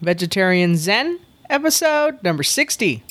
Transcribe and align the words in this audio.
Vegetarian 0.00 0.76
Zen, 0.76 1.20
episode 1.50 2.22
number 2.22 2.42
60. 2.42 3.02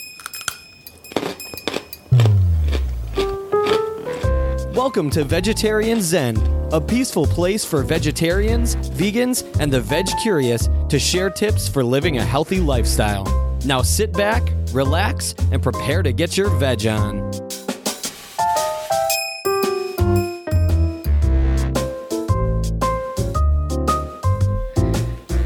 Welcome 4.74 5.12
to 5.12 5.24
Vegetarian 5.24 6.02
Zen, 6.02 6.38
a 6.72 6.82
peaceful 6.82 7.28
place 7.28 7.64
for 7.64 7.84
vegetarians, 7.84 8.76
vegans, 8.76 9.46
and 9.60 9.72
the 9.72 9.80
veg 9.80 10.08
curious 10.24 10.68
to 10.90 10.98
share 10.98 11.30
tips 11.30 11.70
for 11.70 11.84
living 11.84 12.18
a 12.18 12.26
healthy 12.26 12.60
lifestyle. 12.60 13.24
Now 13.66 13.84
sit 13.84 14.12
back, 14.12 14.42
relax, 14.72 15.36
and 15.52 15.62
prepare 15.62 16.02
to 16.02 16.12
get 16.12 16.38
your 16.38 16.50
veg 16.50 16.88
on. 16.88 17.49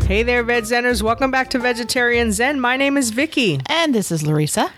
Hey 0.05 0.21
there, 0.21 0.43
Veg 0.43 0.65
Zeners. 0.65 1.01
Welcome 1.01 1.31
back 1.31 1.49
to 1.51 1.59
Vegetarian 1.59 2.33
Zen. 2.33 2.59
My 2.59 2.75
name 2.75 2.97
is 2.97 3.11
Vicky. 3.11 3.61
And 3.67 3.95
this 3.95 4.11
is 4.11 4.21
Larissa. 4.27 4.71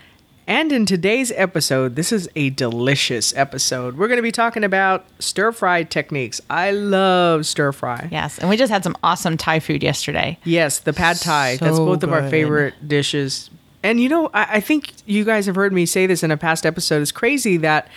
And 0.46 0.70
in 0.70 0.86
today's 0.86 1.32
episode, 1.32 1.96
this 1.96 2.12
is 2.12 2.28
a 2.36 2.50
delicious 2.50 3.36
episode. 3.36 3.96
We're 3.98 4.06
going 4.06 4.18
to 4.18 4.22
be 4.22 4.30
talking 4.30 4.62
about 4.62 5.04
stir 5.18 5.50
fry 5.50 5.82
techniques. 5.82 6.40
I 6.48 6.70
love 6.70 7.44
stir 7.44 7.72
fry. 7.72 8.08
Yes, 8.12 8.38
and 8.38 8.48
we 8.48 8.56
just 8.56 8.70
had 8.70 8.84
some 8.84 8.96
awesome 9.02 9.36
Thai 9.36 9.58
food 9.58 9.82
yesterday. 9.82 10.38
Yes, 10.44 10.78
the 10.78 10.92
pad 10.92 11.16
Thai. 11.16 11.56
That's 11.56 11.76
So 11.76 11.84
both 11.84 12.04
of 12.04 12.12
our 12.12 12.30
favorite 12.30 12.86
dishes. 12.86 13.50
And 13.82 14.00
you 14.00 14.08
know, 14.08 14.30
I, 14.32 14.46
I 14.56 14.60
think 14.60 14.92
you 15.06 15.24
guys 15.24 15.46
have 15.46 15.56
heard 15.56 15.72
me 15.72 15.86
say 15.86 16.06
this 16.06 16.22
in 16.22 16.30
a 16.30 16.36
past 16.36 16.64
episode. 16.64 17.02
It's 17.02 17.12
crazy 17.12 17.56
that 17.58 17.88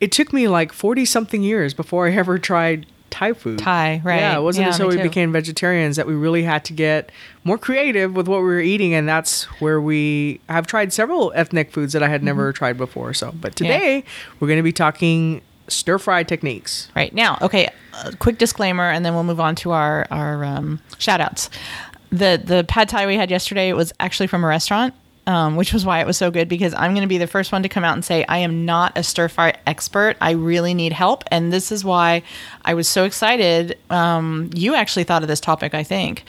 it 0.00 0.10
took 0.12 0.32
me 0.32 0.48
like 0.48 0.72
40 0.72 1.04
something 1.04 1.42
years 1.42 1.74
before 1.74 2.08
I 2.08 2.12
ever 2.12 2.38
tried 2.38 2.86
Thai 3.14 3.32
food. 3.32 3.58
Thai, 3.60 4.00
right. 4.04 4.18
Yeah, 4.20 4.36
it 4.38 4.42
wasn't 4.42 4.66
Yeah, 4.66 4.72
until 4.72 4.88
we 4.88 4.96
too. 4.96 5.02
became 5.04 5.32
vegetarians 5.32 5.94
that 5.96 6.06
we 6.06 6.14
really 6.14 6.42
had 6.42 6.64
to 6.66 6.72
get 6.72 7.10
more 7.44 7.56
creative 7.56 8.14
with 8.16 8.26
what 8.26 8.38
we 8.40 8.46
were 8.46 8.60
eating. 8.60 8.92
And 8.92 9.08
that's 9.08 9.44
where 9.60 9.80
we 9.80 10.40
have 10.48 10.66
tried 10.66 10.92
several 10.92 11.32
ethnic 11.36 11.70
foods 11.70 11.92
that 11.92 12.02
I 12.02 12.08
had 12.08 12.22
never 12.24 12.50
Mm-hmm. 12.50 12.56
tried 12.56 12.76
before. 12.76 13.14
So, 13.14 13.32
but 13.40 13.54
today 13.56 14.02
we're 14.40 14.48
going 14.48 14.58
to 14.58 14.64
be 14.64 14.72
talking 14.72 15.40
stir 15.68 15.98
fry 15.98 16.24
techniques. 16.24 16.90
Right 16.96 17.14
now, 17.14 17.38
okay. 17.40 17.68
A 18.04 18.14
quick 18.16 18.38
disclaimer, 18.38 18.90
and 18.90 19.04
then 19.04 19.14
we'll 19.14 19.22
move 19.24 19.38
on 19.40 19.54
to 19.56 19.70
our 19.70 20.06
our 20.10 20.44
um, 20.44 20.80
shout 20.98 21.20
outs. 21.20 21.48
The 22.10 22.42
the 22.44 22.64
pad 22.66 22.88
thai 22.88 23.06
we 23.06 23.16
had 23.16 23.30
yesterday 23.30 23.72
was 23.72 23.92
actually 24.00 24.26
from 24.26 24.42
a 24.44 24.48
restaurant. 24.48 24.92
Um, 25.26 25.56
which 25.56 25.72
was 25.72 25.86
why 25.86 26.00
it 26.00 26.06
was 26.06 26.18
so 26.18 26.30
good 26.30 26.50
because 26.50 26.74
I'm 26.74 26.92
going 26.92 27.00
to 27.00 27.08
be 27.08 27.16
the 27.16 27.26
first 27.26 27.50
one 27.50 27.62
to 27.62 27.68
come 27.70 27.82
out 27.82 27.94
and 27.94 28.04
say 28.04 28.26
I 28.28 28.38
am 28.38 28.66
not 28.66 28.92
a 28.98 29.02
stir 29.02 29.28
fry 29.28 29.54
expert. 29.66 30.18
I 30.20 30.32
really 30.32 30.74
need 30.74 30.92
help, 30.92 31.24
and 31.30 31.50
this 31.50 31.72
is 31.72 31.82
why 31.82 32.22
I 32.62 32.74
was 32.74 32.86
so 32.88 33.04
excited. 33.04 33.78
Um, 33.88 34.50
you 34.54 34.74
actually 34.74 35.04
thought 35.04 35.22
of 35.22 35.28
this 35.28 35.40
topic, 35.40 35.72
I 35.72 35.82
think. 35.82 36.24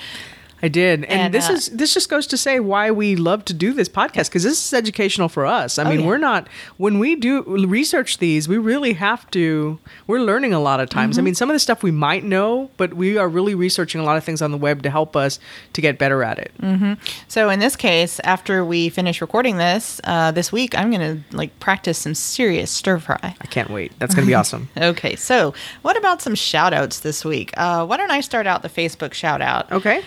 I 0.63 0.67
did, 0.69 1.03
and, 1.03 1.21
And, 1.21 1.33
this 1.33 1.49
uh, 1.49 1.53
is 1.53 1.67
this 1.69 1.93
just 1.93 2.09
goes 2.09 2.25
to 2.27 2.37
say 2.37 2.59
why 2.59 2.89
we 2.89 3.15
love 3.15 3.45
to 3.45 3.53
do 3.53 3.73
this 3.73 3.89
podcast 3.89 4.29
because 4.29 4.43
this 4.43 4.65
is 4.65 4.73
educational 4.73 5.27
for 5.29 5.45
us. 5.45 5.77
I 5.77 5.83
mean, 5.83 5.99
Oh, 5.99 6.01
yeah. 6.01 6.07
we're 6.07 6.17
not 6.17 6.47
when 6.77 6.97
we 6.97 7.15
do 7.15 7.43
research 7.43 8.17
these, 8.19 8.47
we 8.47 8.57
really 8.57 8.93
have 8.93 9.29
to. 9.31 9.77
We're 10.07 10.21
learning 10.21 10.53
a 10.53 10.59
lot 10.59 10.79
of 10.79 10.89
times. 10.89 11.17
I 11.17 11.19
Mm-hmm. 11.19 11.25
mean, 11.25 11.35
some 11.35 11.49
of 11.49 11.53
the 11.55 11.59
stuff 11.59 11.83
we 11.83 11.91
might 11.91 12.23
know, 12.23 12.71
but 12.77 12.93
we 12.93 13.17
are 13.17 13.27
really 13.27 13.53
researching 13.53 13.99
a 14.01 14.03
lot 14.03 14.17
of 14.17 14.23
things 14.23 14.41
on 14.41 14.51
the 14.51 14.57
web 14.57 14.81
to 14.83 14.89
help 14.89 15.15
us 15.15 15.39
to 15.73 15.81
get 15.81 15.97
better 15.99 16.23
at 16.23 16.39
it. 16.39 16.51
Mm. 16.61 16.97
So 17.27 17.49
in 17.49 17.59
this 17.59 17.75
case, 17.75 18.19
after 18.23 18.63
we 18.65 18.89
finish 18.89 19.21
recording 19.21 19.57
this 19.57 19.99
uh, 20.05 20.31
this 20.31 20.51
week, 20.51 20.75
I'm 20.77 20.89
going 20.89 21.01
to 21.29 21.35
like 21.37 21.59
practice 21.59 21.97
some 21.99 22.15
serious 22.15 22.71
stir 22.71 22.99
fry. 22.99 23.19
I 23.41 23.47
can't 23.47 23.69
wait. 23.69 23.91
That's 23.99 24.15
going 24.15 24.25
to 24.25 24.29
be 24.29 24.33
awesome. 24.41 24.69
Okay, 24.77 25.15
so 25.15 25.53
what 25.81 25.97
about 25.97 26.21
some 26.21 26.33
shout 26.33 26.73
outs 26.73 27.01
this 27.01 27.23
week? 27.25 27.51
Uh, 27.57 27.85
why 27.85 27.97
don't 27.97 28.11
I 28.11 28.21
start 28.21 28.47
out 28.47 28.61
the 28.61 28.69
Facebook 28.69 29.13
shout 29.13 29.41
out? 29.41 29.71
Okay. 29.71 30.01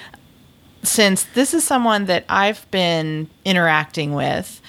Since 0.83 1.25
this 1.25 1.55
is 1.55 1.65
someone 1.65 2.07
that 2.07 2.25
I've 2.29 2.69
been 2.71 3.29
interacting 3.45 4.15
with, 4.15 4.61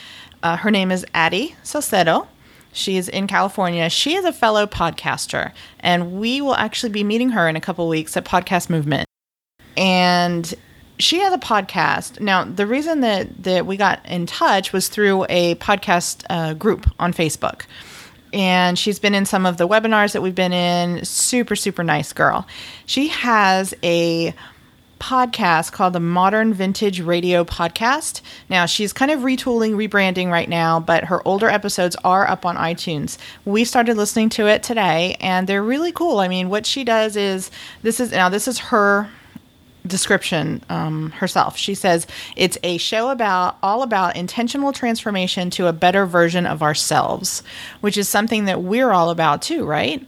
uh, 0.42 0.58
her 0.58 0.72
name 0.72 0.92
is 0.92 1.06
Addie 1.14 1.56
Salcedo. 1.64 2.28
She 2.72 2.98
is 2.98 3.10
in 3.10 3.28
California. 3.28 3.90
She 3.90 4.16
is 4.16 4.26
a 4.26 4.34
fellow 4.34 4.66
podcaster, 4.66 5.54
and 5.80 6.14
we 6.20 6.42
will 6.42 6.56
actually 6.56 6.92
be 6.92 7.04
meeting 7.04 7.30
her 7.30 7.48
in 7.48 7.56
a 7.56 7.62
couple 7.62 7.88
weeks 7.88 8.16
at 8.16 8.26
Podcast 8.26 8.70
Movement. 8.70 9.06
And 9.76 10.54
she 10.98 11.20
has 11.20 11.34
a 11.34 11.38
podcast. 11.38 12.20
Now, 12.20 12.44
the 12.44 12.68
reason 12.68 13.00
that, 13.02 13.44
that 13.44 13.66
we 13.66 13.78
got 13.78 14.06
in 14.06 14.26
touch 14.26 14.74
was 14.74 14.88
through 14.88 15.26
a 15.30 15.56
podcast 15.56 16.26
uh, 16.30 16.54
group 16.54 16.90
on 17.00 17.14
Facebook 17.14 17.64
and 18.34 18.78
she's 18.78 19.00
been 19.00 19.16
in 19.16 19.26
some 19.26 19.46
of 19.46 19.58
the 19.58 19.68
webinars 19.68 20.14
that 20.14 20.22
we've 20.22 20.36
been 20.36 20.54
in. 20.54 21.04
Super, 21.04 21.56
super 21.56 21.84
nice 21.84 22.14
girl. 22.14 22.48
She 22.86 23.08
has 23.10 23.74
a 23.84 24.34
podcast 25.00 25.72
called 25.72 25.94
the 25.94 26.00
Modern 26.00 26.54
Vintage 26.54 27.00
Radio 27.02 27.44
Podcast. 27.44 28.22
Now, 28.50 28.66
she's 28.66 28.94
kind 28.94 29.12
of 29.12 29.22
retooling, 29.22 29.76
rebranding 29.76 30.30
right 30.30 30.50
now, 30.50 30.80
but 30.80 31.06
her 31.06 31.26
older 31.28 31.50
episodes 31.50 31.96
are 32.04 32.30
up 32.30 32.46
on 32.46 32.56
iTunes. 32.56 33.18
We 33.46 33.66
started 33.66 33.98
listening 33.98 34.30
to 34.30 34.48
it 34.48 34.62
today, 34.62 35.18
and 35.20 35.48
they're 35.48 35.64
really 35.64 35.92
cool. 35.92 36.20
I 36.20 36.28
mean, 36.28 36.50
what 36.50 36.66
she 36.66 36.84
does 36.84 37.16
is 37.16 37.50
this 37.82 38.00
is 38.00 38.12
now, 38.12 38.30
this 38.30 38.48
is 38.48 38.60
her 38.60 39.10
description 39.88 40.64
um, 40.70 41.12
herself. 41.12 41.58
She 41.58 41.76
says 41.76 42.08
it's 42.36 42.58
a 42.64 42.78
show 42.78 43.10
about 43.10 43.58
all 43.64 43.82
about 43.82 44.16
intentional 44.16 44.74
transformation 44.74 45.50
to 45.52 45.68
a 45.68 45.74
better 45.74 46.06
version 46.06 46.46
of 46.46 46.62
ourselves, 46.62 47.44
which 47.82 47.98
is 47.98 48.08
something 48.08 48.46
that 48.46 48.62
we're 48.62 48.92
all 48.92 49.10
about 49.10 49.42
too, 49.42 49.66
right? 49.66 50.06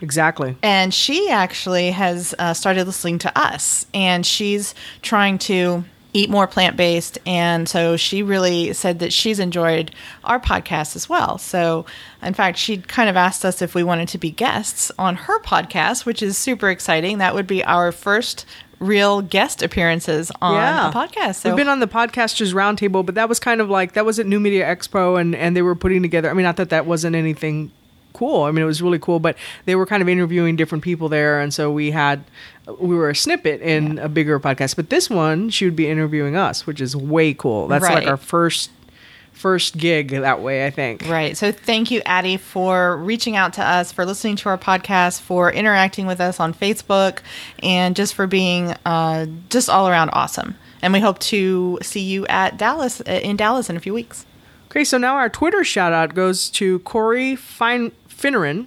Exactly. 0.00 0.56
And 0.62 0.92
she 0.92 1.30
actually 1.30 1.90
has 1.90 2.34
uh, 2.38 2.54
started 2.54 2.86
listening 2.86 3.18
to 3.20 3.38
us, 3.38 3.86
and 3.94 4.24
she's 4.24 4.74
trying 5.02 5.38
to 5.38 5.84
eat 6.14 6.30
more 6.30 6.46
plant 6.46 6.76
based. 6.76 7.18
And 7.26 7.68
so 7.68 7.96
she 7.96 8.22
really 8.22 8.72
said 8.72 9.00
that 9.00 9.12
she's 9.12 9.40
enjoyed 9.40 9.90
our 10.22 10.40
podcast 10.40 10.96
as 10.96 11.08
well. 11.08 11.38
So, 11.38 11.84
in 12.22 12.34
fact, 12.34 12.56
she 12.56 12.78
kind 12.78 13.10
of 13.10 13.16
asked 13.16 13.44
us 13.44 13.60
if 13.60 13.74
we 13.74 13.82
wanted 13.82 14.08
to 14.08 14.18
be 14.18 14.30
guests 14.30 14.90
on 14.98 15.16
her 15.16 15.40
podcast, 15.40 16.06
which 16.06 16.22
is 16.22 16.38
super 16.38 16.70
exciting. 16.70 17.18
That 17.18 17.34
would 17.34 17.46
be 17.46 17.64
our 17.64 17.90
first 17.92 18.46
real 18.78 19.22
guest 19.22 19.62
appearances 19.62 20.30
on 20.40 20.54
a 20.54 20.92
podcast. 20.92 21.36
So, 21.36 21.50
We've 21.50 21.56
been 21.56 21.68
on 21.68 21.80
the 21.80 21.88
podcasters 21.88 22.54
roundtable, 22.54 23.04
but 23.04 23.16
that 23.16 23.28
was 23.28 23.40
kind 23.40 23.60
of 23.60 23.68
like 23.68 23.92
that 23.92 24.06
was 24.06 24.18
at 24.18 24.26
New 24.26 24.40
Media 24.40 24.64
Expo, 24.64 25.20
and 25.20 25.34
and 25.34 25.56
they 25.56 25.62
were 25.62 25.74
putting 25.74 26.02
together. 26.02 26.30
I 26.30 26.34
mean, 26.34 26.44
not 26.44 26.56
that 26.56 26.70
that 26.70 26.86
wasn't 26.86 27.16
anything 27.16 27.72
cool. 28.14 28.44
I 28.44 28.50
mean, 28.50 28.62
it 28.62 28.66
was 28.66 28.80
really 28.80 28.98
cool, 28.98 29.20
but 29.20 29.36
they 29.66 29.76
were 29.76 29.84
kind 29.84 30.02
of 30.02 30.08
interviewing 30.08 30.56
different 30.56 30.82
people 30.82 31.10
there, 31.10 31.40
and 31.40 31.52
so 31.52 31.70
we 31.70 31.90
had 31.90 32.24
we 32.78 32.96
were 32.96 33.10
a 33.10 33.16
snippet 33.16 33.60
in 33.60 33.98
a 33.98 34.08
bigger 34.08 34.40
podcast. 34.40 34.76
But 34.76 34.88
this 34.88 35.10
one, 35.10 35.50
she 35.50 35.66
would 35.66 35.76
be 35.76 35.88
interviewing 35.88 36.34
us, 36.34 36.66
which 36.66 36.80
is 36.80 36.96
way 36.96 37.34
cool. 37.34 37.68
That's 37.68 37.84
like 37.84 38.06
our 38.06 38.16
first 38.16 38.70
first 39.32 39.76
gig 39.76 40.10
that 40.10 40.40
way. 40.40 40.66
I 40.66 40.70
think. 40.70 41.06
Right. 41.06 41.36
So 41.36 41.52
thank 41.52 41.90
you, 41.90 42.00
Addie, 42.06 42.38
for 42.38 42.96
reaching 42.96 43.36
out 43.36 43.52
to 43.54 43.62
us, 43.62 43.92
for 43.92 44.06
listening 44.06 44.36
to 44.36 44.48
our 44.48 44.58
podcast, 44.58 45.20
for 45.20 45.52
interacting 45.52 46.06
with 46.06 46.20
us 46.20 46.40
on 46.40 46.54
Facebook, 46.54 47.18
and 47.62 47.94
just 47.94 48.14
for 48.14 48.26
being 48.26 48.74
uh, 48.86 49.26
just 49.50 49.68
all 49.68 49.88
around 49.88 50.10
awesome. 50.10 50.56
And 50.80 50.92
we 50.92 51.00
hope 51.00 51.18
to 51.20 51.78
see 51.82 52.00
you 52.00 52.26
at 52.26 52.56
Dallas 52.56 53.00
uh, 53.00 53.20
in 53.22 53.36
Dallas 53.36 53.68
in 53.68 53.76
a 53.76 53.80
few 53.80 53.92
weeks. 53.92 54.24
Okay, 54.70 54.82
so 54.82 54.98
now 54.98 55.14
our 55.14 55.28
Twitter 55.28 55.62
shout 55.62 55.92
out 55.92 56.14
goes 56.14 56.50
to 56.50 56.80
Corey 56.80 57.36
Fine 57.36 57.92
Finneran. 58.16 58.66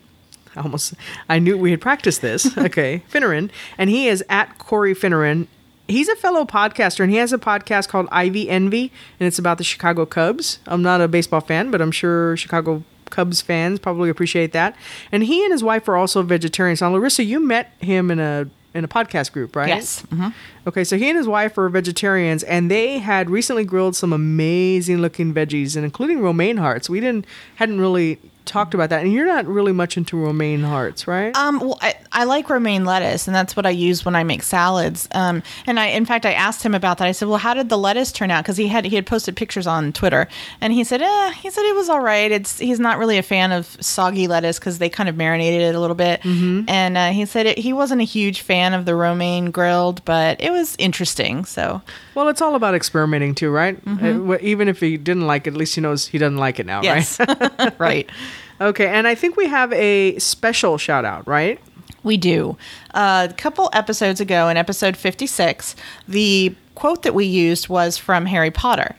I 0.56 0.62
almost 0.62 0.94
I 1.30 1.40
knew 1.40 1.58
we 1.58 1.72
had 1.72 1.81
practiced 1.81 2.22
this. 2.22 2.58
Okay, 2.58 3.03
Finneran, 3.12 3.50
and 3.78 3.90
he 3.90 4.08
is 4.08 4.24
at 4.30 4.58
Corey 4.58 4.94
Finneran. 4.96 5.47
He's 5.88 6.09
a 6.09 6.16
fellow 6.18 6.44
podcaster, 6.44 7.00
and 7.02 7.12
he 7.12 7.18
has 7.18 7.31
a 7.31 7.38
podcast 7.38 7.88
called 7.88 8.08
Ivy 8.12 8.50
Envy, 8.50 8.91
and 9.19 9.28
it's 9.28 9.40
about 9.40 9.58
the 9.58 9.63
Chicago 9.63 10.06
Cubs. 10.06 10.59
I'm 10.68 10.81
not 10.81 11.00
a 11.00 11.08
baseball 11.08 11.40
fan, 11.41 11.72
but 11.72 11.81
I'm 11.81 11.91
sure 11.91 12.35
Chicago 12.35 12.84
Cubs 13.09 13.40
fans 13.40 13.80
probably 13.80 14.09
appreciate 14.09 14.52
that. 14.52 14.75
And 15.13 15.24
he 15.24 15.44
and 15.46 15.52
his 15.53 15.64
wife 15.64 15.88
are 15.88 15.96
also 15.96 16.24
vegetarians. 16.24 16.81
Now, 16.81 16.90
Larissa, 16.91 17.24
you 17.24 17.40
met 17.40 17.72
him 17.79 18.12
in 18.12 18.19
a 18.19 18.50
in 18.74 18.84
a 18.84 18.88
podcast 18.88 19.31
group, 19.31 19.56
right? 19.56 19.69
Yes. 19.69 20.03
Mhm. 20.12 20.34
Okay, 20.68 20.84
so 20.84 20.97
he 20.97 21.08
and 21.09 21.18
his 21.18 21.28
wife 21.28 21.58
are 21.58 21.69
vegetarians, 21.69 22.44
and 22.44 22.69
they 22.69 22.97
had 23.00 23.29
recently 23.29 23.64
grilled 23.64 23.96
some 23.96 24.11
amazing 24.11 24.97
looking 24.97 25.34
veggies, 25.34 25.76
and 25.78 25.85
including 25.85 26.20
romaine 26.20 26.58
hearts. 26.58 26.90
We 26.90 27.00
didn't 27.00 27.26
hadn't 27.55 27.79
really 27.79 28.20
talked 28.47 28.73
about 28.73 28.90
that, 28.90 29.03
and 29.03 29.14
you're 29.14 29.26
not 29.28 29.46
really 29.46 29.72
much 29.72 29.97
into 29.97 30.17
romaine 30.17 30.61
hearts, 30.64 31.08
right? 31.08 31.35
Um, 31.35 31.59
well, 31.59 31.78
I, 31.82 31.96
I 32.11 32.23
like 32.23 32.49
romaine 32.49 32.85
lettuce, 32.85 33.28
and 33.28 33.35
that's 33.35 33.55
what 33.55 33.66
I 33.66 33.70
use 33.70 34.03
when 34.05 34.16
I 34.16 34.23
make 34.23 34.41
salads. 34.44 35.08
Um, 35.11 35.44
and 35.66 35.79
I, 35.79 35.88
in 35.88 36.05
fact, 36.05 36.26
I 36.26 36.34
asked 36.34 36.64
him 36.64 36.73
about 36.73 36.97
that. 36.97 37.08
I 37.08 37.11
said, 37.11 37.28
"Well, 37.28 37.38
how 37.38 37.53
did 37.53 37.70
the 37.70 37.78
lettuce 37.78 38.11
turn 38.11 38.32
out?" 38.32 38.44
Because 38.44 38.58
he 38.58 38.67
had 38.67 38.85
he 38.85 38.96
had 38.96 39.05
posted 39.05 39.35
pictures 39.35 39.67
on 39.67 39.94
Twitter, 39.94 40.28
and 40.61 40.73
he 40.73 40.84
said, 40.84 41.02
"Eh, 41.02 41.32
he 41.34 41.49
said 41.49 41.64
it 41.66 41.76
was 41.76 41.90
all 41.90 42.02
right. 42.02 42.32
It's 42.32 42.58
he's 42.58 42.79
not 42.79 42.97
really 42.97 43.17
a 43.17 43.23
fan 43.23 43.52
of 43.52 43.66
soggy 43.82 44.28
lettuce 44.28 44.58
because 44.59 44.79
they 44.79 44.90
kind 44.90 45.09
of 45.09 45.16
marinated 45.17 45.61
it 45.61 45.76
a 45.76 45.79
little 45.79 45.96
bit." 45.96 46.22
And 46.26 46.97
uh, 46.97 47.09
he 47.11 47.26
said 47.26 47.46
it, 47.46 47.58
he 47.58 47.73
wasn't 47.73 48.02
a 48.02 48.05
huge 48.05 48.41
fan 48.41 48.73
of 48.73 48.85
the 48.85 48.96
romaine 48.96 49.52
grilled, 49.52 50.03
but 50.05 50.41
it 50.41 50.52
was 50.52 50.76
interesting. 50.79 51.46
So 51.46 51.82
well, 52.16 52.29
it's 52.29 52.41
all 52.41 52.55
about 52.55 52.76
experimenting 52.76 53.35
too, 53.35 53.50
right? 53.52 53.78
Uh, 53.85 54.14
wh- 54.38 54.41
even 54.43 54.67
if 54.67 54.79
he 54.79 54.97
didn't 54.97 55.28
like 55.28 55.47
it, 55.47 55.52
at 55.52 55.58
least 55.58 55.76
he 55.76 55.82
knows 55.82 56.08
he 56.08 56.17
doesn't 56.17 56.38
like 56.38 56.59
it 56.59 56.66
now, 56.66 56.82
yes, 56.82 57.20
right? 57.20 57.73
right. 57.79 58.09
Okay, 58.59 58.87
and 58.87 59.07
I 59.07 59.15
think 59.15 59.37
we 59.37 59.47
have 59.47 59.71
a 59.73 60.17
special 60.19 60.77
shout 60.77 61.05
out, 61.05 61.27
right? 61.27 61.59
We 62.03 62.17
do. 62.17 62.57
Uh, 62.93 63.27
a 63.29 63.33
couple 63.33 63.69
episodes 63.73 64.19
ago, 64.19 64.47
in 64.49 64.57
episode 64.57 64.97
56, 64.97 65.75
the 66.07 66.55
quote 66.75 67.03
that 67.03 67.13
we 67.13 67.25
used 67.25 67.69
was 67.69 67.97
from 67.97 68.25
Harry 68.25 68.51
Potter. 68.51 68.95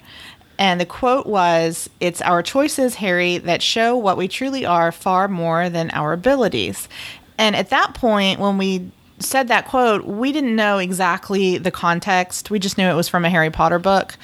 And 0.58 0.80
the 0.80 0.86
quote 0.86 1.26
was 1.26 1.88
It's 2.00 2.20
our 2.22 2.42
choices, 2.42 2.96
Harry, 2.96 3.38
that 3.38 3.62
show 3.62 3.96
what 3.96 4.16
we 4.16 4.28
truly 4.28 4.66
are 4.66 4.92
far 4.92 5.28
more 5.28 5.70
than 5.70 5.90
our 5.90 6.12
abilities. 6.12 6.88
And 7.38 7.54
at 7.54 7.70
that 7.70 7.94
point, 7.94 8.40
when 8.40 8.58
we 8.58 8.90
said 9.20 9.48
that 9.48 9.66
quote, 9.66 10.04
we 10.04 10.32
didn't 10.32 10.54
know 10.54 10.78
exactly 10.78 11.58
the 11.58 11.70
context. 11.70 12.50
We 12.50 12.58
just 12.58 12.78
knew 12.78 12.88
it 12.88 12.94
was 12.94 13.08
from 13.08 13.24
a 13.24 13.30
Harry 13.30 13.50
Potter 13.50 13.78
book. 13.78 14.16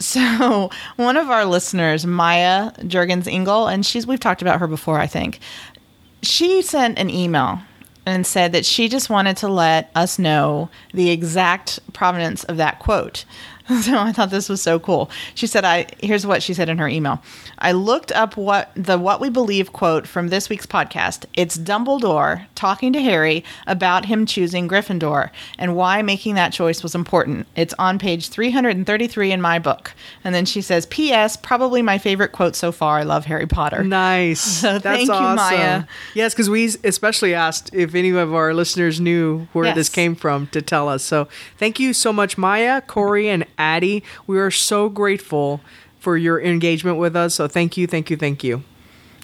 So 0.00 0.70
one 0.96 1.16
of 1.16 1.30
our 1.30 1.44
listeners, 1.44 2.06
Maya 2.06 2.72
Jurgens 2.80 3.32
Engel, 3.32 3.68
and 3.68 3.84
she's 3.84 4.06
we've 4.06 4.20
talked 4.20 4.42
about 4.42 4.58
her 4.60 4.66
before, 4.66 4.98
I 4.98 5.06
think. 5.06 5.38
She 6.22 6.62
sent 6.62 6.98
an 6.98 7.08
email 7.08 7.60
and 8.06 8.26
said 8.26 8.52
that 8.52 8.66
she 8.66 8.88
just 8.88 9.10
wanted 9.10 9.36
to 9.38 9.48
let 9.48 9.90
us 9.94 10.18
know 10.18 10.70
the 10.92 11.10
exact 11.10 11.78
provenance 11.92 12.44
of 12.44 12.56
that 12.56 12.78
quote. 12.78 13.24
So 13.82 13.98
I 13.98 14.12
thought 14.12 14.30
this 14.30 14.48
was 14.48 14.60
so 14.60 14.78
cool. 14.78 15.10
She 15.34 15.46
said, 15.46 15.64
"I 15.64 15.86
here's 16.02 16.26
what 16.26 16.42
she 16.42 16.52
said 16.54 16.68
in 16.68 16.78
her 16.78 16.88
email. 16.88 17.22
I 17.58 17.72
looked 17.72 18.10
up 18.12 18.36
what 18.36 18.70
the 18.74 18.98
what 18.98 19.20
we 19.20 19.30
believe 19.30 19.72
quote 19.72 20.06
from 20.06 20.28
this 20.28 20.48
week's 20.48 20.66
podcast. 20.66 21.24
It's 21.34 21.56
Dumbledore 21.56 22.46
talking 22.54 22.92
to 22.92 23.00
Harry 23.00 23.44
about 23.66 24.04
him 24.06 24.26
choosing 24.26 24.68
Gryffindor 24.68 25.30
and 25.58 25.76
why 25.76 26.02
making 26.02 26.34
that 26.34 26.52
choice 26.52 26.82
was 26.82 26.94
important. 26.94 27.46
It's 27.56 27.72
on 27.78 27.98
page 27.98 28.28
333 28.28 29.32
in 29.32 29.40
my 29.40 29.58
book." 29.58 29.94
And 30.24 30.34
then 30.34 30.44
she 30.46 30.60
says, 30.60 30.86
"P.S. 30.86 31.36
Probably 31.36 31.80
my 31.80 31.96
favorite 31.98 32.32
quote 32.32 32.56
so 32.56 32.72
far. 32.72 32.98
I 32.98 33.02
love 33.04 33.24
Harry 33.26 33.46
Potter." 33.46 33.84
Nice. 33.84 34.40
So 34.60 34.78
That's 34.78 34.96
thank 34.98 35.08
you, 35.08 35.14
awesome. 35.14 35.36
Maya. 35.58 35.84
Yes, 36.14 36.34
because 36.34 36.50
we 36.50 36.64
especially 36.84 37.32
asked 37.34 37.70
if 37.72 37.94
any 37.94 38.10
of 38.10 38.34
our 38.34 38.52
listeners 38.52 39.00
knew 39.00 39.46
where 39.52 39.66
Yes. 39.66 39.74
this 39.76 39.88
came 39.88 40.14
from 40.14 40.48
to 40.48 40.60
tell 40.60 40.88
us. 40.88 41.02
So 41.02 41.28
thank 41.56 41.78
you 41.80 41.92
so 41.94 42.12
much, 42.12 42.36
Maya, 42.36 42.80
Corey, 42.82 43.28
and 43.30 43.46
Addie. 43.64 44.02
We 44.26 44.38
are 44.38 44.50
so 44.50 44.88
grateful 44.88 45.60
for 45.98 46.16
your 46.16 46.40
engagement 46.40 46.96
with 46.96 47.14
us. 47.14 47.34
So 47.34 47.46
thank 47.46 47.76
you, 47.76 47.86
thank 47.86 48.08
you, 48.10 48.16
thank 48.16 48.42
you. 48.42 48.64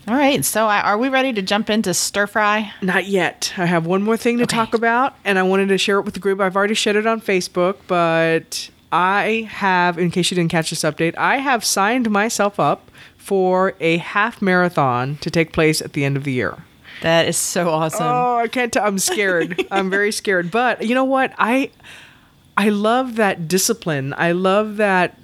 All 0.07 0.15
right. 0.15 0.45
So 0.45 0.67
I- 0.67 0.83
are 0.83 0.99
we 0.99 1.09
ready 1.09 1.33
to 1.33 1.43
jump 1.43 1.69
into 1.71 1.93
stir 1.95 2.27
fry? 2.29 2.71
Not 2.83 3.07
yet. 3.07 3.53
I 3.57 3.65
have 3.67 3.87
one 3.87 4.03
more 4.03 4.17
thing 4.17 4.37
to 4.39 4.45
Okay. 4.45 4.55
talk 4.57 4.75
about, 4.75 5.15
and 5.25 5.39
I 5.39 5.43
wanted 5.43 5.69
to 5.71 5.79
share 5.79 5.99
it 5.99 6.03
with 6.05 6.15
the 6.15 6.21
group. 6.21 6.41
I've 6.41 6.55
already 6.55 6.75
shared 6.75 6.97
it 6.97 7.07
on 7.07 7.21
Facebook, 7.21 7.77
but 7.89 8.69
I 8.93 9.49
have, 9.51 9.99
in 9.99 10.11
case 10.13 10.31
you 10.31 10.37
didn't 10.37 10.51
catch 10.53 10.71
this 10.71 10.83
update, 10.83 11.15
I 11.19 11.39
have 11.39 11.65
signed 11.65 12.09
myself 12.11 12.61
up 12.61 12.91
for 13.17 13.75
a 13.81 13.97
half 13.97 14.41
marathon 14.41 15.17
to 15.23 15.31
take 15.31 15.51
place 15.53 15.81
at 15.83 15.95
the 15.95 16.05
end 16.05 16.17
of 16.17 16.23
the 16.23 16.33
year. 16.33 16.59
That 17.03 17.27
is 17.27 17.37
so 17.37 17.69
awesome. 17.69 18.07
Oh, 18.07 18.37
I 18.37 18.47
can't. 18.49 18.73
T- 18.73 18.79
I'm 18.79 18.99
scared. 19.01 19.67
I'm 19.73 19.91
very 19.91 20.13
scared. 20.13 20.51
But 20.53 20.83
you 20.87 20.95
know 20.95 21.05
what? 21.05 21.33
I 21.37 21.71
I 22.57 22.71
love 22.71 23.17
that 23.17 23.49
discipline. 23.49 24.15
I 24.17 24.33
love 24.33 24.77
that 24.77 25.19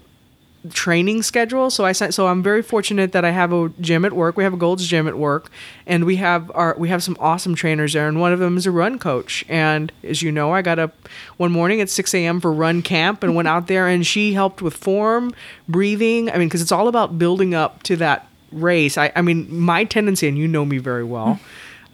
training 0.71 1.23
schedule. 1.23 1.71
So 1.71 1.85
I 1.85 1.91
sent- 1.91 2.15
so 2.15 2.29
I'm 2.29 2.43
very 2.43 2.63
fortunate 2.63 3.11
that 3.13 3.25
I 3.25 3.31
have 3.31 3.53
a 3.53 3.71
gym 3.81 4.05
at 4.05 4.13
work. 4.13 4.37
We 4.37 4.45
have 4.45 4.55
a 4.55 4.57
Gold's 4.57 4.87
gym 4.87 5.09
at 5.09 5.19
work, 5.19 5.51
and 5.87 6.05
we 6.05 6.17
have 6.17 6.53
our 6.55 6.77
we 6.79 6.89
have 6.89 7.03
some 7.03 7.17
awesome 7.19 7.55
trainers 7.55 7.95
there. 7.95 8.07
And 8.07 8.21
one 8.21 8.33
of 8.33 8.39
them 8.39 8.57
is 8.57 8.67
a 8.67 8.71
run 8.71 8.99
coach. 8.99 9.45
And 9.49 9.91
as 10.05 10.23
you 10.23 10.31
know, 10.31 10.53
I 10.53 10.63
got 10.63 10.79
up 10.79 11.09
one 11.37 11.51
morning 11.51 11.81
at 11.81 11.91
6 11.91 12.15
a.m. 12.15 12.41
for 12.41 12.53
run 12.53 12.81
camp 12.83 13.23
and 13.25 13.35
went 13.35 13.49
out 13.49 13.67
there, 13.67 13.89
and 13.89 14.07
she 14.07 14.35
helped 14.35 14.63
with 14.63 14.75
form, 14.75 15.35
breathing. 15.69 16.31
I 16.31 16.39
mean, 16.39 16.49
because 16.49 16.63
it's 16.63 16.73
all 16.73 16.87
about 16.87 17.19
building 17.19 17.55
up 17.55 17.83
to 17.85 17.97
that 17.97 18.29
race. 18.53 18.97
I, 18.97 19.11
I 19.17 19.23
mean, 19.23 19.53
my 19.59 19.83
tendency, 19.85 20.29
and 20.29 20.39
you 20.39 20.47
know 20.47 20.65
me 20.65 20.79
very 20.79 21.05
well. 21.05 21.35
Hmm. 21.35 21.43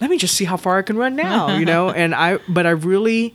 let 0.00 0.10
me 0.10 0.18
just 0.18 0.34
see 0.34 0.44
how 0.44 0.56
far 0.56 0.78
I 0.78 0.82
can 0.82 0.96
run 0.96 1.16
now, 1.16 1.56
you 1.56 1.64
know? 1.64 1.90
and 2.02 2.14
I, 2.14 2.38
but 2.48 2.66
I 2.66 2.70
really 2.70 3.34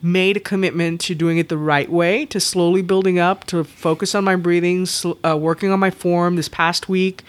made 0.00 0.36
a 0.36 0.40
commitment 0.40 1.00
to 1.02 1.14
doing 1.14 1.38
it 1.38 1.48
the 1.48 1.58
right 1.58 1.90
way, 1.90 2.24
to 2.26 2.40
slowly 2.40 2.82
building 2.82 3.18
up, 3.18 3.44
to 3.44 3.64
focus 3.64 4.14
on 4.14 4.24
my 4.24 4.36
breathing, 4.36 4.86
sl- 4.86 5.12
uh, 5.24 5.36
working 5.36 5.70
on 5.70 5.80
my 5.80 5.90
form. 5.90 6.36
This 6.36 6.48
past 6.48 6.88
week, 6.88 7.24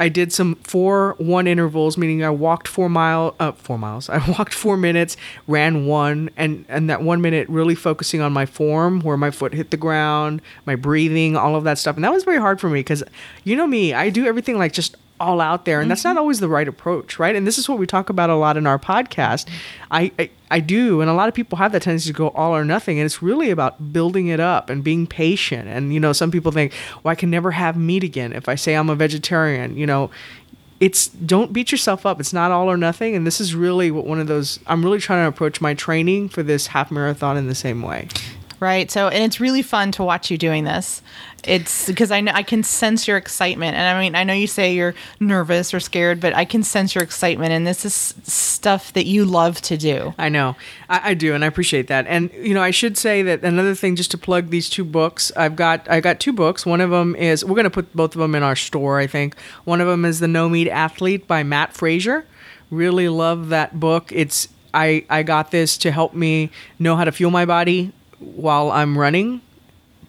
I 0.00 0.08
did 0.08 0.32
some 0.32 0.54
four 0.56 1.14
one 1.18 1.46
intervals, 1.46 1.98
meaning 1.98 2.22
I 2.22 2.30
walked 2.30 2.68
four 2.68 2.88
mile, 2.88 3.34
uh, 3.40 3.52
four 3.52 3.78
miles. 3.78 4.08
I 4.08 4.18
walked 4.30 4.54
four 4.54 4.76
minutes, 4.76 5.16
ran 5.46 5.86
one, 5.86 6.30
and 6.36 6.64
and 6.68 6.88
that 6.88 7.02
one 7.02 7.20
minute 7.20 7.48
really 7.48 7.74
focusing 7.74 8.20
on 8.20 8.32
my 8.32 8.46
form, 8.46 9.00
where 9.00 9.16
my 9.16 9.30
foot 9.30 9.52
hit 9.52 9.70
the 9.70 9.76
ground, 9.76 10.40
my 10.66 10.76
breathing, 10.76 11.36
all 11.36 11.56
of 11.56 11.64
that 11.64 11.78
stuff, 11.78 11.96
and 11.96 12.04
that 12.04 12.12
was 12.12 12.24
very 12.24 12.38
hard 12.38 12.60
for 12.60 12.68
me 12.68 12.80
because, 12.80 13.02
you 13.44 13.56
know 13.56 13.66
me, 13.66 13.92
I 13.92 14.10
do 14.10 14.26
everything 14.26 14.56
like 14.58 14.72
just 14.72 14.96
all 15.20 15.40
out 15.40 15.64
there 15.64 15.80
and 15.80 15.90
that's 15.90 16.04
not 16.04 16.10
mm-hmm. 16.10 16.18
always 16.18 16.40
the 16.40 16.48
right 16.48 16.68
approach 16.68 17.18
right? 17.18 17.34
And 17.34 17.46
this 17.46 17.58
is 17.58 17.68
what 17.68 17.78
we 17.78 17.86
talk 17.86 18.08
about 18.08 18.30
a 18.30 18.34
lot 18.34 18.56
in 18.56 18.66
our 18.66 18.78
podcast. 18.78 19.48
I, 19.90 20.12
I 20.18 20.30
i 20.50 20.60
do 20.60 21.00
and 21.00 21.10
a 21.10 21.14
lot 21.14 21.28
of 21.28 21.34
people 21.34 21.58
have 21.58 21.72
that 21.72 21.82
tendency 21.82 22.08
to 22.08 22.16
go 22.16 22.28
all 22.30 22.56
or 22.56 22.64
nothing 22.64 22.98
and 22.98 23.04
it's 23.04 23.22
really 23.22 23.50
about 23.50 23.92
building 23.92 24.28
it 24.28 24.40
up 24.40 24.70
and 24.70 24.82
being 24.82 25.06
patient. 25.06 25.68
And 25.68 25.92
you 25.92 26.00
know 26.00 26.12
some 26.12 26.30
people 26.30 26.52
think 26.52 26.72
well 27.02 27.12
i 27.12 27.14
can 27.14 27.30
never 27.30 27.50
have 27.52 27.76
meat 27.76 28.04
again 28.04 28.32
if 28.32 28.48
i 28.48 28.54
say 28.54 28.74
i'm 28.74 28.90
a 28.90 28.94
vegetarian 28.94 29.76
you 29.76 29.86
know? 29.86 30.10
It's 30.80 31.08
don't 31.08 31.52
beat 31.52 31.72
yourself 31.72 32.06
up. 32.06 32.20
It's 32.20 32.32
not 32.32 32.52
all 32.52 32.70
or 32.70 32.76
nothing 32.76 33.16
and 33.16 33.26
this 33.26 33.40
is 33.40 33.52
really 33.52 33.90
what 33.90 34.06
one 34.06 34.20
of 34.20 34.28
those 34.28 34.60
i'm 34.68 34.84
really 34.84 35.00
trying 35.00 35.24
to 35.24 35.28
approach 35.28 35.60
my 35.60 35.74
training 35.74 36.28
for 36.28 36.44
this 36.44 36.68
half 36.68 36.92
marathon 36.92 37.36
in 37.36 37.48
the 37.48 37.54
same 37.56 37.82
way 37.82 38.06
Right. 38.60 38.90
So, 38.90 39.08
and 39.08 39.22
it's 39.22 39.38
really 39.38 39.62
fun 39.62 39.92
to 39.92 40.02
watch 40.02 40.30
you 40.30 40.38
doing 40.38 40.64
this. 40.64 41.00
It's 41.44 41.86
because 41.86 42.10
I 42.10 42.20
know 42.20 42.32
I 42.34 42.42
can 42.42 42.64
sense 42.64 43.06
your 43.06 43.16
excitement. 43.16 43.76
And 43.76 43.96
I 43.96 44.00
mean, 44.00 44.16
I 44.16 44.24
know 44.24 44.32
you 44.32 44.48
say 44.48 44.74
you're 44.74 44.94
nervous 45.20 45.72
or 45.72 45.78
scared, 45.78 46.20
but 46.20 46.34
I 46.34 46.44
can 46.44 46.64
sense 46.64 46.94
your 46.94 47.04
excitement. 47.04 47.52
And 47.52 47.64
this 47.64 47.84
is 47.84 47.94
stuff 48.24 48.92
that 48.94 49.06
you 49.06 49.24
love 49.24 49.60
to 49.62 49.76
do. 49.76 50.14
I 50.18 50.28
know. 50.28 50.56
I, 50.88 51.10
I 51.10 51.14
do, 51.14 51.34
and 51.34 51.44
I 51.44 51.46
appreciate 51.46 51.86
that. 51.86 52.06
And 52.08 52.32
you 52.32 52.54
know, 52.54 52.62
I 52.62 52.72
should 52.72 52.98
say 52.98 53.22
that 53.22 53.44
another 53.44 53.76
thing, 53.76 53.94
just 53.94 54.10
to 54.10 54.18
plug 54.18 54.50
these 54.50 54.68
two 54.68 54.84
books, 54.84 55.30
I've 55.36 55.54
got 55.54 55.88
I 55.88 56.00
got 56.00 56.18
two 56.18 56.32
books. 56.32 56.66
One 56.66 56.80
of 56.80 56.90
them 56.90 57.14
is 57.14 57.44
we're 57.44 57.54
going 57.54 57.64
to 57.64 57.70
put 57.70 57.94
both 57.94 58.16
of 58.16 58.20
them 58.20 58.34
in 58.34 58.42
our 58.42 58.56
store. 58.56 58.98
I 58.98 59.06
think 59.06 59.38
one 59.64 59.80
of 59.80 59.86
them 59.86 60.04
is 60.04 60.18
the 60.18 60.28
No 60.28 60.48
Meat 60.48 60.68
Athlete 60.68 61.28
by 61.28 61.44
Matt 61.44 61.72
Frazier. 61.72 62.24
Really 62.70 63.08
love 63.08 63.50
that 63.50 63.78
book. 63.78 64.10
It's 64.10 64.48
I 64.74 65.04
I 65.08 65.22
got 65.22 65.52
this 65.52 65.78
to 65.78 65.92
help 65.92 66.14
me 66.14 66.50
know 66.80 66.96
how 66.96 67.04
to 67.04 67.12
fuel 67.12 67.30
my 67.30 67.44
body 67.44 67.92
while 68.20 68.70
I'm 68.70 68.96
running 68.96 69.40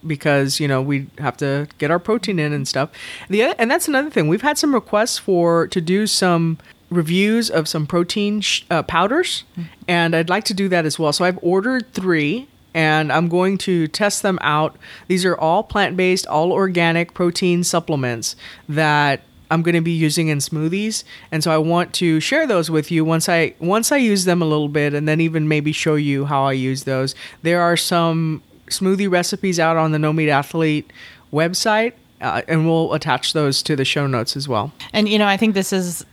because 0.05 0.59
you 0.59 0.67
know 0.67 0.81
we 0.81 1.07
have 1.17 1.37
to 1.37 1.67
get 1.77 1.91
our 1.91 1.99
protein 1.99 2.39
in 2.39 2.53
and 2.53 2.67
stuff. 2.67 2.89
The 3.29 3.43
other, 3.43 3.55
and 3.57 3.69
that's 3.69 3.87
another 3.87 4.09
thing. 4.09 4.27
We've 4.27 4.41
had 4.41 4.57
some 4.57 4.73
requests 4.73 5.17
for 5.17 5.67
to 5.67 5.81
do 5.81 6.07
some 6.07 6.57
reviews 6.89 7.49
of 7.49 7.67
some 7.67 7.85
protein 7.85 8.41
sh- 8.41 8.63
uh, 8.69 8.83
powders, 8.83 9.43
and 9.87 10.15
I'd 10.15 10.29
like 10.29 10.43
to 10.45 10.53
do 10.53 10.69
that 10.69 10.85
as 10.85 10.97
well. 10.97 11.13
So 11.13 11.25
I've 11.25 11.39
ordered 11.41 11.91
three. 11.93 12.47
And 12.71 13.11
I'm 13.11 13.29
going 13.29 13.57
to 13.59 13.87
test 13.87 14.21
them 14.21 14.37
out. 14.41 14.77
These 15.07 15.25
are 15.25 15.35
all 15.35 15.63
plant 15.63 15.97
based, 15.97 16.27
all 16.27 16.51
organic 16.51 17.15
protein 17.15 17.63
supplements 17.63 18.35
that 18.69 19.21
I'm 19.51 19.61
going 19.61 19.75
to 19.75 19.81
be 19.81 19.91
using 19.91 20.27
in 20.27 20.37
smoothies, 20.39 21.03
and 21.31 21.43
so 21.43 21.51
I 21.51 21.57
want 21.57 21.93
to 21.95 22.19
share 22.19 22.45
those 22.45 22.69
with 22.69 22.91
you 22.91 23.03
once 23.03 23.27
I 23.27 23.53
once 23.59 23.91
I 23.91 23.97
use 23.97 24.25
them 24.25 24.41
a 24.41 24.45
little 24.45 24.69
bit, 24.69 24.93
and 24.93 25.07
then 25.07 25.19
even 25.21 25.47
maybe 25.47 25.71
show 25.71 25.95
you 25.95 26.25
how 26.25 26.43
I 26.43 26.53
use 26.53 26.83
those. 26.83 27.15
There 27.41 27.61
are 27.61 27.77
some 27.77 28.43
smoothie 28.67 29.09
recipes 29.09 29.59
out 29.59 29.77
on 29.77 29.91
the 29.91 29.99
No 29.99 30.13
Meat 30.13 30.29
Athlete 30.29 30.91
website, 31.33 31.93
uh, 32.21 32.41
and 32.47 32.65
we'll 32.67 32.93
attach 32.93 33.33
those 33.33 33.63
to 33.63 33.75
the 33.75 33.85
show 33.85 34.07
notes 34.07 34.35
as 34.35 34.47
well. 34.47 34.71
And 34.93 35.09
you 35.09 35.17
know, 35.17 35.27
I 35.27 35.37
think 35.37 35.53
this 35.55 35.73
is 35.73 36.05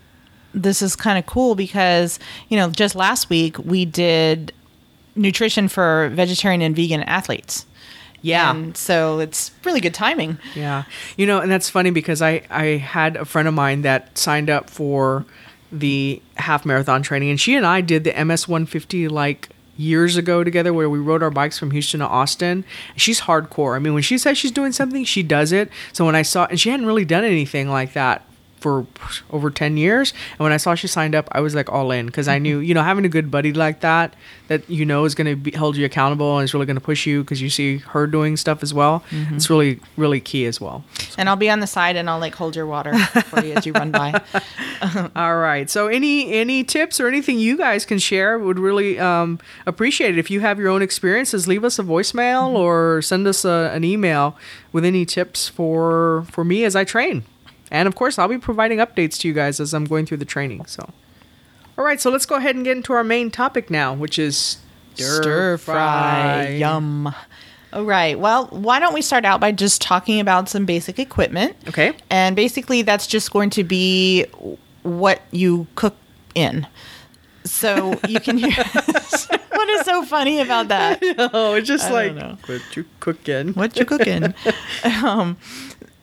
this 0.55 0.81
is 0.81 0.97
kind 0.97 1.19
of 1.19 1.27
cool 1.27 1.55
because 1.55 2.19
you 2.49 2.57
know, 2.57 2.71
just 2.71 2.95
last 2.95 3.29
week 3.29 3.59
we 3.59 3.85
did 3.85 4.53
nutrition 5.15 5.69
for 5.69 6.11
vegetarian 6.15 6.63
and 6.63 6.77
vegan 6.77 7.03
athletes. 7.05 7.67
Yeah. 8.27 8.51
And 8.51 8.77
so 8.77 9.21
it's 9.21 9.53
really 9.65 9.81
good 9.81 9.95
timing. 9.95 10.39
Yeah. 10.55 10.85
You 11.17 11.27
know, 11.27 11.41
and 11.41 11.51
that's 11.51 11.71
funny 11.71 11.91
because 11.91 12.21
I, 12.21 12.43
I 12.51 12.65
had 12.79 13.17
a 13.17 13.25
friend 13.25 13.47
of 13.47 13.55
mine 13.55 13.83
that 13.83 14.19
signed 14.19 14.51
up 14.51 14.69
for 14.69 15.25
the 15.71 16.21
half 16.37 16.65
marathon 16.65 17.03
training, 17.03 17.31
and 17.31 17.41
she 17.41 17.55
and 17.55 17.65
I 17.65 17.81
did 17.81 18.05
the 18.05 18.25
MS 18.25 18.49
150 18.49 19.09
like 19.09 19.51
years 19.77 20.17
ago 20.17 20.43
together 20.43 20.73
where 20.73 20.89
we 20.89 20.99
rode 20.99 21.23
our 21.23 21.31
bikes 21.31 21.59
from 21.59 21.71
Houston 21.71 22.01
to 22.01 22.07
Austin. 22.07 22.65
She's 22.97 23.23
hardcore. 23.23 23.77
I 23.77 23.79
mean, 23.79 23.95
when 23.95 24.03
she 24.03 24.19
says 24.19 24.39
she's 24.39 24.53
doing 24.53 24.73
something, 24.73 25.05
she 25.05 25.23
does 25.23 25.53
it. 25.53 25.71
So 25.93 26.05
when 26.05 26.15
I 26.15 26.23
saw, 26.23 26.47
and 26.47 26.59
she 26.59 26.71
hadn't 26.71 26.87
really 26.87 27.05
done 27.05 27.25
anything 27.25 27.69
like 27.69 27.93
that 27.93 28.25
for 28.59 28.87
over 29.31 29.51
10 29.51 29.77
years. 29.77 30.13
And 30.33 30.41
when 30.41 30.53
i 30.53 30.57
saw 30.57 30.75
she 30.75 30.87
signed 30.87 31.15
up 31.15 31.29
i 31.33 31.41
was 31.41 31.55
like 31.55 31.71
all 31.71 31.91
in 31.91 32.07
because 32.07 32.29
i 32.29 32.39
knew 32.39 32.59
you 32.59 32.75
know 32.75 32.83
having 32.83 33.05
a 33.05 33.09
good 33.09 33.31
buddy 33.31 33.53
like 33.53 33.81
that 33.81 34.15
that 34.49 34.69
you 34.69 34.85
know 34.85 35.05
is 35.05 35.15
going 35.15 35.43
to 35.43 35.59
hold 35.59 35.77
you 35.77 35.85
accountable 35.85 36.39
and 36.39 36.45
is 36.45 36.55
really 36.55 36.67
going 36.67 36.77
to 36.77 36.81
push 36.81 37.07
you 37.07 37.23
because 37.23 37.43
you 37.43 37.51
see 37.51 37.79
her 37.79 38.07
doing 38.07 38.37
stuff 38.37 38.63
as 38.63 38.73
well 38.73 39.03
it's 39.33 39.51
really 39.51 39.81
really 39.97 40.21
key 40.21 40.47
as 40.47 40.61
well. 40.61 40.85
And 41.17 41.29
I'll 41.29 41.37
be 41.37 41.51
on 41.51 41.61
the 41.61 41.67
side 41.67 41.97
and 41.97 42.11
I'll 42.11 42.19
like 42.19 42.35
hold 42.35 42.57
your 42.57 42.67
water 42.67 42.97
for 42.99 43.45
you 43.45 43.55
as 43.55 43.67
you 43.67 43.73
run 43.73 43.91
by. 43.91 44.21
all 45.17 45.37
right. 45.39 45.71
So 45.71 45.89
any 45.89 46.33
any 46.33 46.65
tips 46.65 47.01
or 47.01 47.09
anything 47.09 47.39
you 47.39 47.57
guys 47.57 47.85
can 47.85 47.99
share 47.99 48.39
would 48.39 48.59
really 48.59 48.99
um, 48.99 49.39
appreciate 49.67 50.11
it. 50.11 50.19
If 50.19 50.31
you 50.31 50.41
have 50.41 50.59
your 50.59 50.69
own 50.69 50.83
experiences 50.83 51.47
leave 51.49 51.65
us 51.65 51.79
a 51.79 51.83
voicemail 51.83 52.55
or 52.55 53.01
send 53.03 53.27
us 53.27 53.45
a, 53.45 53.71
an 53.73 53.85
email 53.85 54.37
with 54.73 54.85
any 54.85 55.05
tips 55.07 55.49
for 55.49 56.27
for 56.31 56.45
me 56.45 56.65
as 56.65 56.77
i 56.77 56.85
train 56.85 57.25
and 57.71 57.89
of 57.89 57.95
course 57.95 58.19
i'll 58.19 58.29
be 58.29 58.39
providing 58.39 58.79
updates 58.79 59.19
to 59.19 59.29
you 59.29 59.35
guys 59.35 59.61
as 59.61 59.73
i'm 59.75 59.85
going 59.85 60.07
through 60.07 60.17
the 60.17 60.25
training 60.25 60.65
so 60.67 60.89
all 61.77 61.85
right 61.85 62.01
so 62.01 62.11
let's 62.11 62.27
go 62.27 62.37
ahead 62.37 62.55
and 62.55 62.65
get 62.65 62.77
into 62.77 62.93
our 62.93 63.05
main 63.05 63.31
topic 63.31 63.71
now 63.71 63.95
which 63.95 64.19
is 64.19 64.59
Stir 64.97 65.59
fry. 65.59 66.49
Yum. 66.59 67.15
All 67.73 67.85
right. 67.85 68.19
Well, 68.19 68.47
why 68.47 68.79
don't 68.79 68.95
we 68.95 69.03
start 69.03 69.25
out 69.25 69.41
by 69.41 69.53
just 69.53 69.83
talking 69.83 70.21
about 70.21 70.49
some 70.49 70.65
basic 70.65 70.99
equipment? 70.99 71.57
Okay. 71.69 71.93
And 72.11 72.37
basically, 72.37 72.83
that's 72.83 73.07
just 73.07 73.33
going 73.33 73.51
to 73.51 73.65
be 73.65 74.25
what 74.83 75.21
you 75.31 75.67
cook 75.75 75.97
in. 76.35 76.67
So 77.45 77.99
you 78.09 78.21
can. 78.21 78.39
Hear. 78.39 78.51
what 79.51 79.69
is 79.69 79.85
so 79.85 80.05
funny 80.05 80.41
about 80.41 80.69
that? 80.69 81.03
Oh, 81.33 81.55
it's 81.55 81.69
just 81.69 81.91
I 81.91 82.09
like 82.09 82.49
what 82.49 82.77
you 82.77 82.85
cooking. 83.01 83.53
What 83.55 83.77
you 83.77 83.85
cooking? 83.85 84.35
um, 85.05 85.37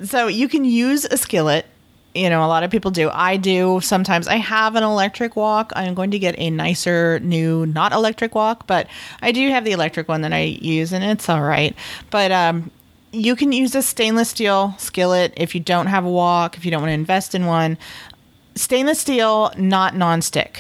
so 0.04 0.28
you 0.28 0.48
can 0.48 0.66
use 0.66 1.06
a 1.06 1.18
skillet. 1.18 1.66
You 2.14 2.30
know, 2.30 2.46
a 2.46 2.48
lot 2.48 2.64
of 2.64 2.70
people 2.70 2.92
do. 2.92 3.10
I 3.12 3.38
do 3.38 3.80
sometimes. 3.82 4.28
I 4.28 4.36
have 4.36 4.76
an 4.76 4.84
electric 4.84 5.36
wok. 5.36 5.74
I'm 5.76 5.96
going 5.96 6.12
to 6.12 6.20
get 6.20 6.36
a 6.38 6.52
nicer 6.52 7.20
new, 7.22 7.66
not 7.66 7.92
electric 7.92 8.36
wok, 8.36 8.68
but 8.68 8.88
I 9.24 9.32
do 9.32 9.50
have 9.50 9.66
the 9.66 9.72
electric 9.72 10.08
one 10.08 10.22
that 10.22 10.32
I 10.32 10.42
use, 10.42 10.94
and 10.94 11.04
it's 11.04 11.28
all 11.28 11.42
right. 11.42 11.76
But 12.12 12.32
um, 12.32 12.70
you 13.12 13.36
can 13.36 13.52
use 13.52 13.74
a 13.74 13.82
stainless 13.82 14.30
steel 14.30 14.76
skillet 14.78 15.34
if 15.38 15.56
you 15.56 15.62
don't 15.62 15.88
have 15.88 16.06
a 16.06 16.10
wok, 16.10 16.56
if 16.56 16.66
you 16.66 16.72
don't 16.72 16.82
want 16.82 16.90
to 16.90 16.94
invest 16.94 17.34
in 17.34 17.48
one. 17.48 17.80
Stainless 18.54 19.00
steel, 19.00 19.52
not 19.58 19.96
nonstick. 19.96 20.58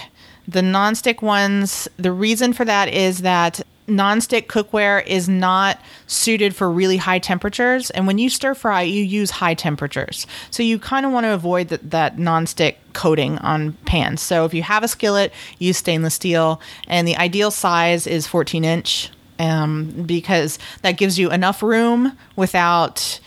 The 0.47 0.61
nonstick 0.61 1.21
ones, 1.21 1.87
the 1.97 2.11
reason 2.11 2.53
for 2.53 2.65
that 2.65 2.89
is 2.89 3.19
that 3.19 3.61
nonstick 3.87 4.47
cookware 4.47 5.05
is 5.05 5.27
not 5.27 5.79
suited 6.07 6.55
for 6.55 6.71
really 6.71 6.97
high 6.97 7.19
temperatures. 7.19 7.89
And 7.91 8.07
when 8.07 8.17
you 8.17 8.29
stir 8.29 8.55
fry, 8.55 8.81
you 8.81 9.03
use 9.03 9.31
high 9.31 9.53
temperatures. 9.53 10.25
So 10.51 10.63
you 10.63 10.79
kind 10.79 11.05
of 11.05 11.11
want 11.11 11.25
to 11.25 11.33
avoid 11.33 11.69
that, 11.69 11.91
that 11.91 12.17
nonstick 12.17 12.75
coating 12.93 13.37
on 13.39 13.73
pans. 13.85 14.21
So 14.21 14.45
if 14.45 14.53
you 14.53 14.63
have 14.63 14.83
a 14.83 14.87
skillet, 14.87 15.33
use 15.59 15.77
stainless 15.77 16.15
steel. 16.15 16.61
And 16.87 17.07
the 17.07 17.17
ideal 17.17 17.51
size 17.51 18.07
is 18.07 18.27
14 18.27 18.63
inch 18.63 19.11
um, 19.39 20.03
because 20.05 20.59
that 20.81 20.93
gives 20.93 21.19
you 21.19 21.31
enough 21.31 21.61
room 21.61 22.17
without 22.35 23.19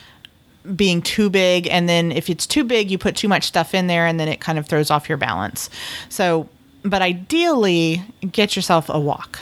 being 0.74 1.00
too 1.00 1.30
big 1.30 1.68
and 1.68 1.88
then 1.88 2.10
if 2.10 2.28
it's 2.28 2.44
too 2.44 2.64
big 2.64 2.90
you 2.90 2.98
put 2.98 3.14
too 3.14 3.28
much 3.28 3.44
stuff 3.44 3.72
in 3.72 3.86
there 3.86 4.04
and 4.04 4.18
then 4.18 4.26
it 4.26 4.40
kind 4.40 4.58
of 4.58 4.66
throws 4.66 4.90
off 4.90 5.08
your 5.08 5.16
balance 5.16 5.70
so 6.08 6.48
but 6.82 7.02
ideally 7.02 8.02
get 8.32 8.56
yourself 8.56 8.88
a 8.88 8.98
wok 8.98 9.38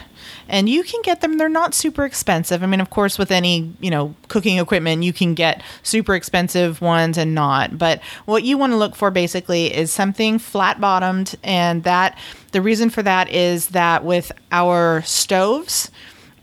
and 0.49 0.69
you 0.69 0.83
can 0.83 1.01
get 1.03 1.21
them 1.21 1.39
they're 1.39 1.49
not 1.49 1.75
super 1.75 2.05
expensive. 2.05 2.63
I 2.63 2.67
mean 2.67 2.81
of 2.81 2.91
course 2.91 3.19
with 3.19 3.31
any 3.31 3.73
you 3.81 3.91
know 3.91 4.15
cooking 4.29 4.59
equipment 4.59 5.03
you 5.03 5.13
can 5.13 5.35
get 5.35 5.63
super 5.83 6.15
expensive 6.15 6.81
ones 6.81 7.19
and 7.19 7.35
not. 7.35 7.79
But 7.79 8.03
what 8.25 8.45
you 8.45 8.59
want 8.59 8.73
to 8.73 8.77
look 8.77 8.95
for 8.95 9.11
basically 9.11 9.75
is 9.75 9.91
something 9.93 10.39
flat 10.39 10.81
bottomed 10.81 11.37
and 11.43 11.85
that 11.85 12.19
the 12.53 12.63
reason 12.63 12.91
for 12.91 13.03
that 13.03 13.29
is 13.31 13.69
that 13.69 14.05
with 14.05 14.33
our 14.53 15.03
stoves 15.03 15.91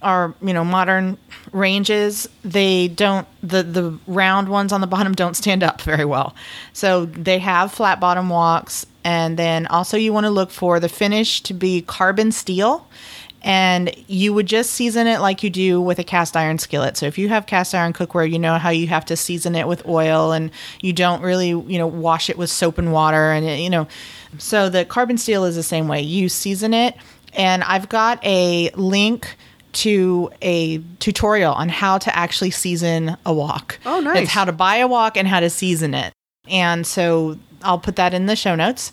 our 0.01 0.33
you 0.41 0.53
know 0.53 0.63
modern 0.63 1.17
ranges 1.51 2.27
they 2.43 2.87
don't 2.87 3.27
the 3.41 3.63
the 3.63 3.97
round 4.07 4.49
ones 4.49 4.71
on 4.71 4.81
the 4.81 4.87
bottom 4.87 5.13
don't 5.13 5.35
stand 5.35 5.63
up 5.63 5.81
very 5.81 6.05
well. 6.05 6.35
So 6.73 7.05
they 7.05 7.39
have 7.39 7.71
flat 7.71 7.99
bottom 7.99 8.29
woks 8.29 8.85
and 9.03 9.37
then 9.37 9.67
also 9.67 9.97
you 9.97 10.13
want 10.13 10.25
to 10.25 10.29
look 10.29 10.51
for 10.51 10.79
the 10.79 10.89
finish 10.89 11.41
to 11.41 11.53
be 11.53 11.81
carbon 11.81 12.31
steel 12.31 12.87
and 13.43 13.95
you 14.07 14.33
would 14.33 14.45
just 14.45 14.71
season 14.71 15.07
it 15.07 15.19
like 15.19 15.41
you 15.43 15.49
do 15.49 15.81
with 15.81 15.97
a 15.99 16.03
cast 16.03 16.37
iron 16.37 16.59
skillet. 16.59 16.97
So 16.97 17.07
if 17.07 17.17
you 17.17 17.29
have 17.29 17.47
cast 17.47 17.73
iron 17.73 17.93
cookware, 17.93 18.29
you 18.31 18.37
know 18.37 18.57
how 18.57 18.69
you 18.69 18.87
have 18.87 19.05
to 19.05 19.17
season 19.17 19.55
it 19.55 19.67
with 19.67 19.85
oil 19.87 20.31
and 20.31 20.51
you 20.81 20.93
don't 20.93 21.21
really, 21.21 21.49
you 21.49 21.77
know, 21.77 21.87
wash 21.87 22.29
it 22.29 22.37
with 22.37 22.49
soap 22.49 22.77
and 22.77 22.93
water 22.93 23.31
and 23.31 23.45
it, 23.45 23.59
you 23.59 23.69
know. 23.69 23.87
So 24.37 24.69
the 24.69 24.85
carbon 24.85 25.17
steel 25.17 25.43
is 25.45 25.55
the 25.55 25.63
same 25.63 25.87
way. 25.87 26.01
You 26.01 26.29
season 26.29 26.73
it 26.73 26.95
and 27.33 27.63
I've 27.63 27.89
got 27.89 28.23
a 28.23 28.69
link 28.75 29.35
to 29.73 30.29
a 30.41 30.79
tutorial 30.99 31.53
on 31.53 31.69
how 31.69 31.97
to 31.97 32.15
actually 32.15 32.51
season 32.51 33.17
a 33.25 33.33
wok. 33.33 33.79
Oh, 33.85 34.01
nice. 34.01 34.23
It's 34.23 34.31
how 34.31 34.45
to 34.45 34.51
buy 34.51 34.77
a 34.77 34.87
wok 34.87 35.17
and 35.17 35.27
how 35.27 35.39
to 35.39 35.49
season 35.49 35.93
it. 35.93 36.13
And 36.47 36.85
so 36.85 37.37
I'll 37.63 37.79
put 37.79 37.95
that 37.95 38.13
in 38.13 38.25
the 38.25 38.35
show 38.35 38.55
notes. 38.55 38.91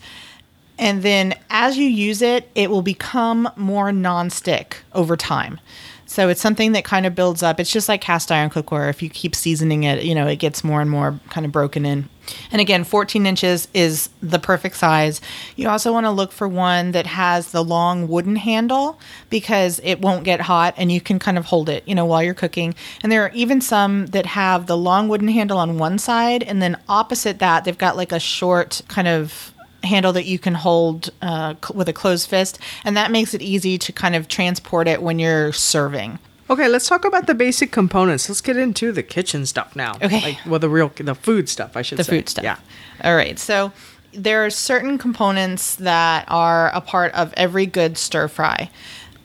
And 0.78 1.02
then 1.02 1.34
as 1.50 1.76
you 1.76 1.88
use 1.88 2.22
it, 2.22 2.48
it 2.54 2.70
will 2.70 2.82
become 2.82 3.50
more 3.56 3.92
non-stick 3.92 4.78
over 4.92 5.16
time. 5.16 5.60
So 6.08 6.30
it's 6.30 6.40
something 6.40 6.72
that 6.72 6.84
kind 6.84 7.04
of 7.04 7.14
builds 7.14 7.42
up. 7.42 7.60
It's 7.60 7.70
just 7.70 7.86
like 7.86 8.00
cast 8.00 8.32
iron 8.32 8.48
cookware. 8.48 8.88
If 8.88 9.02
you 9.02 9.10
keep 9.10 9.34
seasoning 9.34 9.82
it, 9.82 10.04
you 10.04 10.14
know, 10.14 10.26
it 10.26 10.36
gets 10.36 10.64
more 10.64 10.80
and 10.80 10.90
more 10.90 11.20
kind 11.28 11.44
of 11.44 11.52
broken 11.52 11.84
in. 11.84 12.08
And 12.50 12.62
again, 12.62 12.84
14 12.84 13.26
inches 13.26 13.68
is 13.74 14.08
the 14.22 14.38
perfect 14.38 14.76
size. 14.76 15.20
You 15.54 15.68
also 15.68 15.92
want 15.92 16.06
to 16.06 16.10
look 16.10 16.32
for 16.32 16.48
one 16.48 16.92
that 16.92 17.06
has 17.06 17.52
the 17.52 17.62
long 17.62 18.08
wooden 18.08 18.36
handle 18.36 18.98
because 19.28 19.80
it 19.84 20.00
won't 20.00 20.24
get 20.24 20.40
hot 20.40 20.72
and 20.78 20.90
you 20.90 21.00
can 21.00 21.18
kind 21.18 21.36
of 21.36 21.44
hold 21.44 21.68
it, 21.68 21.86
you 21.86 21.94
know, 21.94 22.06
while 22.06 22.22
you're 22.22 22.32
cooking. 22.32 22.74
And 23.02 23.12
there 23.12 23.22
are 23.22 23.30
even 23.34 23.60
some 23.60 24.06
that 24.06 24.24
have 24.24 24.66
the 24.66 24.78
long 24.78 25.08
wooden 25.08 25.28
handle 25.28 25.58
on 25.58 25.76
one 25.76 25.98
side 25.98 26.42
and 26.42 26.62
then 26.62 26.80
opposite 26.88 27.38
that, 27.40 27.64
they've 27.64 27.76
got 27.76 27.98
like 27.98 28.12
a 28.12 28.20
short 28.20 28.80
kind 28.88 29.08
of 29.08 29.52
handle 29.84 30.12
that 30.12 30.24
you 30.26 30.38
can 30.38 30.54
hold 30.54 31.10
uh, 31.22 31.54
cl- 31.64 31.76
with 31.76 31.88
a 31.88 31.92
closed 31.92 32.28
fist, 32.28 32.58
and 32.84 32.96
that 32.96 33.10
makes 33.10 33.34
it 33.34 33.42
easy 33.42 33.78
to 33.78 33.92
kind 33.92 34.14
of 34.14 34.28
transport 34.28 34.88
it 34.88 35.02
when 35.02 35.18
you're 35.18 35.52
serving. 35.52 36.18
Okay, 36.50 36.66
let's 36.68 36.88
talk 36.88 37.04
about 37.04 37.26
the 37.26 37.34
basic 37.34 37.70
components. 37.72 38.28
Let's 38.28 38.40
get 38.40 38.56
into 38.56 38.90
the 38.90 39.02
kitchen 39.02 39.44
stuff 39.44 39.76
now. 39.76 39.96
Okay. 40.02 40.20
Like, 40.22 40.38
well, 40.46 40.58
the 40.58 40.68
real, 40.70 40.90
the 40.96 41.14
food 41.14 41.48
stuff, 41.48 41.76
I 41.76 41.82
should 41.82 41.98
The 41.98 42.04
say. 42.04 42.16
food 42.18 42.28
stuff. 42.28 42.42
Yeah. 42.44 42.56
All 43.04 43.14
right. 43.14 43.38
So 43.38 43.70
there 44.12 44.44
are 44.46 44.50
certain 44.50 44.96
components 44.96 45.74
that 45.76 46.24
are 46.28 46.70
a 46.74 46.80
part 46.80 47.12
of 47.12 47.34
every 47.36 47.66
good 47.66 47.98
stir 47.98 48.28
fry. 48.28 48.70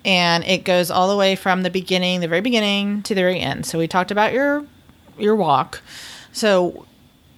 And 0.04 0.44
it 0.44 0.66
goes 0.66 0.92
all 0.92 1.10
the 1.10 1.16
way 1.16 1.38
from 1.38 1.64
the 1.64 1.70
beginning, 1.70 2.20
the 2.20 2.28
very 2.28 2.42
beginning 2.42 3.04
to 3.04 3.16
the 3.16 3.22
very 3.22 3.40
end. 3.40 3.66
So 3.66 3.78
we 3.80 3.88
talked 3.88 4.12
about 4.12 4.34
your 4.34 4.66
your 5.18 5.36
wok. 5.38 5.82
So 6.34 6.86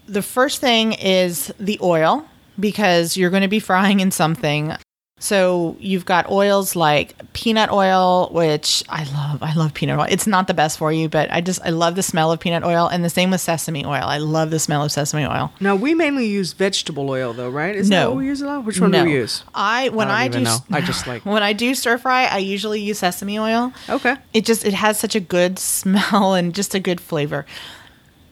the 0.07 0.24
first 0.24 0.62
thing 0.62 0.93
is 0.93 1.53
the 1.60 1.77
oil 1.84 2.25
because 2.59 3.17
you're 3.17 3.29
going 3.29 3.41
to 3.43 3.47
be 3.47 3.59
frying 3.59 4.00
in 4.00 4.12
something. 4.12 4.74
So 5.17 5.77
you've 5.79 6.03
got 6.03 6.29
oils 6.29 6.75
like 6.75 7.15
peanut 7.31 7.71
oil, 7.71 8.29
which 8.33 8.83
I 8.89 9.05
love. 9.05 9.41
I 9.41 9.53
love 9.55 9.74
peanut 9.74 9.97
oil. 9.97 10.05
It's 10.09 10.27
not 10.27 10.47
the 10.47 10.53
best 10.53 10.77
for 10.77 10.91
you, 10.91 11.07
but 11.07 11.31
I 11.31 11.39
just 11.39 11.62
I 11.63 11.69
love 11.69 11.95
the 11.95 12.03
smell 12.03 12.33
of 12.33 12.41
peanut 12.41 12.65
oil, 12.65 12.88
and 12.88 13.01
the 13.01 13.09
same 13.09 13.31
with 13.31 13.39
sesame 13.39 13.85
oil. 13.85 14.03
I 14.03 14.17
love 14.17 14.51
the 14.51 14.59
smell 14.59 14.83
of 14.83 14.91
sesame 14.91 15.25
oil. 15.25 15.53
Now 15.62 15.74
we 15.74 15.93
mainly 15.95 16.27
use 16.27 16.51
vegetable 16.51 17.09
oil, 17.09 17.31
though, 17.31 17.50
right? 17.50 17.74
Is 17.77 17.88
that 17.88 17.95
No. 18.03 18.09
what 18.09 18.17
we 18.17 18.25
use 18.25 18.41
a 18.41 18.45
lot? 18.45 18.65
Which 18.65 18.81
one 18.81 18.91
no, 18.91 19.05
do 19.05 19.09
we 19.09 19.15
use? 19.15 19.43
I 19.55 19.88
when 19.88 20.09
I 20.09 20.24
I, 20.24 20.27
don't 20.27 20.41
even 20.41 20.43
do 20.43 20.50
know. 20.69 20.77
I 20.77 20.81
just 20.81 21.07
like- 21.07 21.25
when 21.25 21.41
I 21.43 21.53
do 21.53 21.74
stir 21.75 21.97
fry, 21.97 22.25
I 22.25 22.39
usually 22.39 22.81
use 22.81 23.00
sesame 23.00 23.39
oil. 23.39 23.71
Okay. 23.89 24.17
It 24.33 24.43
just 24.43 24.65
it 24.65 24.74
has 24.74 25.00
such 25.00 25.15
a 25.15 25.21
good 25.21 25.59
smell 25.59 26.33
and 26.38 26.53
just 26.53 26.75
a 26.75 26.79
good 26.79 27.00
flavor. 27.00 27.45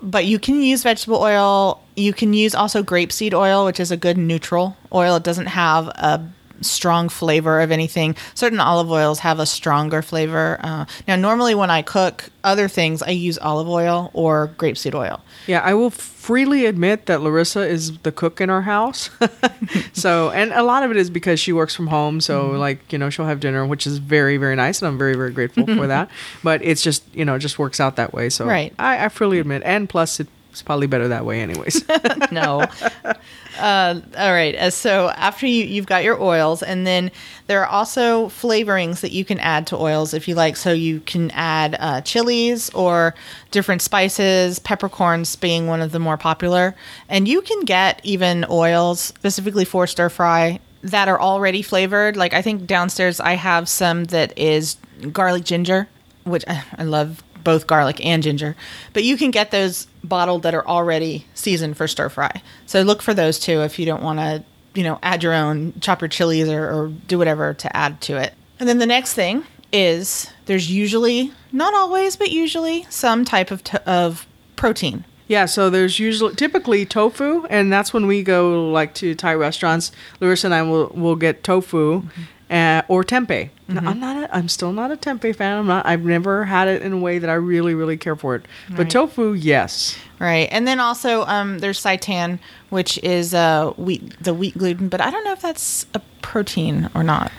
But 0.03 0.25
you 0.25 0.38
can 0.38 0.62
use 0.62 0.83
vegetable 0.83 1.22
oil. 1.22 1.81
You 1.95 2.12
can 2.12 2.33
use 2.33 2.53
also 2.53 2.83
grapeseed 2.83 3.33
oil, 3.33 3.63
which 3.63 3.79
is 3.79 3.89
a 3.89 3.95
good 3.95 4.17
neutral 4.17 4.75
oil. 4.91 5.15
It 5.15 5.24
doesn't 5.24 5.45
have 5.45 5.88
a 5.88 6.22
strong 6.62 7.10
flavor 7.10 7.60
of 7.62 7.72
anything. 7.72 8.15
Certain 8.36 8.60
olive 8.60 8.89
oils 8.91 9.19
have 9.19 9.39
a 9.39 9.45
stronger 9.45 10.01
flavor. 10.01 10.60
Uh, 10.63 10.86
now, 11.07 11.15
normally 11.15 11.55
when 11.55 11.69
I 11.69 11.81
cook 11.81 12.29
other 12.43 12.67
things, 12.67 13.01
I 13.01 13.10
use 13.10 13.38
olive 13.39 13.67
oil 13.67 14.12
or 14.13 14.50
grapeseed 14.57 14.93
oil. 14.95 15.22
Yeah, 15.48 15.60
I 15.62 15.74
will 15.74 15.89
freely 15.89 16.65
admit 16.65 17.07
that 17.07 17.22
Larissa 17.22 17.67
is 17.67 17.98
the 18.00 18.12
cook 18.12 18.39
in 18.39 18.50
our 18.50 18.62
house. 18.62 19.10
so, 19.93 20.29
and 20.31 20.51
a 20.53 20.63
lot 20.63 20.83
of 20.83 20.91
it 20.91 20.98
is 20.98 21.10
because 21.10 21.39
she 21.39 21.51
works 21.53 21.75
from 21.75 21.88
home. 21.88 22.22
So, 22.22 22.43
Mm-hmm. 22.50 22.57
like, 22.57 22.93
you 22.93 22.98
know, 23.00 23.10
she'll 23.10 23.25
have 23.25 23.39
dinner, 23.39 23.65
which 23.65 23.86
is 23.86 23.98
very, 23.98 24.38
very 24.38 24.55
nice. 24.55 24.81
And 24.81 24.88
I'm 24.88 24.98
very, 24.98 25.15
very 25.15 25.31
grateful 25.31 25.65
for 25.65 25.88
that. 25.88 26.10
But 26.43 26.62
it's 26.63 26.81
just, 26.81 27.03
you 27.13 27.25
know, 27.25 27.36
it 27.36 27.39
just 27.39 27.60
works 27.60 27.79
out 27.79 27.95
that 27.98 28.13
way. 28.13 28.29
So, 28.29 28.45
Right. 28.45 28.74
I, 28.79 29.05
I 29.05 29.10
freely 29.10 29.39
admit. 29.39 29.63
And 29.65 29.89
plus, 29.89 30.19
it's 30.19 30.62
probably 30.62 30.88
better 30.88 31.07
that 31.10 31.25
way, 31.25 31.41
anyways. 31.41 31.83
no. 32.31 32.65
Uh, 33.57 34.01
all 34.17 34.31
right. 34.31 34.55
Uh, 34.55 34.69
so 34.69 35.10
after 35.10 35.45
you, 35.45 35.63
you've 35.63 35.86
got 35.86 36.03
your 36.03 36.22
oils, 36.22 36.63
and 36.63 36.88
then 36.88 37.12
there 37.48 37.62
are 37.62 37.67
also 37.67 38.27
flavorings 38.27 39.01
that 39.01 39.12
you 39.12 39.24
can 39.24 39.39
add 39.39 39.67
to 39.67 39.77
oils 39.77 40.13
if 40.13 40.27
you 40.27 40.36
like. 40.36 40.55
So 40.55 40.72
you 40.72 41.01
can 41.01 41.31
add 41.31 41.75
uh, 41.79 42.01
chilies 42.01 42.69
or 42.72 43.13
different 43.51 43.81
spices, 43.81 44.60
peppercorns 44.60 45.36
being 45.36 45.67
one 45.67 45.81
of 45.81 45.91
the 45.91 46.00
more 46.00 46.17
popular. 46.17 46.75
And 47.10 47.27
you 47.27 47.41
can 47.41 47.62
get 47.62 48.01
even 48.03 48.45
oils 48.50 49.00
specifically 49.00 49.65
for 49.65 49.88
stir 49.88 50.10
fry 50.10 50.60
that 50.81 51.07
are 51.07 51.19
already 51.19 51.62
flavored. 51.62 52.17
Like 52.17 52.33
I 52.33 52.41
think 52.41 52.65
downstairs 52.65 53.19
I 53.19 53.33
have 53.33 53.69
some 53.69 54.05
that 54.05 54.38
is 54.38 54.77
garlic 55.12 55.43
ginger, 55.43 55.88
which 56.24 56.43
I, 56.48 56.63
I 56.77 56.83
love 56.83 57.24
both 57.44 57.68
garlic 57.68 58.04
and 58.06 58.24
ginger. 58.24 58.56
But 58.94 59.04
you 59.04 59.18
can 59.18 59.32
get 59.32 59.52
those 59.52 59.88
bottled 60.04 60.44
that 60.44 60.54
are 60.54 60.68
already 60.68 61.26
seasoned 61.34 61.78
for 61.78 61.88
stir 61.88 62.10
fry. 62.10 62.42
So 62.66 62.82
look 62.82 63.02
for 63.02 63.14
those 63.14 63.40
too 63.40 63.62
if 63.62 63.80
you 63.80 63.86
don't 63.86 64.04
want 64.04 64.20
to, 64.20 64.44
you 64.74 64.84
know, 64.84 65.00
add 65.04 65.24
your 65.24 65.34
own, 65.34 65.74
chop 65.80 66.02
your 66.02 66.08
chilies 66.08 66.50
or, 66.50 66.64
or 66.70 66.88
do 67.08 67.18
whatever 67.18 67.54
to 67.54 67.76
add 67.76 68.02
to 68.02 68.18
it. 68.18 68.34
And 68.60 68.68
then 68.68 68.80
the 68.80 68.86
next 68.86 69.14
thing 69.14 69.46
is 69.72 70.32
there's 70.46 70.72
usually, 70.72 71.32
not 71.52 71.74
always, 71.74 72.16
but 72.16 72.32
usually 72.32 72.86
some 72.90 73.26
type 73.26 73.52
of, 73.52 73.64
to- 73.66 73.90
of 73.90 74.26
protein. 74.56 75.06
Yeah, 75.28 75.46
so 75.46 75.70
there's 75.70 76.00
usually 76.00 76.36
typically 76.36 76.86
tofu, 76.86 77.46
and 77.50 77.72
that's 77.72 77.94
when 77.94 78.08
we 78.08 78.24
go 78.24 78.70
like 78.70 78.94
to 78.96 79.16
Thai 79.16 79.36
restaurants. 79.36 79.92
Larissa 80.20 80.48
and 80.48 80.54
I 80.54 80.62
will 80.64 80.88
will 80.90 81.16
get 81.16 81.44
tofu, 81.44 82.02
mm-hmm. 82.02 82.22
Uh, 82.50 82.82
or 82.88 83.04
tempeh. 83.04 83.50
No, 83.68 83.82
I'm 83.82 84.00
not. 84.00 84.24
A, 84.24 84.36
I'm 84.36 84.48
still 84.50 84.72
not 84.72 84.92
a 84.92 84.98
tempeh 84.98 85.36
fan. 85.36 85.60
I'm 85.60 85.68
not. 85.68 85.86
I've 85.86 86.04
never 86.04 86.46
had 86.46 86.68
it 86.68 86.82
in 86.82 86.94
a 86.94 86.98
way 86.98 87.20
that 87.20 87.30
I 87.30 87.34
really, 87.34 87.74
really 87.74 87.98
care 87.98 88.16
for 88.16 88.36
it. 88.36 88.46
But 88.70 88.90
tofu, 88.90 89.34
yes. 89.34 89.98
Right, 90.20 90.48
and 90.52 90.68
then 90.68 90.80
also 90.80 91.26
um, 91.26 91.60
there's 91.60 91.82
seitan, 91.82 92.40
which 92.70 92.98
is 93.00 93.34
uh, 93.34 93.72
wheat, 93.78 94.22
the 94.24 94.34
wheat 94.34 94.58
gluten, 94.58 94.88
but 94.90 95.02
I 95.02 95.10
don't 95.12 95.24
know 95.24 95.34
if 95.34 95.42
that's 95.42 95.86
a 95.94 96.02
protein 96.22 96.90
or 96.96 97.04
not. 97.04 97.32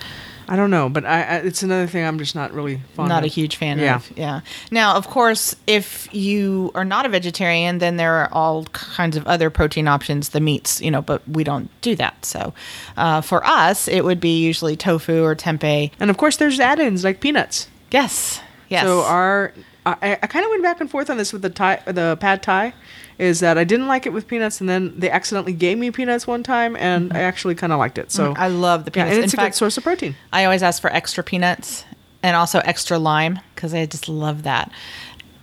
I 0.47 0.55
don't 0.55 0.69
know, 0.71 0.89
but 0.89 1.05
I, 1.05 1.21
I 1.23 1.35
it's 1.37 1.63
another 1.63 1.87
thing 1.87 2.05
I'm 2.05 2.17
just 2.19 2.35
not 2.35 2.53
really 2.53 2.75
fond 2.95 3.07
of. 3.07 3.09
not 3.09 3.19
of. 3.19 3.25
a 3.25 3.27
huge 3.27 3.55
fan 3.55 3.79
Yeah. 3.79 3.95
of. 3.95 4.11
Yeah. 4.17 4.41
Now, 4.71 4.95
of 4.95 5.07
course, 5.07 5.55
if 5.67 6.07
you 6.13 6.71
are 6.75 6.85
not 6.85 7.05
a 7.05 7.09
vegetarian, 7.09 7.79
then 7.79 7.97
there 7.97 8.13
are 8.15 8.29
all 8.31 8.65
kinds 8.65 9.17
of 9.17 9.25
other 9.27 9.49
protein 9.49 9.87
options, 9.87 10.29
the 10.29 10.39
meats, 10.39 10.81
you 10.81 10.91
know, 10.91 11.01
but 11.01 11.27
we 11.27 11.43
don't 11.43 11.69
do 11.81 11.95
that. 11.95 12.23
So 12.25 12.53
uh, 12.97 13.21
for 13.21 13.45
us, 13.45 13.87
it 13.87 14.03
would 14.05 14.19
be 14.19 14.39
usually 14.43 14.75
tofu 14.75 15.23
or 15.23 15.35
tempeh. 15.35 15.91
And 15.99 16.09
of 16.09 16.17
course, 16.17 16.37
there's 16.37 16.59
add-ins 16.59 17.03
like 17.03 17.19
peanuts. 17.19 17.67
Yes. 17.91 18.41
Yes. 18.69 18.83
So 18.83 19.01
our, 19.03 19.53
I, 19.85 20.17
I 20.21 20.27
kind 20.27 20.43
of 20.45 20.49
went 20.51 20.63
back 20.63 20.81
and 20.81 20.89
forth 20.89 21.09
on 21.09 21.17
this 21.17 21.31
with 21.33 21.41
the 21.43 21.49
Thai, 21.49 21.81
the 21.85 22.17
pad 22.19 22.41
Thai, 22.43 22.73
is 23.17 23.39
that 23.39 23.57
I 23.57 23.63
didn't 23.63 23.87
like 23.87 24.05
it 24.05 24.13
with 24.13 24.27
peanuts, 24.27 24.59
and 24.59 24.69
then 24.69 24.93
they 24.99 25.09
accidentally 25.09 25.53
gave 25.53 25.77
me 25.77 25.89
peanuts 25.91 26.27
one 26.27 26.43
time, 26.43 26.75
and 26.75 27.13
I 27.13 27.19
actually 27.21 27.55
kind 27.55 27.71
of 27.73 27.79
liked 27.79 27.97
it. 27.97 28.11
So 28.11 28.31
Mm-hmm. 28.33 28.41
I 28.41 28.47
love 28.47 28.85
the 28.85 28.91
yeah, 28.91 29.03
peanuts. 29.05 29.15
and 29.15 29.23
it's 29.25 29.33
In 29.33 29.39
a 29.39 29.43
fact, 29.43 29.53
good 29.53 29.57
source 29.57 29.77
of 29.77 29.83
protein. 29.83 30.15
I 30.33 30.45
always 30.45 30.61
ask 30.63 30.81
for 30.81 30.91
extra 30.91 31.23
peanuts 31.23 31.85
and 32.23 32.35
also 32.35 32.59
extra 32.59 32.97
lime 32.97 33.39
because 33.53 33.73
I 33.73 33.85
just 33.85 34.09
love 34.09 34.43
that. 34.43 34.71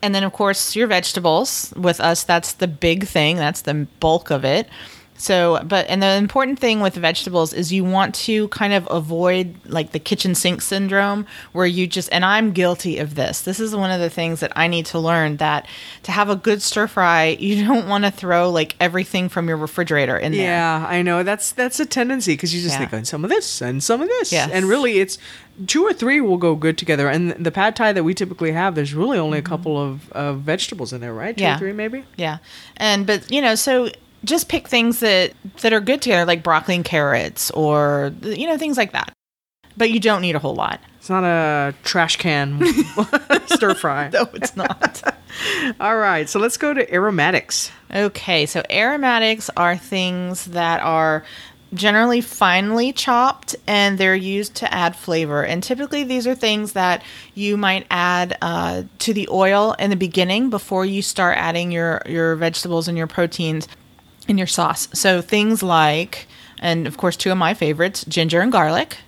And 0.02 0.14
then, 0.14 0.24
of 0.24 0.32
course, 0.32 0.74
your 0.74 0.88
vegetables. 0.88 1.72
With 1.76 2.00
us, 2.00 2.24
that's 2.24 2.54
the 2.54 2.66
big 2.66 3.06
thing. 3.06 3.36
That's 3.36 3.62
the 3.62 3.86
bulk 4.00 4.30
of 4.30 4.44
it. 4.44 4.68
So, 5.22 5.62
but 5.64 5.86
and 5.88 6.02
the 6.02 6.14
important 6.16 6.58
thing 6.58 6.80
with 6.80 6.94
vegetables 6.94 7.52
is 7.52 7.72
you 7.72 7.84
want 7.84 8.12
to 8.26 8.48
kind 8.48 8.72
of 8.72 8.88
avoid 8.90 9.54
like 9.66 9.92
the 9.92 10.00
kitchen 10.00 10.34
sink 10.34 10.60
syndrome 10.60 11.26
where 11.52 11.64
you 11.64 11.86
just 11.86 12.08
and 12.10 12.24
I'm 12.24 12.50
guilty 12.50 12.98
of 12.98 13.14
this. 13.14 13.42
This 13.42 13.60
is 13.60 13.76
one 13.76 13.92
of 13.92 14.00
the 14.00 14.10
things 14.10 14.40
that 14.40 14.50
I 14.56 14.66
need 14.66 14.84
to 14.86 14.98
learn 14.98 15.36
that 15.36 15.68
to 16.02 16.10
have 16.10 16.28
a 16.28 16.34
good 16.34 16.60
stir 16.60 16.88
fry, 16.88 17.26
you 17.38 17.64
don't 17.64 17.86
want 17.88 18.02
to 18.02 18.10
throw 18.10 18.50
like 18.50 18.74
everything 18.80 19.28
from 19.28 19.46
your 19.46 19.56
refrigerator 19.58 20.18
in 20.18 20.32
there. 20.32 20.42
Yeah, 20.42 20.84
I 20.88 21.02
know 21.02 21.22
that's 21.22 21.52
that's 21.52 21.78
a 21.78 21.86
tendency 21.86 22.32
because 22.32 22.52
you 22.52 22.60
just 22.60 22.74
Yeah. 22.74 22.78
think 22.80 22.92
and 22.92 23.06
some 23.06 23.22
of 23.22 23.30
this 23.30 23.62
and 23.62 23.80
some 23.80 24.02
of 24.02 24.08
this, 24.08 24.32
Yes. 24.32 24.50
and 24.52 24.66
really 24.68 24.98
it's 24.98 25.18
two 25.68 25.84
or 25.84 25.92
three 25.92 26.20
will 26.20 26.36
go 26.36 26.56
good 26.56 26.76
together. 26.76 27.08
And 27.08 27.30
the 27.32 27.52
pad 27.52 27.76
Thai 27.76 27.92
that 27.92 28.02
we 28.02 28.12
typically 28.14 28.50
have, 28.50 28.74
there's 28.74 28.92
really 28.92 29.18
only 29.18 29.38
a 29.38 29.42
couple 29.42 29.78
of, 29.80 30.10
of 30.12 30.40
vegetables 30.40 30.92
in 30.92 31.00
there, 31.00 31.14
right? 31.14 31.36
Two 31.36 31.44
Mm-hmm. 31.44 31.48
Yeah. 31.48 31.54
or 31.54 31.58
three 31.58 31.72
maybe. 31.72 32.04
Yeah. 32.16 32.38
And 32.76 33.06
but 33.06 33.30
you 33.30 33.40
know, 33.40 33.54
so 33.54 33.88
just 34.24 34.48
pick 34.48 34.68
things 34.68 35.00
that 35.00 35.32
that 35.60 35.72
are 35.72 35.80
good 35.80 36.02
together 36.02 36.24
like 36.24 36.42
broccoli 36.42 36.74
and 36.76 36.84
carrots 36.84 37.50
or 37.52 38.12
you 38.22 38.46
know 38.46 38.58
things 38.58 38.76
like 38.76 38.92
that. 38.92 39.12
But 39.76 39.90
you 39.90 40.00
don't 40.00 40.20
need 40.20 40.36
a 40.36 40.38
whole 40.38 40.54
lot. 40.54 40.80
It's 40.98 41.08
not 41.08 41.24
a 41.24 41.74
trash 41.82 42.16
can 42.16 42.62
stir 43.46 43.74
fry. 43.74 44.08
No, 44.12 44.28
it's 44.34 44.54
not. 44.54 45.02
All 45.80 45.96
right, 45.96 46.28
so 46.28 46.38
let's 46.38 46.58
go 46.58 46.74
to 46.74 46.94
aromatics. 46.94 47.72
okay, 47.92 48.44
so 48.46 48.62
aromatics 48.70 49.48
are 49.56 49.76
things 49.76 50.44
that 50.46 50.82
are 50.82 51.24
generally 51.74 52.20
finely 52.20 52.92
chopped 52.92 53.56
and 53.66 53.96
they're 53.96 54.14
used 54.14 54.54
to 54.56 54.72
add 54.72 54.94
flavor. 54.94 55.42
And 55.42 55.62
typically, 55.62 56.04
these 56.04 56.26
are 56.26 56.34
things 56.34 56.74
that 56.74 57.02
you 57.34 57.56
might 57.56 57.86
add 57.90 58.36
uh, 58.42 58.82
to 59.00 59.14
the 59.14 59.26
oil 59.30 59.72
in 59.78 59.90
the 59.90 59.96
beginning 59.96 60.50
before 60.50 60.84
you 60.84 61.00
start 61.02 61.38
adding 61.38 61.72
your, 61.72 62.02
your 62.06 62.36
vegetables 62.36 62.88
and 62.88 62.98
your 62.98 63.06
proteins 63.06 63.66
in 64.28 64.38
your 64.38 64.46
sauce. 64.46 64.88
So 64.92 65.20
things 65.20 65.62
like, 65.62 66.26
and 66.58 66.86
of 66.86 66.96
course, 66.96 67.16
two 67.16 67.32
of 67.32 67.38
my 67.38 67.54
favorites 67.54 68.04
ginger 68.04 68.40
and 68.40 68.52
garlic. 68.52 68.98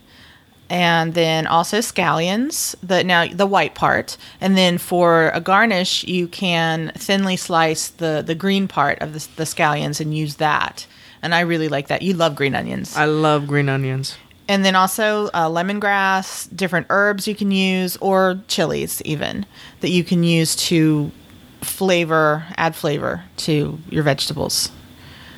And 0.71 1.13
then 1.13 1.47
also 1.47 1.79
scallions, 1.79 2.75
the 2.83 3.05
now 3.05 3.27
the 3.29 3.47
white 3.47 3.75
part, 3.75 4.17
and 4.41 4.57
then 4.57 4.79
for 4.79 5.29
a 5.35 5.41
garnish, 5.41 6.05
you 6.05 6.27
can 6.27 6.91
thinly 6.97 7.37
slice 7.37 7.89
the 7.89 8.23
the 8.27 8.35
green 8.35 8.67
part 8.67 8.99
of 9.01 9.13
the, 9.13 9.29
the 9.37 9.45
scallions 9.45 10.01
and 10.01 10.17
use 10.17 10.37
that. 10.37 10.87
And 11.23 11.35
I 11.35 11.41
really 11.41 11.69
like 11.69 11.89
that. 11.89 12.01
You 12.01 12.15
love 12.15 12.35
green 12.35 12.55
onions. 12.55 12.97
I 12.97 13.05
love 13.05 13.47
green 13.47 13.69
onions. 13.69 14.17
And 14.49 14.65
then 14.65 14.75
also 14.75 15.27
uh, 15.29 15.49
lemongrass, 15.49 16.49
different 16.57 16.87
herbs 16.89 17.29
you 17.29 17.35
can 17.35 17.51
use, 17.51 17.99
or 17.99 18.41
chilies 18.49 19.03
even 19.03 19.45
that 19.81 19.91
you 19.91 20.03
can 20.03 20.25
use 20.25 20.57
to 20.69 21.13
flavor, 21.61 22.45
add 22.57 22.75
flavor 22.75 23.23
to 23.39 23.79
your 23.91 24.03
vegetables. 24.03 24.71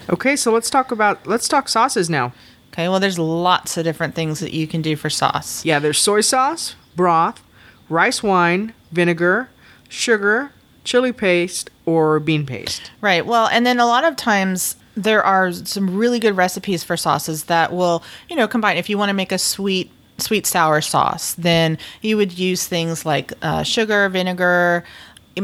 Okay, 0.09 0.37
so 0.37 0.53
let's 0.53 0.71
talk 0.71 0.91
about 0.93 1.27
let's 1.27 1.49
talk 1.49 1.69
sauces 1.69 2.09
now. 2.09 2.33
Okay, 2.73 2.89
well, 2.89 3.01
there's 3.01 3.19
lots 3.19 3.77
of 3.77 3.85
different 3.85 4.15
things 4.15 4.41
that 4.41 4.53
you 4.53 4.67
can 4.67 4.83
do 4.83 4.97
for 4.97 5.09
sauce. 5.09 5.65
Yeah, 5.65 5.79
there's 5.79 5.99
soy 5.99 6.21
sauce, 6.21 6.77
broth, 6.95 7.43
rice 7.89 8.23
wine, 8.23 8.75
vinegar, 8.93 9.49
sugar, 9.89 10.53
chili 10.85 11.13
paste, 11.13 11.71
or 11.87 12.21
bean 12.21 12.45
paste. 12.45 12.91
Right. 13.01 13.25
Well, 13.25 13.47
and 13.49 13.65
then 13.67 13.81
a 13.81 13.87
lot 13.87 14.05
of 14.05 14.17
times 14.17 14.77
there 14.97 15.23
are 15.23 15.53
some 15.53 15.97
really 15.97 16.19
good 16.19 16.37
recipes 16.37 16.85
for 16.85 16.97
sauces 16.97 17.45
that 17.45 17.73
will, 17.73 18.03
you 18.29 18.37
know, 18.37 18.49
combine. 18.49 18.77
If 18.77 18.89
you 18.89 18.99
want 18.99 19.11
to 19.11 19.15
make 19.15 19.33
a 19.33 19.39
sweet, 19.39 19.91
sweet 20.19 20.47
sour 20.47 20.81
sauce, 20.81 21.35
then 21.35 21.79
you 22.03 22.17
would 22.17 22.39
use 22.39 22.67
things 22.67 23.05
like 23.05 23.33
uh, 23.43 23.63
sugar, 23.63 24.09
vinegar, 24.09 24.85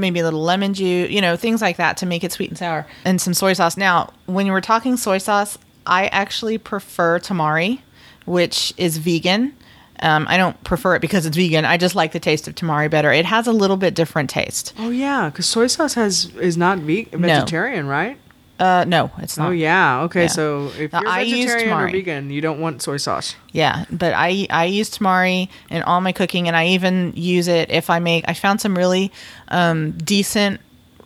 maybe 0.01 0.21
a 0.21 0.25
little 0.25 0.43
lemon 0.43 0.75
juice, 0.75 1.11
you 1.11 1.21
know, 1.21 1.37
things 1.37 1.61
like 1.63 1.77
that 1.77 1.97
to 1.99 2.07
make 2.07 2.25
it 2.25 2.33
sweet 2.33 2.49
and 2.51 2.59
sour, 2.59 2.87
and 3.05 3.21
some 3.21 3.35
soy 3.35 3.53
sauce. 3.53 3.77
Now, 3.77 4.13
when 4.27 4.47
you 4.47 4.53
were 4.53 4.61
talking 4.61 4.97
soy 4.97 5.19
sauce, 5.19 5.59
I 5.87 6.07
actually 6.09 6.59
prefer 6.59 7.19
tamari, 7.19 7.81
which 8.25 8.73
is 8.77 8.99
vegan. 8.99 9.55
Um, 10.01 10.27
I 10.29 10.37
don't 10.37 10.63
prefer 10.65 10.97
it 10.97 11.01
because 11.01 11.27
it's 11.27 11.37
vegan. 11.37 11.65
I 11.65 11.77
just 11.77 11.95
like 11.95 12.11
the 12.13 12.19
taste 12.21 12.49
of 12.49 12.55
tamari 12.57 12.91
better. 12.91 13.13
It 13.13 13.25
has 13.25 13.47
a 13.47 13.53
little 13.53 13.77
bit 13.77 13.95
different 13.95 14.31
taste. 14.31 14.73
Oh 14.79 14.91
yeah, 14.91 15.29
because 15.29 15.47
soy 15.47 15.69
sauce 15.69 15.95
has 15.95 16.35
is 16.37 16.57
not 16.57 16.79
ve- 16.79 17.09
vegetarian, 17.13 17.87
right? 17.87 18.19
Uh, 18.59 18.85
no, 18.87 19.11
it's 19.19 19.37
not. 19.37 19.49
Oh 19.49 19.51
yeah. 19.51 20.03
Okay, 20.03 20.23
Yeah. 20.23 20.27
so 20.29 20.71
if 20.79 20.93
Now, 20.93 21.01
you're 21.01 21.11
I 21.11 21.21
use 21.23 21.47
vegetarian 21.47 21.79
or 21.79 21.91
vegan, 21.91 22.31
you 22.31 22.41
don't 22.41 22.61
want 22.61 22.81
soy 22.83 22.97
sauce. 22.97 23.35
Yeah, 23.51 23.85
but 23.91 24.15
I 24.15 24.47
I 24.51 24.67
use 24.67 24.91
tamari 24.91 25.49
in 25.71 25.83
all 25.83 26.01
my 26.01 26.13
cooking, 26.13 26.47
and 26.47 26.57
I 26.57 26.67
even 26.69 27.13
use 27.17 27.49
it 27.49 27.71
if 27.71 27.91
I 27.91 27.99
make. 27.99 28.25
I 28.29 28.35
found 28.35 28.61
some 28.61 28.77
really 28.77 29.11
um, 29.49 29.93
decent 29.93 30.61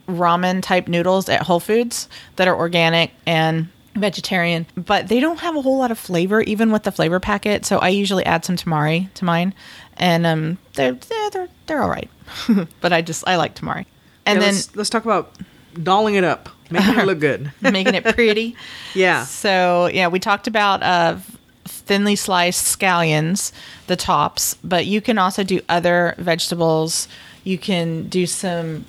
ramen 0.08 0.62
type 0.62 0.86
noodles 0.88 1.28
at 1.28 1.42
Whole 1.42 1.60
Foods 1.60 2.08
that 2.36 2.46
are 2.46 2.56
organic 2.56 3.10
and 3.26 3.68
vegetarian, 3.94 4.66
but 4.76 5.08
they 5.08 5.20
don't 5.20 5.40
have 5.40 5.56
a 5.56 5.62
whole 5.62 5.78
lot 5.78 5.90
of 5.90 5.98
flavor, 5.98 6.42
even 6.42 6.70
with 6.70 6.82
the 6.82 6.92
flavor 6.92 7.18
packet. 7.20 7.64
So 7.64 7.78
I 7.78 7.88
usually 7.88 8.24
add 8.26 8.44
some 8.44 8.56
tamari 8.56 9.10
to 9.14 9.24
mine, 9.24 9.54
and 9.96 10.26
um, 10.26 10.58
they're 10.74 10.92
they're 10.92 11.30
they're, 11.30 11.48
they're 11.66 11.82
all 11.82 11.88
right. 11.88 12.10
but 12.80 12.92
I 12.92 13.00
just 13.02 13.26
I 13.26 13.36
like 13.36 13.54
tamari, 13.54 13.86
and 14.26 14.36
Yeah, 14.38 14.44
then 14.46 14.54
let's, 14.54 14.76
let's 14.76 14.90
talk 14.90 15.04
about 15.04 15.32
dolling 15.82 16.14
it 16.16 16.24
up, 16.24 16.48
making 16.70 16.98
it 16.98 17.06
look 17.06 17.20
good. 17.20 17.52
making 17.60 17.94
it 17.94 18.04
pretty. 18.04 18.56
Yeah. 18.94 19.24
So 19.24 19.90
yeah, 19.92 20.08
we 20.08 20.18
talked 20.18 20.46
about 20.46 20.82
uh, 20.82 21.18
thinly 21.66 22.16
sliced 22.16 22.78
scallions, 22.78 23.52
the 23.88 23.96
tops, 23.96 24.54
but 24.64 24.86
you 24.86 25.00
can 25.00 25.18
also 25.18 25.44
do 25.44 25.60
other 25.68 26.14
vegetables. 26.18 27.08
You 27.44 27.58
can 27.58 28.08
do 28.08 28.26
some 28.26 28.86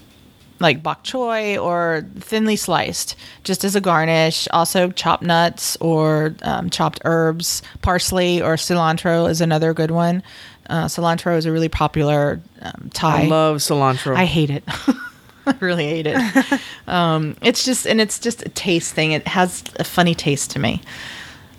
like 0.59 0.81
bok 0.81 1.03
choy 1.03 1.61
or 1.61 2.05
thinly 2.19 2.55
sliced, 2.55 3.15
just 3.43 3.63
as 3.63 3.75
a 3.75 3.81
garnish. 3.81 4.47
Also, 4.51 4.89
chopped 4.91 5.23
nuts 5.23 5.75
or 5.81 6.35
um, 6.41 6.69
chopped 6.69 7.01
herbs, 7.05 7.61
parsley 7.81 8.41
or 8.41 8.55
cilantro 8.55 9.29
is 9.29 9.41
another 9.41 9.73
good 9.73 9.91
one. 9.91 10.23
Uh, 10.69 10.85
cilantro 10.85 11.37
is 11.37 11.45
a 11.45 11.51
really 11.51 11.69
popular 11.69 12.41
um, 12.61 12.89
Thai. 12.93 13.23
I 13.23 13.25
love 13.27 13.57
cilantro. 13.57 14.15
I 14.15 14.25
hate 14.25 14.49
it. 14.49 14.63
I 15.47 15.55
really 15.65 15.85
hate 15.85 16.07
it. 16.07 16.61
um, 16.87 17.35
it's 17.41 17.63
just, 17.65 17.85
and 17.87 17.99
it's 18.01 18.19
just 18.19 18.45
a 18.45 18.49
taste 18.49 18.93
thing. 18.93 19.11
It 19.13 19.27
has 19.27 19.63
a 19.79 19.83
funny 19.83 20.13
taste 20.15 20.51
to 20.51 20.59
me. 20.59 20.81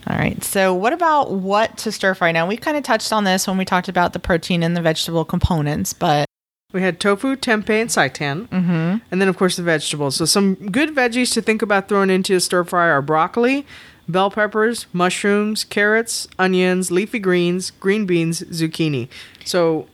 All 0.07 0.16
right. 0.16 0.42
So, 0.42 0.72
what 0.72 0.92
about 0.92 1.33
what 1.33 1.77
to 1.79 1.92
stir 1.92 2.14
fry? 2.14 2.33
Now, 2.33 2.46
we 2.46 2.57
kind 2.57 2.77
of 2.77 2.83
touched 2.83 3.12
on 3.12 3.24
this 3.24 3.46
when 3.46 3.59
we 3.59 3.64
talked 3.64 3.88
about 3.88 4.12
the 4.14 4.18
protein 4.18 4.62
and 4.62 4.77
the 4.77 4.81
vegetable 4.81 5.24
components, 5.24 5.92
but 5.92 6.27
We 6.72 6.83
had 6.83 7.01
tofu, 7.01 7.37
tempeh, 7.37 7.81
and 7.81 7.90
seitan. 7.90 8.46
Mm-hmm. 8.48 8.96
And 9.11 9.20
then, 9.20 9.29
of 9.29 9.37
course, 9.37 9.57
the 9.57 9.62
vegetables. 9.62 10.16
So, 10.16 10.24
some 10.24 10.55
good 10.55 10.94
veggies 10.94 11.33
to 11.35 11.42
think 11.42 11.61
about 11.62 11.88
throwing 11.88 12.11
into 12.11 12.35
a 12.37 12.40
stir 12.40 12.64
fry 12.64 12.88
are 12.88 13.03
broccoli, 13.03 13.66
bell 14.09 14.31
peppers, 14.31 14.87
mushrooms, 14.94 15.64
carrots, 15.64 16.27
onions, 16.38 16.90
leafy 16.90 17.18
greens, 17.18 17.70
green 17.72 18.07
beans, 18.07 18.40
zucchini. 18.44 19.09
So, 19.44 19.88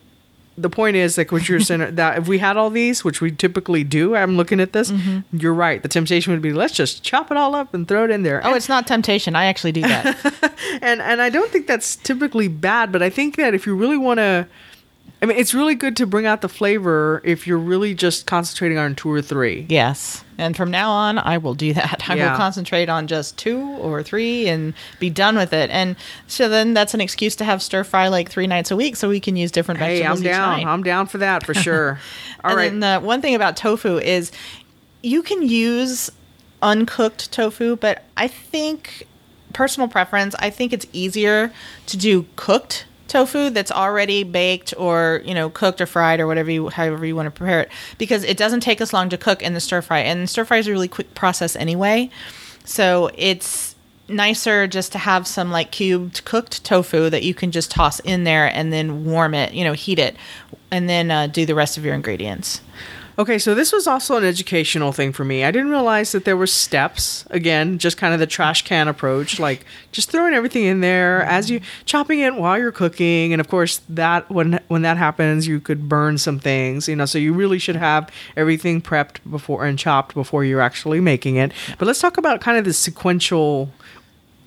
the 0.57 0.71
point 0.71 0.97
is, 0.97 1.19
like 1.19 1.33
what 1.33 1.49
you're 1.49 1.61
saying, 1.61 1.95
that 1.97 2.19
if 2.19 2.29
we 2.29 2.39
had 2.39 2.57
all 2.57 2.71
these, 2.71 3.05
which 3.05 3.21
we 3.21 3.31
typically 3.31 3.85
do, 3.85 4.15
I'm 4.15 4.37
looking 4.37 4.61
at 4.61 4.73
this, 4.73 4.91
mm-hmm. 4.91 5.21
you're 5.37 5.55
right. 5.55 5.83
The 5.83 5.89
temptation 5.89 6.33
would 6.33 6.43
be 6.43 6.53
let's 6.53 6.75
just 6.75 7.03
chop 7.03 7.31
it 7.31 7.37
all 7.37 7.55
up 7.55 7.75
and 7.75 7.87
throw 7.87 8.05
it 8.05 8.11
in 8.11 8.23
there. 8.23 8.41
oh, 8.45 8.55
it's 8.55 8.69
not 8.69 8.87
temptation. 8.87 9.35
I 9.37 9.47
actually 9.47 9.73
do 9.73 9.83
that. 9.83 10.55
and 10.83 11.03
and 11.03 11.21
I 11.21 11.31
don't 11.31 11.51
think 11.51 11.67
that's 11.67 11.97
typically 11.97 12.49
bad, 12.49 12.93
but 12.93 13.03
I 13.03 13.11
think 13.11 13.37
that 13.37 13.55
if 13.55 13.67
you 13.67 13.75
really 13.75 13.99
want 13.99 14.19
to, 14.19 14.47
I 15.25 15.27
mean, 15.27 15.39
it's 15.39 15.55
really 15.55 15.75
good 15.75 15.97
to 15.97 16.07
bring 16.07 16.27
out 16.27 16.43
the 16.43 16.51
flavor 16.51 17.23
if 17.25 17.47
you're 17.47 17.57
really 17.57 17.95
just 17.95 18.27
concentrating 18.27 18.77
on 18.77 18.95
two 18.95 19.11
or 19.11 19.23
three. 19.23 19.65
Yes. 19.71 20.23
And 20.37 20.55
from 20.55 20.71
now 20.71 20.91
on, 20.91 21.17
I 21.19 21.39
will 21.39 21.55
do 21.55 21.73
that. 21.73 22.05
I 22.11 22.17
Yeah. 22.17 22.33
will 22.33 22.37
concentrate 22.37 22.91
on 22.91 23.07
just 23.07 23.39
two 23.39 23.59
or 23.81 24.03
three 24.03 24.47
and 24.49 24.75
be 25.01 25.09
done 25.09 25.37
with 25.39 25.55
it. 25.55 25.71
And 25.71 25.97
so 26.27 26.51
then 26.51 26.75
that's 26.75 26.93
an 26.93 27.01
excuse 27.01 27.35
to 27.37 27.45
have 27.45 27.63
stir 27.63 27.85
fry 27.85 28.09
like 28.09 28.29
three 28.29 28.47
nights 28.47 28.71
a 28.71 28.77
week 28.77 28.97
so 28.97 29.09
we 29.09 29.19
can 29.19 29.35
use 29.35 29.51
different 29.51 29.81
Hey, 29.81 30.01
vegetables 30.01 30.19
I'm 30.21 30.25
each 30.27 30.31
down. 30.31 30.57
night. 30.59 30.67
I'm 30.67 30.83
down 30.83 31.07
for 31.07 31.17
that 31.17 31.47
for 31.47 31.55
sure. 31.67 31.99
All 32.45 32.51
and 32.51 32.57
right. 32.59 32.71
then 32.71 32.81
the 32.81 33.01
one 33.01 33.23
thing 33.23 33.35
about 33.35 33.57
tofu 33.57 33.97
is 33.97 34.31
you 35.03 35.23
can 35.23 35.41
use 35.41 36.11
uncooked 36.63 37.33
tofu, 37.33 37.77
but 37.77 38.05
I 38.19 38.29
think 38.29 39.07
personal 39.55 39.89
preference, 39.89 40.35
I 40.39 40.51
think 40.51 40.75
it's 40.75 40.87
easier 40.93 41.51
to 41.87 41.97
do 41.97 42.27
cooked 42.37 42.85
tofu 43.09 43.51
that's 43.51 43.71
already 43.71 44.23
baked 44.23 44.75
or 44.77 45.23
you 45.25 45.35
know 45.35 45.51
cooked 45.51 45.81
or 45.81 45.87
fried 45.87 46.21
or 46.21 46.27
whatever 46.27 46.51
you 46.51 46.69
however 46.69 47.05
you 47.05 47.15
want 47.15 47.27
to 47.27 47.31
prepare 47.31 47.61
it 47.61 47.71
because 47.99 48.25
it 48.25 48.37
doesn't 48.37 48.61
take 48.61 48.81
us 48.81 48.93
long 48.93 49.09
to 49.09 49.19
cook 49.19 49.43
in 49.43 49.55
the 49.55 49.61
stir 49.61 49.83
fry 49.83 49.99
and 50.01 50.29
stir 50.29 50.45
fry 50.45 50.59
is 50.59 50.67
a 50.67 50.71
really 50.71 50.89
quick 50.89 51.15
process 51.15 51.55
anyway. 51.57 52.11
So 52.65 53.11
it's 53.15 53.75
nicer 54.09 54.67
just 54.67 54.93
to 54.93 54.99
have 54.99 55.27
some 55.27 55.51
like 55.51 55.71
cubed 55.71 56.25
cooked 56.25 56.63
tofu 56.65 57.09
that 57.09 57.23
you 57.23 57.35
can 57.35 57.51
just 57.51 57.71
toss 57.71 58.01
in 58.01 58.25
there 58.25 58.47
and 58.55 58.73
then 58.73 59.05
warm 59.05 59.33
it 59.33 59.55
you 59.55 59.65
know 59.65 59.73
heat 59.73 59.99
it 59.99 60.15
and 60.71 60.89
then 60.89 61.11
uh, 61.11 61.27
do 61.27 61.47
the 61.47 61.55
rest 61.55 61.79
of 61.79 61.85
your 61.85 61.95
ingredients 61.95 62.61
Okay, 63.17 63.39
so 63.39 63.55
this 63.55 63.73
was 63.73 63.87
also 63.87 64.17
an 64.17 64.25
educational 64.25 64.91
thing 64.93 65.13
for 65.13 65.25
me. 65.25 65.45
I 65.45 65.51
didn't 65.53 65.71
realize 65.71 66.13
that 66.13 66.25
there 66.25 66.37
were 66.37 66.49
steps. 66.49 67.25
Again, 67.31 67.79
just 67.79 67.97
kind 67.97 68.13
of 68.13 68.19
the 68.19 68.27
trash 68.27 68.63
can 68.63 68.89
approach, 68.89 69.39
like 69.39 69.65
just 69.93 70.11
throwing 70.11 70.35
everything 70.35 70.65
in 70.65 70.81
there 70.81 71.23
as 71.23 71.49
you 71.51 71.61
chopping 71.85 72.21
it 72.21 72.35
while 72.35 72.59
you're 72.59 72.73
cooking, 72.73 73.33
and 73.33 73.41
of 73.41 73.49
course 73.49 73.81
that 73.89 74.29
when 74.31 74.61
when 74.69 74.83
that 74.83 74.97
happens, 74.97 75.47
you 75.47 75.61
could 75.61 75.89
burn 75.89 76.19
some 76.19 76.41
things. 76.41 76.89
You 76.89 76.97
know, 76.97 77.07
so 77.07 77.19
you 77.19 77.33
really 77.33 77.59
should 77.59 77.77
have 77.77 78.11
everything 78.37 78.83
prepped 78.83 79.19
before 79.31 79.65
and 79.65 79.79
chopped 79.79 80.15
before 80.15 80.45
you're 80.45 80.61
actually 80.61 81.01
making 81.01 81.37
it. 81.37 81.53
But 81.79 81.87
let's 81.87 82.01
talk 82.01 82.19
about 82.19 82.41
kind 82.41 82.59
of 82.59 82.65
the 82.65 82.73
sequential, 82.73 83.71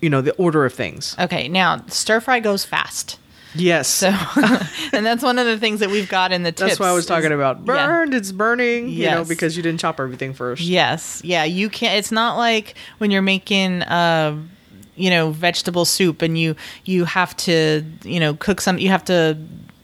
you 0.02 0.10
know, 0.10 0.22
the 0.22 0.34
order 0.34 0.66
of 0.66 0.74
things. 0.74 1.16
okay 1.20 1.48
now 1.48 1.84
stir 1.88 2.20
fry 2.20 2.40
goes 2.40 2.66
fast 2.66 3.18
Yes. 3.58 3.88
so 3.88 4.10
and 4.94 5.06
that's 5.06 5.24
one 5.24 5.40
of 5.40 5.46
the 5.46 5.58
things 5.58 5.80
that 5.82 5.90
we've 5.90 6.10
got 6.10 6.32
in 6.32 6.44
the 6.44 6.52
tips 6.52 6.70
that's 6.72 6.80
what 6.80 6.90
I 6.90 6.94
was 6.94 7.06
talking 7.06 7.32
is- 7.32 7.36
about. 7.36 7.58
Yeah. 7.60 7.88
Burned, 7.88 8.14
it's 8.14 8.32
burning, 8.32 8.90
you 8.90 9.06
know, 9.10 9.26
because 9.26 9.58
you 9.58 9.64
didn't 9.64 9.80
chop 9.80 10.00
everything 10.00 10.34
first. 10.34 10.62
Yes. 10.62 11.22
Yeah. 11.24 11.44
You 11.44 11.70
can't. 11.70 11.98
It's 11.98 12.12
not 12.12 12.38
like 12.38 12.76
when 13.00 13.12
you're 13.12 13.22
making, 13.22 13.84
uh, 13.84 14.38
you 14.96 15.10
know, 15.10 15.32
vegetable 15.32 15.86
soup 15.86 16.22
and 16.22 16.38
you 16.38 16.56
you 16.86 17.06
have 17.06 17.36
to 17.38 17.84
you 18.04 18.20
know 18.20 18.34
cook 18.34 18.62
some. 18.62 18.80
You 18.80 18.90
have 18.90 19.06
to 19.06 19.38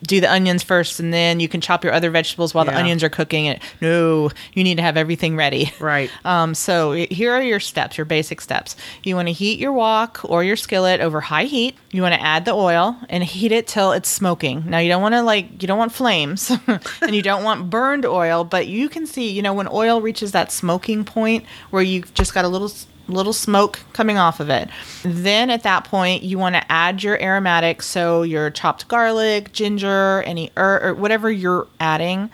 do 0.06 0.20
the 0.20 0.30
onions 0.30 0.62
first, 0.62 1.00
and 1.00 1.12
then 1.12 1.40
you 1.40 1.48
can 1.48 1.60
chop 1.60 1.84
your 1.84 1.92
other 1.92 2.10
vegetables 2.10 2.54
while 2.54 2.64
the 2.64 2.76
onions 2.76 3.02
are 3.02 3.08
cooking. 3.08 3.46
It. 3.46 3.62
No, 3.80 4.30
you 4.52 4.64
need 4.64 4.76
to 4.76 4.82
have 4.82 4.96
everything 4.96 5.36
ready. 5.36 5.72
Right. 5.80 6.10
Um, 6.24 6.54
so 6.54 6.92
here 6.92 7.32
are 7.32 7.42
your 7.42 7.60
steps, 7.60 7.98
your 7.98 8.06
basic 8.06 8.40
steps. 8.40 8.76
You 9.02 9.14
want 9.14 9.28
to 9.28 9.32
heat 9.32 9.58
your 9.58 9.72
wok 9.72 10.20
or 10.24 10.42
your 10.42 10.56
skillet 10.56 11.00
over 11.00 11.20
high 11.20 11.44
heat. 11.44 11.76
You 11.90 12.02
want 12.02 12.14
to 12.14 12.22
add 12.22 12.44
the 12.44 12.52
oil 12.52 12.96
and 13.10 13.22
heat 13.22 13.52
it 13.52 13.66
till 13.66 13.92
it's 13.92 14.08
smoking. 14.08 14.64
Now 14.66 14.78
you 14.78 14.88
don't 14.88 15.02
want 15.02 15.14
to 15.14 15.22
like 15.22 15.62
you 15.62 15.68
don't 15.68 15.78
want 15.78 15.92
flames 15.92 16.50
and 16.66 17.14
you 17.14 17.20
don't 17.20 17.44
want 17.44 17.68
burned 17.68 18.06
oil, 18.06 18.42
but 18.44 18.66
you 18.66 18.88
can 18.88 19.06
see, 19.06 19.30
you 19.30 19.42
know, 19.42 19.52
when 19.52 19.68
oil 19.70 20.00
reaches 20.00 20.32
that 20.32 20.50
smoking 20.50 21.04
point 21.04 21.44
where 21.70 21.82
you've 21.82 22.14
just 22.14 22.32
got 22.32 22.44
a 22.44 22.48
little 22.48 22.70
little 23.08 23.32
smoke 23.32 23.80
coming 23.92 24.16
off 24.18 24.40
of 24.40 24.48
it. 24.50 24.68
Then 25.04 25.50
at 25.50 25.62
that 25.64 25.84
point, 25.84 26.22
you 26.22 26.38
want 26.38 26.54
to 26.56 26.72
add 26.72 27.02
your 27.02 27.20
aromatics, 27.20 27.86
so 27.86 28.22
your 28.22 28.50
chopped 28.50 28.88
garlic, 28.88 29.52
ginger, 29.52 30.22
any 30.26 30.50
herb, 30.56 30.82
or 30.82 30.94
whatever 30.94 31.30
you're 31.30 31.66
adding 31.80 32.30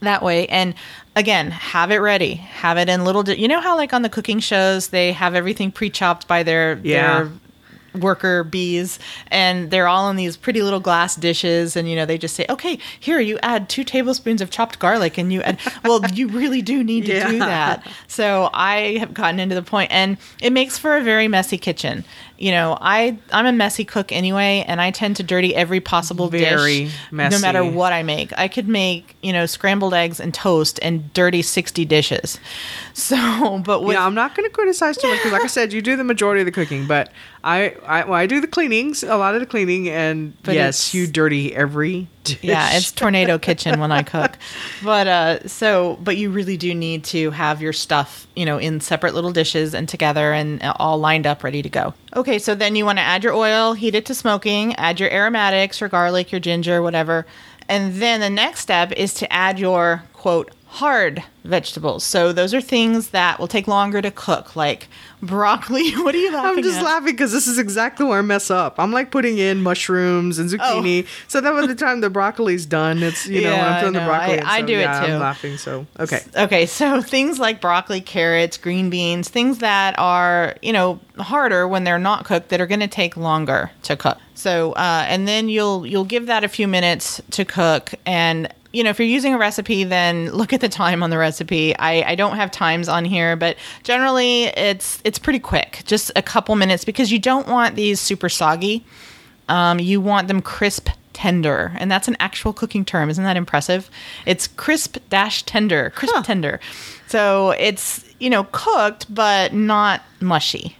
that 0.00 0.20
way 0.20 0.48
and 0.48 0.74
again 1.14 1.52
have 1.52 1.92
it 1.92 1.98
ready 1.98 2.34
have 2.34 2.76
it 2.76 2.88
in 2.88 3.04
little 3.04 3.22
di- 3.22 3.36
you 3.40 3.46
know 3.46 3.60
how 3.60 3.76
like 3.76 3.92
on 3.92 4.02
the 4.02 4.08
cooking 4.08 4.40
shows 4.40 4.88
they 4.88 5.12
have 5.12 5.32
everything 5.36 5.70
pre-chopped 5.70 6.26
by 6.26 6.42
their 6.42 6.80
Yeah. 6.82 7.22
their 7.22 7.30
worker 7.94 8.44
bees 8.44 8.98
and 9.28 9.70
they're 9.70 9.88
all 9.88 10.08
in 10.08 10.16
these 10.16 10.36
pretty 10.36 10.62
little 10.62 10.80
glass 10.80 11.14
dishes 11.16 11.76
and 11.76 11.88
you 11.88 11.96
know 11.96 12.06
they 12.06 12.16
just 12.16 12.34
say 12.34 12.46
okay 12.48 12.78
here 12.98 13.20
you 13.20 13.38
add 13.42 13.68
two 13.68 13.84
tablespoons 13.84 14.40
of 14.40 14.50
chopped 14.50 14.78
garlic 14.78 15.18
and 15.18 15.32
you 15.32 15.42
add 15.42 15.58
well 15.84 16.00
you 16.12 16.28
really 16.28 16.62
do 16.62 16.82
need 16.82 17.04
to 17.06 17.20
do 17.28 17.38
that. 17.38 17.86
So 18.08 18.50
i 18.54 18.96
have 18.98 19.12
gotten 19.12 19.38
into 19.40 19.54
the 19.54 19.62
point 19.62 19.90
and 19.92 20.16
it 20.40 20.52
makes 20.52 20.78
for 20.78 20.96
a 20.96 21.02
very 21.02 21.28
messy 21.28 21.58
kitchen. 21.58 22.04
You 22.38 22.50
know 22.50 22.76
i 22.80 23.16
i'm 23.30 23.46
a 23.46 23.52
messy 23.52 23.84
cook 23.84 24.10
anyway 24.10 24.64
and 24.66 24.80
i 24.80 24.90
tend 24.90 25.16
to 25.16 25.22
dirty 25.22 25.54
every 25.54 25.80
possible 25.80 26.28
Very 26.28 26.84
dish 26.84 26.96
messy. 27.12 27.36
no 27.36 27.40
matter 27.40 27.64
what 27.64 27.92
i 27.92 28.02
make. 28.02 28.32
I 28.36 28.48
could 28.48 28.66
make 28.68 29.16
you 29.22 29.32
know 29.32 29.46
scrambled 29.46 29.94
eggs 29.94 30.18
and 30.18 30.34
toast 30.34 30.78
and 30.82 31.12
dirty 31.12 31.42
60 31.42 31.84
dishes. 31.84 32.40
So 32.94 33.62
but 33.64 33.82
with 33.82 33.94
yeah, 33.94 34.04
I'm 34.04 34.14
not 34.14 34.34
going 34.34 34.46
to 34.48 34.54
criticize 34.54 34.98
too 34.98 35.08
much 35.08 35.18
because, 35.18 35.32
like 35.32 35.42
I 35.42 35.46
said, 35.46 35.72
you 35.72 35.80
do 35.80 35.96
the 35.96 36.04
majority 36.04 36.42
of 36.42 36.44
the 36.44 36.52
cooking, 36.52 36.86
but 36.86 37.10
I, 37.44 37.74
I, 37.84 38.04
well, 38.04 38.14
I 38.14 38.26
do 38.26 38.40
the 38.40 38.46
cleanings, 38.46 39.02
a 39.02 39.16
lot 39.16 39.34
of 39.34 39.40
the 39.40 39.46
cleaning, 39.46 39.88
and 39.88 40.40
But 40.44 40.54
yes, 40.54 40.94
you 40.94 41.06
dirty 41.08 41.54
every 41.54 42.06
dish. 42.22 42.38
yeah 42.42 42.76
it's 42.76 42.92
tornado 42.92 43.36
kitchen 43.36 43.80
when 43.80 43.90
i 43.90 44.02
cook. 44.04 44.38
But 44.84 45.06
uh 45.08 45.48
so 45.48 45.98
but 46.04 46.16
you 46.16 46.30
really 46.30 46.56
do 46.56 46.72
need 46.72 47.02
to 47.04 47.30
have 47.32 47.60
your 47.60 47.72
stuff 47.72 48.28
you 48.36 48.44
know 48.46 48.58
in 48.58 48.80
separate 48.80 49.14
little 49.14 49.32
dishes 49.32 49.74
and 49.74 49.88
together 49.88 50.32
and 50.32 50.62
all 50.76 50.98
lined 50.98 51.26
up 51.26 51.42
ready 51.42 51.62
to 51.62 51.68
go. 51.68 51.94
Okay 52.14 52.38
so 52.38 52.54
then 52.54 52.76
you 52.76 52.84
want 52.84 52.98
to 52.98 53.02
add 53.02 53.24
your 53.24 53.32
oil 53.34 53.72
heat 53.74 53.94
it 53.96 54.06
to 54.06 54.14
smoking 54.14 54.74
add 54.76 55.00
your 55.00 55.10
aromatics 55.10 55.80
your 55.80 55.88
garlic 55.88 56.30
your 56.30 56.40
ginger 56.40 56.80
whatever. 56.80 57.26
And 57.68 57.94
then 57.94 58.20
the 58.20 58.30
next 58.30 58.60
step 58.60 58.92
is 58.92 59.14
to 59.14 59.32
add 59.32 59.58
your 59.58 60.04
quote 60.12 60.52
hard 60.76 61.22
vegetables 61.44 62.02
so 62.02 62.32
those 62.32 62.54
are 62.54 62.60
things 62.60 63.08
that 63.10 63.38
will 63.38 63.46
take 63.48 63.68
longer 63.68 64.00
to 64.00 64.10
cook 64.10 64.56
like 64.56 64.88
broccoli 65.20 65.90
what 65.96 66.14
are 66.14 66.18
you 66.18 66.32
laughing 66.32 66.58
I'm 66.58 66.62
just 66.62 66.78
at? 66.78 66.84
laughing 66.84 67.12
because 67.12 67.30
this 67.30 67.46
is 67.46 67.58
exactly 67.58 68.06
where 68.06 68.20
I 68.20 68.22
mess 68.22 68.50
up. 68.50 68.76
I'm 68.78 68.90
like 68.90 69.10
putting 69.10 69.36
in 69.38 69.62
mushrooms 69.62 70.38
and 70.38 70.48
zucchini, 70.48 71.06
so 71.28 71.40
that 71.40 71.52
by 71.52 71.66
the 71.66 71.74
time 71.74 72.00
the 72.00 72.08
broccoli's 72.10 72.64
done, 72.66 73.02
it's 73.02 73.26
you 73.28 73.42
know 73.42 73.50
when 73.50 73.58
Oh. 73.60 73.62
Yeah, 73.62 73.66
I'm 73.66 73.74
I 73.74 73.80
throwing 73.80 73.92
the 73.92 74.00
broccoli. 74.00 74.32
I- 74.34 74.36
in, 74.38 74.44
I 74.46 74.60
so, 74.60 74.66
do 74.66 74.78
it 74.78 74.82
too. 74.84 75.12
I'm 75.14 75.20
laughing. 75.20 75.56
So 75.58 75.86
okay, 76.00 76.20
Okay, 76.36 76.66
so 76.66 77.02
things 77.16 77.38
like 77.38 77.60
broccoli, 77.60 78.00
carrots, 78.00 78.56
green 78.56 78.88
beans, 78.90 79.28
things 79.28 79.58
that 79.58 79.94
are, 79.98 80.56
you 80.62 80.72
know, 80.72 80.98
harder 81.18 81.68
when 81.68 81.84
they're 81.84 81.98
not 81.98 82.24
cooked 82.24 82.48
that 82.48 82.60
are 82.60 82.66
going 82.66 82.80
to 82.80 82.88
take 82.88 83.16
longer 83.16 83.70
to 83.84 83.96
cook. 83.96 84.18
So, 84.34 84.72
uh, 84.72 85.04
and 85.06 85.28
then 85.28 85.48
you'll 85.48 85.86
you'll 85.86 86.04
give 86.04 86.26
that 86.26 86.42
a 86.44 86.48
few 86.48 86.66
minutes 86.66 87.20
to 87.32 87.44
cook 87.44 87.94
and 88.06 88.52
you 88.72 88.82
know, 88.82 88.90
if 88.90 88.98
you're 88.98 89.08
using 89.08 89.34
a 89.34 89.38
recipe, 89.38 89.84
then 89.84 90.30
look 90.30 90.52
at 90.52 90.60
the 90.60 90.68
time 90.68 91.02
on 91.02 91.10
the 91.10 91.18
recipe. 91.18 91.76
I, 91.78 92.12
I 92.12 92.14
don't 92.14 92.36
have 92.36 92.50
times 92.50 92.88
on 92.88 93.04
here, 93.04 93.36
but 93.36 93.56
generally 93.82 94.44
it's 94.44 95.00
it's 95.04 95.18
pretty 95.18 95.38
quick, 95.38 95.82
just 95.84 96.10
a 96.16 96.22
couple 96.22 96.54
minutes 96.56 96.84
because 96.84 97.12
you 97.12 97.18
don't 97.18 97.46
want 97.48 97.74
these 97.76 98.00
super 98.00 98.28
soggy. 98.28 98.84
Um, 99.48 99.78
you 99.78 100.00
want 100.00 100.28
them 100.28 100.40
crisp 100.40 100.88
tender, 101.12 101.72
and 101.76 101.90
that's 101.90 102.08
an 102.08 102.16
actual 102.20 102.52
cooking 102.52 102.84
term. 102.84 103.10
Isn't 103.10 103.24
that 103.24 103.36
impressive? 103.36 103.90
It's 104.24 104.46
crisp 104.46 104.96
dash 105.10 105.42
tender, 105.42 105.90
crisp 105.90 106.14
tender. 106.24 106.58
So 107.08 107.50
it's 107.50 108.04
you 108.18 108.30
know 108.30 108.46
cooked 108.52 109.12
but 109.14 109.52
not 109.52 110.02
mushy. 110.20 110.76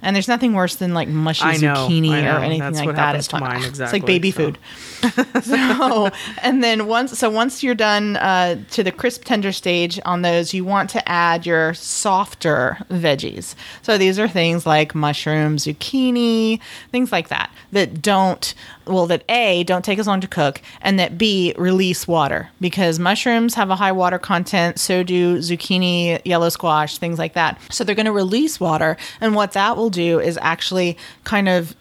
And 0.00 0.14
there's 0.14 0.28
nothing 0.28 0.52
worse 0.52 0.76
than 0.76 0.94
like 0.94 1.08
mushy 1.08 1.44
know, 1.58 1.74
zucchini 1.74 2.22
or 2.22 2.38
anything 2.38 2.60
That's 2.60 2.78
like 2.78 2.94
that. 2.96 3.16
It's 3.16 3.32
mine, 3.32 3.64
It's 3.64 3.80
like 3.80 4.06
baby 4.06 4.30
so. 4.30 4.36
food. 4.36 4.58
so 5.42 6.10
and 6.42 6.62
then 6.62 6.86
once 6.86 7.18
so 7.18 7.30
once 7.30 7.62
you're 7.62 7.74
done 7.74 8.16
uh, 8.16 8.56
to 8.70 8.82
the 8.82 8.90
crisp 8.90 9.24
tender 9.24 9.52
stage 9.52 10.00
on 10.04 10.22
those 10.22 10.52
you 10.52 10.64
want 10.64 10.90
to 10.90 11.08
add 11.08 11.46
your 11.46 11.74
softer 11.74 12.78
veggies. 12.90 13.54
So 13.82 13.98
these 13.98 14.18
are 14.18 14.28
things 14.28 14.66
like 14.66 14.94
mushrooms 14.94 15.64
zucchini 15.66 16.60
things 16.90 17.12
like 17.12 17.28
that 17.28 17.50
that 17.72 18.02
don't 18.02 18.54
well 18.86 19.06
that 19.06 19.22
a 19.28 19.62
don't 19.64 19.84
take 19.84 19.98
as 19.98 20.06
long 20.06 20.20
to 20.20 20.28
cook 20.28 20.60
and 20.80 20.98
that 20.98 21.16
b 21.18 21.54
release 21.56 22.08
water. 22.08 22.48
Because 22.60 22.98
mushrooms 22.98 23.54
have 23.54 23.70
a 23.70 23.76
high 23.76 23.92
water 23.92 24.18
content 24.18 24.78
so 24.80 25.02
do 25.02 25.38
zucchini 25.38 26.20
yellow 26.24 26.48
squash 26.48 26.98
things 26.98 27.18
like 27.18 27.34
that. 27.34 27.60
So 27.70 27.84
they're 27.84 27.94
going 27.94 28.06
to 28.06 28.12
release 28.12 28.58
water 28.58 28.96
and 29.20 29.34
what 29.34 29.52
that 29.52 29.76
will 29.76 29.90
do 29.90 30.18
is 30.18 30.38
actually 30.42 30.96
kind 31.24 31.48
of 31.48 31.76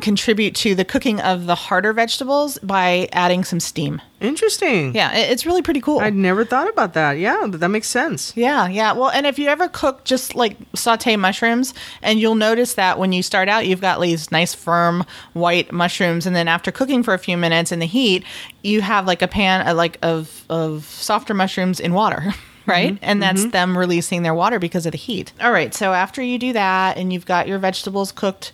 contribute 0.00 0.54
to 0.56 0.74
the 0.74 0.84
cooking 0.84 1.20
of 1.20 1.46
the 1.46 1.54
harder 1.54 1.92
vegetables 1.92 2.58
by 2.58 3.08
adding 3.12 3.44
some 3.44 3.60
steam. 3.60 4.00
interesting. 4.20 4.94
Yeah, 4.94 5.12
it- 5.14 5.30
it's 5.30 5.44
really 5.44 5.60
pretty 5.60 5.80
cool. 5.82 6.00
I'd 6.00 6.14
never 6.14 6.44
thought 6.46 6.68
about 6.68 6.94
that. 6.94 7.18
Yeah, 7.18 7.44
that 7.46 7.68
makes 7.68 7.88
sense. 7.88 8.32
yeah, 8.34 8.66
yeah. 8.68 8.92
Well, 8.92 9.10
and 9.10 9.26
if 9.26 9.38
you 9.38 9.48
ever 9.48 9.68
cook 9.68 10.04
just 10.04 10.34
like 10.34 10.56
saute 10.74 11.14
mushrooms, 11.16 11.74
and 12.02 12.18
you'll 12.18 12.34
notice 12.34 12.74
that 12.74 12.98
when 12.98 13.12
you 13.12 13.22
start 13.22 13.48
out, 13.50 13.66
you've 13.66 13.82
got 13.82 14.00
these 14.00 14.32
nice 14.32 14.54
firm 14.54 15.04
white 15.34 15.72
mushrooms, 15.72 16.26
and 16.26 16.34
then 16.34 16.48
after 16.48 16.72
cooking 16.72 17.02
for 17.02 17.12
a 17.14 17.18
few 17.18 17.36
minutes 17.36 17.70
in 17.70 17.80
the 17.80 17.86
heat, 17.86 18.24
you 18.62 18.80
have 18.80 19.06
like 19.06 19.20
a 19.22 19.28
pan 19.28 19.66
uh, 19.68 19.74
like 19.74 19.98
of 20.02 20.44
of 20.48 20.84
softer 20.86 21.34
mushrooms 21.34 21.78
in 21.80 21.92
water. 21.92 22.32
Right. 22.66 22.98
And 23.02 23.22
that's 23.22 23.44
them 23.48 23.76
releasing 23.76 24.22
their 24.22 24.32
water 24.32 24.58
because 24.58 24.86
of 24.86 24.92
the 24.92 24.96
heat. 24.96 25.34
All 25.38 25.52
right. 25.52 25.74
So 25.74 25.92
after 25.92 26.22
you 26.22 26.38
do 26.38 26.54
that 26.54 26.96
and 26.96 27.12
you've 27.12 27.26
got 27.26 27.46
your 27.46 27.58
vegetables 27.58 28.10
cooked, 28.10 28.52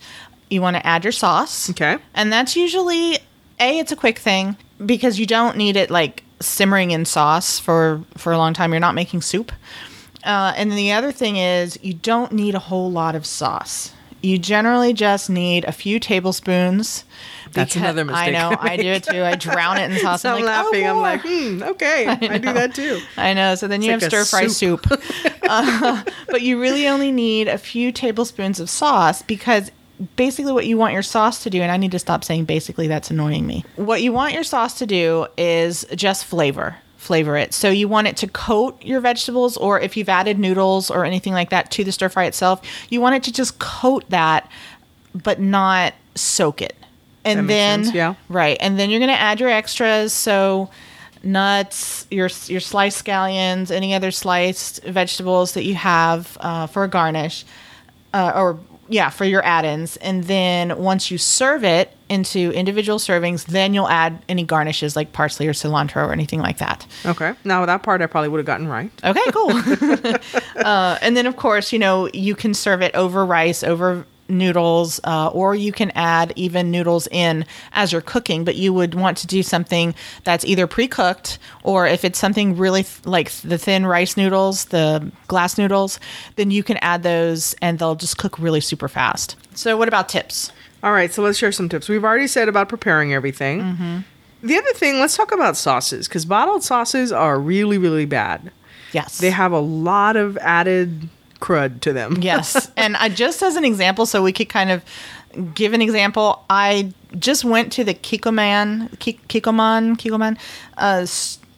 you 0.51 0.61
want 0.61 0.75
to 0.75 0.85
add 0.85 1.03
your 1.05 1.11
sauce. 1.13 1.69
Okay. 1.69 1.97
And 2.13 2.31
that's 2.31 2.55
usually 2.55 3.17
a 3.59 3.79
it's 3.79 3.91
a 3.91 3.95
quick 3.95 4.19
thing. 4.19 4.57
because 4.85 5.19
you 5.19 5.25
don't 5.25 5.55
need 5.57 5.75
it 5.75 5.89
like 5.89 6.23
simmering 6.39 6.91
in 6.91 7.05
sauce 7.05 7.59
for 7.59 8.03
for 8.17 8.33
a 8.33 8.37
long 8.37 8.53
time. 8.53 8.71
You're 8.71 8.79
not 8.79 8.95
making 8.95 9.21
soup. 9.21 9.51
Uh, 10.23 10.53
and 10.55 10.69
then 10.69 10.77
the 10.77 10.91
other 10.91 11.11
thing 11.11 11.37
is 11.37 11.79
you 11.81 11.93
don't 11.93 12.31
need 12.31 12.53
a 12.53 12.59
whole 12.59 12.91
lot 12.91 13.15
of 13.15 13.25
sauce. 13.25 13.91
You 14.23 14.37
generally 14.37 14.93
just 14.93 15.31
need 15.31 15.65
a 15.65 15.71
few 15.71 15.99
tablespoons. 15.99 17.05
That's 17.53 17.75
another 17.75 18.05
mistake 18.05 18.27
I 18.27 18.31
know. 18.31 18.49
I 18.59 18.73
I 18.73 18.77
do 18.77 18.87
it 18.89 19.03
too. 19.03 19.23
I 19.23 19.35
drown 19.35 19.77
it 19.79 19.89
in 19.91 19.97
sauce. 20.05 20.21
So 20.21 20.29
I'm, 20.35 20.43
like, 20.43 20.43
"Oh, 20.43 20.69
laughing. 20.69 20.87
I'm 20.87 20.97
like, 21.01 21.21
hmm, 21.21 21.63
okay, 21.63 22.05
I, 22.07 22.37
do 22.37 22.53
that 22.53 22.75
too. 22.75 23.01
I 23.17 23.33
know. 23.33 23.55
So 23.55 23.67
then 23.67 23.81
you 23.81 23.91
It's 23.93 24.03
have 24.03 24.13
like 24.13 24.21
a 24.21 24.25
stir 24.25 24.37
fry 24.37 24.47
soup. 24.47 24.85
soup. 24.87 25.01
uh, 25.49 26.03
but 26.27 26.43
you 26.43 26.61
really 26.61 26.87
only 26.87 27.11
need 27.11 27.47
a 27.47 27.57
few 27.57 27.91
tablespoons 27.91 28.59
of 28.59 28.69
sauce 28.69 29.21
because 29.23 29.71
basically 30.15 30.51
what 30.51 30.65
you 30.65 30.77
want 30.77 30.93
your 30.93 31.03
sauce 31.03 31.43
to 31.43 31.49
do, 31.49 31.61
and 31.61 31.71
I 31.71 31.77
need 31.77 31.91
to 31.91 31.99
stop 31.99 32.23
saying 32.23 32.45
basically, 32.45 32.87
that's 32.87 33.11
annoying 33.11 33.45
me. 33.47 33.63
What 33.75 34.01
you 34.01 34.11
want 34.11 34.33
your 34.33 34.43
sauce 34.43 34.77
to 34.79 34.85
do 34.85 35.27
is 35.37 35.85
just 35.95 36.25
flavor. 36.25 36.77
Flavor 36.97 37.35
it. 37.35 37.53
So 37.53 37.69
you 37.69 37.87
want 37.87 38.07
it 38.07 38.17
to 38.17 38.27
coat 38.27 38.81
your 38.83 38.99
vegetables, 38.99 39.57
or 39.57 39.79
if 39.79 39.97
you've 39.97 40.09
added 40.09 40.37
noodles 40.37 40.91
or 40.91 41.03
anything 41.03 41.33
like 41.33 41.49
that 41.49 41.71
to 41.71 41.83
the 41.83 41.91
stir 41.91 42.09
fry 42.09 42.25
itself, 42.25 42.61
you 42.89 43.01
want 43.01 43.15
it 43.15 43.23
to 43.23 43.31
just 43.31 43.57
coat 43.59 44.05
that, 44.09 44.49
but 45.15 45.39
not 45.39 45.93
soak 46.15 46.61
it. 46.61 46.75
And 47.23 47.49
then, 47.49 47.85
sense, 47.85 47.95
yeah. 47.95 48.15
right, 48.29 48.57
and 48.59 48.79
then 48.79 48.89
you're 48.89 48.99
gonna 48.99 49.13
add 49.13 49.39
your 49.39 49.49
extras. 49.49 50.13
So 50.13 50.69
nuts, 51.23 52.07
your 52.09 52.29
your 52.47 52.59
sliced 52.59 53.03
scallions, 53.03 53.71
any 53.71 53.93
other 53.93 54.11
sliced 54.11 54.83
vegetables 54.83 55.53
that 55.53 55.63
you 55.63 55.75
have 55.75 56.37
uh, 56.39 56.67
for 56.67 56.83
a 56.83 56.87
garnish, 56.87 57.45
uh, 58.13 58.31
or 58.35 58.59
yeah, 58.91 59.09
for 59.09 59.23
your 59.23 59.43
add-ins. 59.43 59.95
And 59.97 60.25
then 60.25 60.77
once 60.77 61.09
you 61.09 61.17
serve 61.17 61.63
it 61.63 61.95
into 62.09 62.51
individual 62.51 62.99
servings, 62.99 63.45
then 63.45 63.73
you'll 63.73 63.87
add 63.87 64.21
any 64.27 64.43
garnishes 64.43 64.97
like 64.97 65.13
parsley 65.13 65.47
or 65.47 65.53
cilantro 65.53 66.07
or 66.07 66.11
anything 66.11 66.41
like 66.41 66.57
that. 66.57 66.85
Okay. 67.05 67.33
Now 67.45 67.65
that 67.65 67.83
part 67.83 68.01
I 68.01 68.07
probably 68.07 68.27
would 68.27 68.39
have 68.39 68.45
gotten 68.45 68.67
right. 68.67 68.91
Okay, 69.03 69.31
cool. 69.31 69.51
uh, 70.65 70.97
and 71.01 71.15
then, 71.15 71.25
of 71.25 71.37
course, 71.37 71.71
you 71.71 71.79
know, 71.79 72.09
you 72.13 72.35
can 72.35 72.53
serve 72.53 72.81
it 72.81 72.93
over 72.93 73.25
rice, 73.25 73.63
over 73.63 74.05
noodles, 74.31 74.99
uh, 75.03 75.29
or 75.29 75.55
you 75.55 75.71
can 75.71 75.91
add 75.91 76.33
even 76.35 76.71
noodles 76.71 77.07
in 77.11 77.45
as 77.73 77.91
you're 77.91 78.01
cooking. 78.01 78.43
But 78.43 78.55
you 78.55 78.73
would 78.73 78.95
want 78.95 79.17
to 79.19 79.27
do 79.27 79.43
something 79.43 79.93
that's 80.23 80.45
either 80.45 80.67
pre 80.67 80.87
cooked, 80.87 81.39
or 81.63 81.85
if 81.87 82.03
it's 82.03 82.19
something 82.19 82.57
really 82.57 82.83
th- 82.83 83.05
like 83.05 83.31
the 83.31 83.57
thin 83.57 83.85
rice 83.85 84.17
noodles, 84.17 84.65
the 84.65 85.11
glass 85.27 85.57
noodles, 85.57 85.99
then 86.35 86.51
you 86.51 86.63
can 86.63 86.77
add 86.77 87.03
those 87.03 87.53
and 87.61 87.79
they'll 87.79 87.95
just 87.95 88.17
cook 88.17 88.37
really 88.39 88.61
super 88.61 88.87
fast. 88.87 89.35
So, 89.53 89.77
what 89.77 89.87
about 89.87 90.09
tips? 90.09 90.51
All 90.83 90.93
right, 90.93 91.13
so 91.13 91.21
let's 91.21 91.37
share 91.37 91.51
some 91.51 91.69
tips. 91.69 91.87
We've 91.87 92.03
already 92.03 92.27
said 92.27 92.49
about 92.49 92.67
preparing 92.69 93.13
everything. 93.13 93.61
Mm-hmm. 93.61 93.97
The 94.43 94.57
other 94.57 94.73
thing, 94.73 94.99
let's 94.99 95.15
talk 95.15 95.31
about 95.31 95.55
sauces 95.55 96.07
because 96.07 96.25
bottled 96.25 96.63
sauces 96.63 97.11
are 97.11 97.39
really, 97.39 97.77
really 97.77 98.05
bad. 98.05 98.51
Yes. 98.91 99.19
They 99.19 99.29
have 99.29 99.51
a 99.51 99.59
lot 99.59 100.15
of 100.15 100.37
added 100.37 101.09
crud 101.41 101.81
to 101.81 101.91
them. 101.91 102.17
Yes. 102.21 102.71
and 102.77 102.95
I 102.95 103.09
just 103.09 103.41
as 103.43 103.55
an 103.57 103.65
example, 103.65 104.05
so 104.05 104.23
we 104.23 104.31
could 104.31 104.47
kind 104.49 104.71
of 104.71 104.83
give 105.53 105.73
an 105.73 105.81
example, 105.81 106.45
I 106.49 106.93
just 107.17 107.43
went 107.43 107.71
to 107.73 107.83
the 107.83 107.93
Kikkoman, 107.93 108.97
Ki- 108.99 109.19
Kikkoman, 109.27 109.97
Kikkoman 109.97 110.37
uh, 110.77 111.01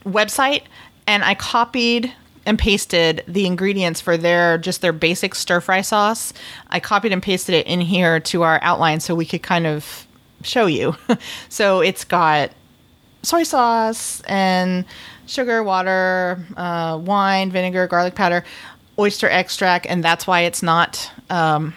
website 0.08 0.62
and 1.06 1.24
I 1.24 1.34
copied 1.34 2.12
and 2.46 2.58
pasted 2.58 3.24
the 3.26 3.46
ingredients 3.46 4.00
for 4.00 4.16
their 4.16 4.58
just 4.58 4.80
their 4.80 4.92
basic 4.92 5.34
stir 5.34 5.60
fry 5.60 5.80
sauce. 5.80 6.32
I 6.68 6.80
copied 6.80 7.12
and 7.12 7.22
pasted 7.22 7.54
it 7.54 7.66
in 7.66 7.80
here 7.80 8.20
to 8.20 8.42
our 8.42 8.58
outline 8.62 9.00
so 9.00 9.14
we 9.14 9.24
could 9.24 9.42
kind 9.42 9.66
of 9.66 10.06
show 10.42 10.66
you. 10.66 10.96
so 11.48 11.80
it's 11.80 12.04
got 12.04 12.50
soy 13.22 13.42
sauce 13.42 14.20
and 14.22 14.84
sugar, 15.26 15.62
water, 15.62 16.44
uh, 16.56 16.98
wine, 17.02 17.50
vinegar, 17.50 17.86
garlic 17.86 18.14
powder, 18.14 18.44
oyster 18.98 19.28
extract, 19.28 19.86
and 19.86 20.02
that's 20.04 20.26
why 20.26 20.40
it's 20.40 20.62
not 20.62 21.10
um, 21.30 21.74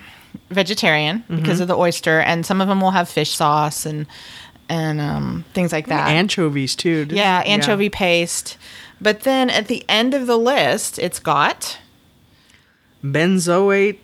vegetarian 0.50 1.24
because 1.30 1.60
of 1.60 1.68
the 1.68 1.76
oyster. 1.78 2.20
And 2.20 2.46
some 2.46 2.62
of 2.62 2.68
them 2.68 2.82
will 2.82 2.92
have 2.92 3.10
fish 3.10 3.32
sauce 3.36 3.86
and 3.86 4.06
and 4.70 5.00
um, 5.00 5.46
things 5.54 5.72
like 5.72 5.88
that. 5.88 6.10
Anchovies 6.10 6.76
too. 6.76 7.08
Yeah, 7.10 7.42
anchovy 7.46 7.90
paste. 7.90 8.58
But 9.00 9.22
then 9.22 9.50
at 9.50 9.68
the 9.68 9.86
end 9.88 10.14
of 10.14 10.28
the 10.28 10.38
list, 10.38 11.00
it's 11.00 11.20
got 11.20 11.78
benzoate, 13.04 13.98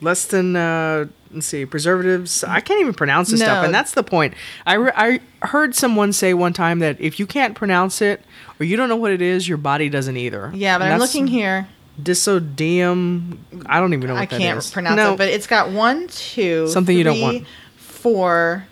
less 0.00 0.24
than 0.26 0.56
uh, 0.56 1.06
let's 1.32 1.46
see, 1.46 1.66
preservatives. 1.66 2.44
I 2.44 2.60
can't 2.60 2.80
even 2.80 2.94
pronounce 2.94 3.30
this 3.30 3.40
stuff, 3.40 3.64
and 3.64 3.74
that's 3.74 3.92
the 3.92 4.02
point. 4.02 4.34
I 4.66 4.74
re- 4.74 4.92
I 4.94 5.20
heard 5.42 5.74
someone 5.74 6.12
say 6.12 6.34
one 6.34 6.52
time 6.52 6.78
that 6.80 7.00
if 7.00 7.18
you 7.18 7.26
can't 7.26 7.54
pronounce 7.54 8.00
it 8.00 8.24
or 8.58 8.64
you 8.64 8.76
don't 8.76 8.88
know 8.88 8.96
what 8.96 9.12
it 9.12 9.22
is, 9.22 9.48
your 9.48 9.58
body 9.58 9.88
doesn't 9.88 10.16
either. 10.16 10.50
yeah. 10.54 10.78
But 10.78 10.84
And 10.84 10.94
I'm 10.94 11.00
looking 11.00 11.26
here. 11.26 11.68
Disodium. 12.00 13.38
I 13.66 13.80
don't 13.80 13.92
even 13.92 14.08
know 14.08 14.14
what 14.14 14.22
I 14.22 14.26
that 14.26 14.38
can't 14.38 14.58
is. 14.58 14.70
pronounce 14.70 14.96
No. 14.96 15.14
it, 15.14 15.16
but 15.18 15.28
it's 15.28 15.46
got 15.46 15.70
one, 15.70 16.08
two, 16.08 16.66
Something 16.68 16.96
you 16.96 17.04
don't 17.04 17.20
want. 17.20 17.46
four, 17.76 18.66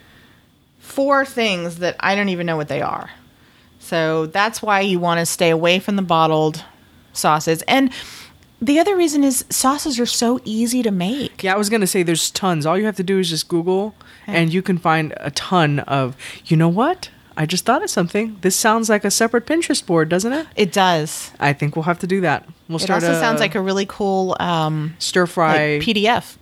four 0.79 1.25
things 1.25 1.77
that 1.79 1.97
I 2.01 2.15
don't 2.15 2.29
even 2.29 2.47
know 2.47 2.57
what 2.57 2.69
they 2.69 2.83
are. 2.83 3.11
So 3.81 4.27
that's 4.27 4.61
why 4.63 4.81
you 4.81 4.99
want 4.99 5.21
to 5.21 5.27
stay 5.27 5.51
away 5.51 5.79
from 5.79 5.97
the 5.97 6.03
bottled 6.03 6.65
sauces. 7.13 7.63
And 7.63 7.91
the 8.61 8.79
other 8.81 8.97
reason 8.97 9.23
is 9.25 9.45
sauces 9.51 9.99
are 10.01 10.07
so 10.07 10.41
easy 10.45 10.83
to 10.83 10.91
make. 10.91 11.43
Yeah, 11.43 11.55
I 11.55 11.57
was 11.57 11.71
gonna 11.71 11.87
say 11.87 12.03
there's 12.03 12.31
tons. 12.31 12.67
All 12.67 12.77
you 12.79 12.87
have 12.87 12.97
to 12.97 13.03
do 13.05 13.19
is 13.19 13.31
just 13.31 13.49
Google, 13.49 13.95
and 14.27 14.53
you 14.53 14.63
can 14.63 14.79
find 14.79 15.15
a 15.19 15.31
ton 15.31 15.79
of. 15.81 16.17
You 16.47 16.57
know 16.57 16.69
what? 16.69 17.09
I 17.39 17.47
just 17.47 17.65
thought 17.65 17.85
of 17.85 17.89
something. 17.89 18.37
This 18.41 18.57
sounds 18.57 18.89
like 18.91 19.05
a 19.05 19.13
separate 19.13 19.47
Pinterest 19.47 19.87
board, 19.87 20.09
doesn't 20.09 20.33
it? 20.33 20.49
It 20.57 20.73
does. 20.73 21.31
I 21.39 21.53
think 21.53 21.77
we'll 21.77 21.85
have 21.85 22.01
to 22.01 22.07
do 22.09 22.21
that. 22.23 22.45
We'll 22.69 22.79
It 22.79 22.83
start. 22.83 23.05
It 23.05 23.07
also 23.07 23.21
sounds 23.21 23.39
like 23.39 23.55
a 23.55 23.61
really 23.61 23.87
cool 23.87 24.37
um, 24.41 24.97
stir 24.99 25.23
like 25.23 25.31
fry 25.31 25.57
PDF. 25.81 26.37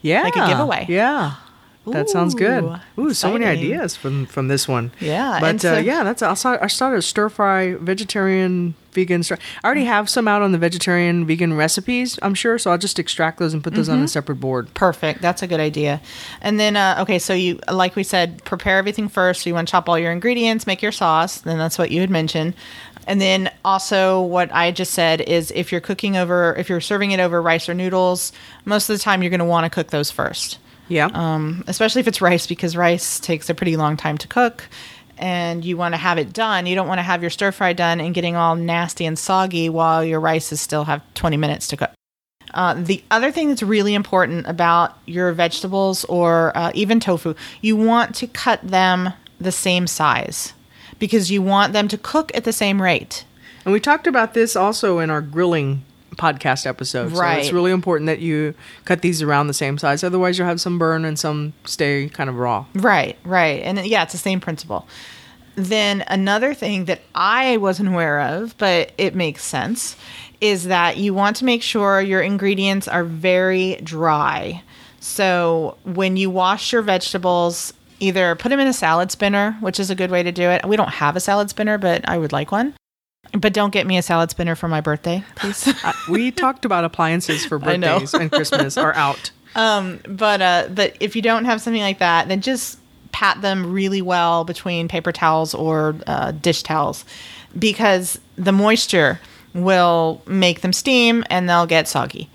Yeah, 0.00 0.22
like 0.22 0.36
a 0.36 0.46
giveaway. 0.48 0.86
Yeah, 0.88 1.34
that 1.92 2.08
sounds 2.10 2.34
good. 2.34 2.64
Ooh, 2.98 3.00
Ooh, 3.02 3.14
so 3.14 3.32
many 3.32 3.44
ideas 3.46 3.96
from 3.96 4.26
from 4.26 4.48
this 4.48 4.66
one. 4.68 4.92
Yeah, 5.00 5.38
but 5.40 5.60
so- 5.60 5.74
uh, 5.74 5.78
yeah, 5.78 6.02
that's 6.04 6.22
I'll 6.22 6.36
start, 6.36 6.60
I 6.62 6.66
started 6.66 6.98
a 6.98 7.02
stir 7.02 7.28
fry 7.28 7.74
vegetarian 7.74 8.74
vegan. 8.92 9.22
Stir- 9.22 9.38
I 9.62 9.66
already 9.66 9.84
have 9.84 10.08
some 10.10 10.26
out 10.26 10.42
on 10.42 10.52
the 10.52 10.58
vegetarian 10.58 11.24
vegan 11.26 11.54
recipes. 11.54 12.18
I'm 12.22 12.34
sure, 12.34 12.58
so 12.58 12.70
I'll 12.72 12.78
just 12.78 12.98
extract 12.98 13.38
those 13.38 13.54
and 13.54 13.62
put 13.62 13.74
those 13.74 13.88
Mm-hmm. 13.88 13.98
on 13.98 14.04
a 14.04 14.08
separate 14.08 14.36
board. 14.36 14.72
Perfect. 14.74 15.22
That's 15.22 15.42
a 15.42 15.46
good 15.46 15.60
idea. 15.60 16.00
And 16.40 16.58
then, 16.58 16.76
uh, 16.76 16.96
okay, 17.02 17.18
so 17.18 17.32
you, 17.34 17.60
like 17.70 17.94
we 17.96 18.02
said, 18.02 18.42
prepare 18.44 18.78
everything 18.78 19.08
first. 19.08 19.42
So 19.42 19.50
you 19.50 19.54
want 19.54 19.68
to 19.68 19.72
chop 19.72 19.88
all 19.88 19.98
your 19.98 20.10
ingredients, 20.12 20.66
make 20.66 20.82
your 20.82 20.92
sauce. 20.92 21.38
Then 21.40 21.56
that's 21.58 21.78
what 21.78 21.90
you 21.92 22.00
had 22.00 22.10
mentioned. 22.10 22.54
And 23.06 23.20
then 23.20 23.50
also, 23.64 24.20
what 24.20 24.52
I 24.52 24.70
just 24.72 24.92
said 24.92 25.20
is 25.22 25.50
if 25.54 25.72
you're 25.72 25.80
cooking 25.80 26.16
over, 26.16 26.54
if 26.56 26.68
you're 26.68 26.80
serving 26.80 27.12
it 27.12 27.18
over 27.20 27.40
rice 27.40 27.68
or 27.68 27.74
noodles, 27.74 28.32
most 28.64 28.90
of 28.90 28.96
the 28.96 29.02
time 29.02 29.22
you're 29.22 29.30
going 29.30 29.38
to 29.40 29.44
want 29.44 29.64
to 29.64 29.70
cook 29.70 29.88
those 29.90 30.10
first. 30.10 30.58
Yeah. 30.90 31.08
Um, 31.14 31.64
especially 31.68 32.00
if 32.00 32.08
it's 32.08 32.20
rice, 32.20 32.46
because 32.46 32.76
rice 32.76 33.20
takes 33.20 33.48
a 33.48 33.54
pretty 33.54 33.76
long 33.76 33.96
time 33.96 34.18
to 34.18 34.28
cook. 34.28 34.68
And 35.16 35.64
you 35.64 35.76
want 35.76 35.94
to 35.94 35.98
have 35.98 36.18
it 36.18 36.32
done. 36.32 36.66
You 36.66 36.74
don't 36.74 36.88
want 36.88 36.98
to 36.98 37.02
have 37.02 37.22
your 37.22 37.30
stir 37.30 37.52
fry 37.52 37.72
done 37.72 38.00
and 38.00 38.14
getting 38.14 38.36
all 38.36 38.56
nasty 38.56 39.06
and 39.06 39.18
soggy 39.18 39.68
while 39.68 40.02
your 40.02 40.18
rice 40.18 40.50
is 40.50 40.60
still 40.60 40.84
have 40.84 41.02
20 41.14 41.36
minutes 41.36 41.68
to 41.68 41.76
cook. 41.76 41.90
Uh, 42.52 42.74
the 42.74 43.04
other 43.10 43.30
thing 43.30 43.48
that's 43.48 43.62
really 43.62 43.94
important 43.94 44.46
about 44.46 44.98
your 45.06 45.32
vegetables 45.32 46.04
or 46.06 46.56
uh, 46.56 46.72
even 46.74 46.98
tofu, 46.98 47.34
you 47.60 47.76
want 47.76 48.14
to 48.16 48.26
cut 48.26 48.60
them 48.62 49.12
the 49.38 49.52
same 49.52 49.86
size 49.86 50.54
because 50.98 51.30
you 51.30 51.40
want 51.40 51.72
them 51.72 51.86
to 51.86 51.98
cook 51.98 52.32
at 52.34 52.44
the 52.44 52.52
same 52.52 52.82
rate. 52.82 53.24
and 53.64 53.72
we 53.72 53.78
talked 53.78 54.06
about 54.06 54.34
this 54.34 54.56
also 54.56 54.98
in 54.98 55.10
our 55.10 55.20
grilling 55.20 55.84
podcast 56.16 56.66
episode. 56.66 57.14
So 57.14 57.24
it's 57.24 57.52
really 57.52 57.70
important 57.70 58.06
that 58.06 58.20
you 58.20 58.54
cut 58.84 59.02
these 59.02 59.22
around 59.22 59.46
the 59.46 59.54
same 59.54 59.78
size. 59.78 60.04
Otherwise, 60.04 60.38
you'll 60.38 60.48
have 60.48 60.60
some 60.60 60.78
burn 60.78 61.04
and 61.04 61.18
some 61.18 61.52
stay 61.64 62.08
kind 62.08 62.28
of 62.28 62.36
raw. 62.36 62.66
Right, 62.74 63.16
right. 63.24 63.62
And 63.62 63.78
uh, 63.78 63.82
yeah, 63.82 64.02
it's 64.02 64.12
the 64.12 64.18
same 64.18 64.40
principle. 64.40 64.86
Then 65.56 66.04
another 66.08 66.54
thing 66.54 66.86
that 66.86 67.00
I 67.14 67.56
wasn't 67.58 67.88
aware 67.90 68.20
of, 68.20 68.56
but 68.58 68.92
it 68.98 69.14
makes 69.14 69.44
sense, 69.44 69.96
is 70.40 70.64
that 70.64 70.96
you 70.96 71.12
want 71.12 71.36
to 71.36 71.44
make 71.44 71.62
sure 71.62 72.00
your 72.00 72.22
ingredients 72.22 72.88
are 72.88 73.04
very 73.04 73.76
dry. 73.82 74.62
So 75.00 75.76
when 75.84 76.16
you 76.16 76.30
wash 76.30 76.72
your 76.72 76.82
vegetables, 76.82 77.74
either 77.98 78.34
put 78.36 78.48
them 78.48 78.60
in 78.60 78.66
a 78.66 78.72
salad 78.72 79.10
spinner, 79.10 79.56
which 79.60 79.78
is 79.78 79.90
a 79.90 79.94
good 79.94 80.10
way 80.10 80.22
to 80.22 80.32
do 80.32 80.44
it. 80.44 80.64
We 80.66 80.76
don't 80.76 80.88
have 80.88 81.16
a 81.16 81.20
salad 81.20 81.50
spinner, 81.50 81.78
but 81.78 82.08
I 82.08 82.16
would 82.16 82.32
like 82.32 82.52
one. 82.52 82.74
But 83.32 83.52
don't 83.52 83.70
get 83.70 83.86
me 83.86 83.96
a 83.96 84.02
salad 84.02 84.30
spinner 84.30 84.54
for 84.54 84.68
my 84.68 84.80
birthday, 84.80 85.24
please. 85.36 85.72
Uh, 85.84 85.92
we 86.10 86.30
talked 86.30 86.64
about 86.64 86.84
appliances 86.84 87.44
for 87.46 87.58
birthdays 87.60 88.12
and 88.12 88.30
Christmas 88.30 88.76
are 88.76 88.94
out. 88.94 89.30
but 89.54 90.40
uh 90.42 90.68
but 90.72 90.96
if 91.00 91.16
you 91.16 91.22
don't 91.22 91.44
have 91.44 91.60
something 91.60 91.82
like 91.82 91.98
that 91.98 92.28
then 92.28 92.40
just 92.40 92.78
pat 93.12 93.40
them 93.42 93.72
really 93.72 94.00
well 94.02 94.44
between 94.44 94.86
paper 94.86 95.10
towels 95.10 95.54
or 95.54 95.96
uh, 96.06 96.30
dish 96.30 96.62
towels 96.62 97.04
because 97.58 98.20
the 98.36 98.52
moisture 98.52 99.18
will 99.54 100.22
make 100.26 100.60
them 100.60 100.72
steam 100.72 101.24
and 101.30 101.48
they'll 101.48 101.66
get 101.66 101.88
soggy 101.88 102.30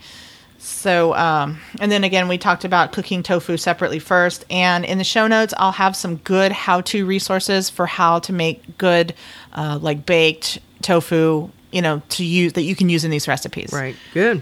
So, 0.58 1.14
um, 1.16 1.60
and 1.80 1.92
then 1.92 2.04
again, 2.04 2.28
we 2.28 2.38
talked 2.38 2.66
about 2.66 2.92
cooking 2.92 3.22
tofu 3.24 3.56
separately 3.58 4.00
first. 4.00 4.44
And 4.50 4.84
in 4.84 4.98
the 4.98 5.04
show 5.04 5.28
notes, 5.28 5.54
I'll 5.58 5.72
have 5.74 5.96
some 5.96 6.18
good 6.18 6.52
how 6.52 6.82
to 6.82 7.06
resources 7.06 7.70
for 7.70 7.86
how 7.86 8.20
to 8.20 8.34
make 8.34 8.78
good, 8.78 9.14
uh, 9.54 9.78
like 9.82 10.06
baked 10.06 10.60
tofu, 10.86 11.50
you 11.72 11.82
know, 11.82 12.02
to 12.10 12.24
use 12.24 12.54
that 12.54 12.62
you 12.62 12.76
can 12.76 12.88
use 12.90 13.04
in 13.04 13.12
these 13.12 13.28
recipes. 13.28 13.72
Right. 13.74 13.96
Good. 14.14 14.42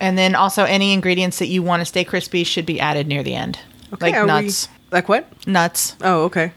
And 0.00 0.16
then 0.18 0.34
also, 0.34 0.64
any 0.64 0.92
ingredients 0.92 1.38
that 1.38 1.46
you 1.46 1.62
want 1.62 1.80
to 1.80 1.84
stay 1.84 2.04
crispy 2.04 2.44
should 2.44 2.66
be 2.66 2.78
added 2.80 3.06
near 3.06 3.22
the 3.22 3.34
end, 3.34 3.58
Okay, 3.92 4.06
like 4.06 4.14
are 4.14 4.22
we- 4.22 4.26
nuts. 4.26 4.68
like 4.90 5.08
what? 5.08 5.26
Nuts. 5.46 5.96
Oh, 6.02 6.24
okay. 6.24 6.52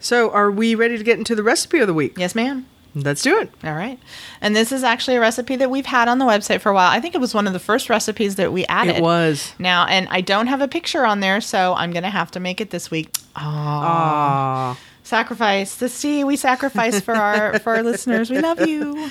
So, 0.00 0.30
are 0.32 0.50
we 0.50 0.74
ready 0.74 0.98
to 0.98 1.04
get 1.04 1.18
into 1.18 1.34
the 1.34 1.42
recipe 1.42 1.78
of 1.78 1.86
the 1.86 1.94
week? 1.94 2.18
Yes, 2.18 2.34
ma'am. 2.34 2.66
Let's 2.94 3.22
do 3.22 3.38
it. 3.38 3.50
All 3.64 3.74
right. 3.74 3.98
And 4.40 4.54
this 4.54 4.70
is 4.70 4.84
actually 4.84 5.16
a 5.16 5.20
recipe 5.20 5.56
that 5.56 5.68
we've 5.70 5.86
had 5.86 6.06
on 6.08 6.18
the 6.18 6.24
website 6.24 6.60
for 6.60 6.68
a 6.70 6.74
while. 6.74 6.90
I 6.90 7.00
think 7.00 7.14
it 7.16 7.20
was 7.20 7.34
one 7.34 7.46
of 7.48 7.52
the 7.52 7.58
first 7.58 7.90
recipes 7.90 8.36
that 8.36 8.52
we 8.52 8.64
added. 8.66 8.96
It 8.96 9.02
was. 9.02 9.52
Now, 9.58 9.84
and 9.86 10.06
I 10.10 10.20
don't 10.20 10.46
have 10.46 10.60
a 10.60 10.68
picture 10.68 11.04
on 11.04 11.18
there, 11.20 11.40
so 11.40 11.74
I'm 11.76 11.90
going 11.90 12.04
to 12.04 12.10
have 12.10 12.30
to 12.32 12.40
make 12.40 12.60
it 12.60 12.70
this 12.70 12.90
week. 12.92 13.08
Oh, 13.36 13.40
Ah. 13.42 14.78
Sacrifice. 15.04 15.76
The 15.76 15.88
sea 15.88 16.24
we 16.24 16.36
sacrifice 16.36 17.00
for 17.00 17.14
our 17.14 17.58
for 17.60 17.76
our 17.76 17.82
listeners. 17.82 18.30
We 18.30 18.40
love 18.40 18.66
you. 18.66 19.10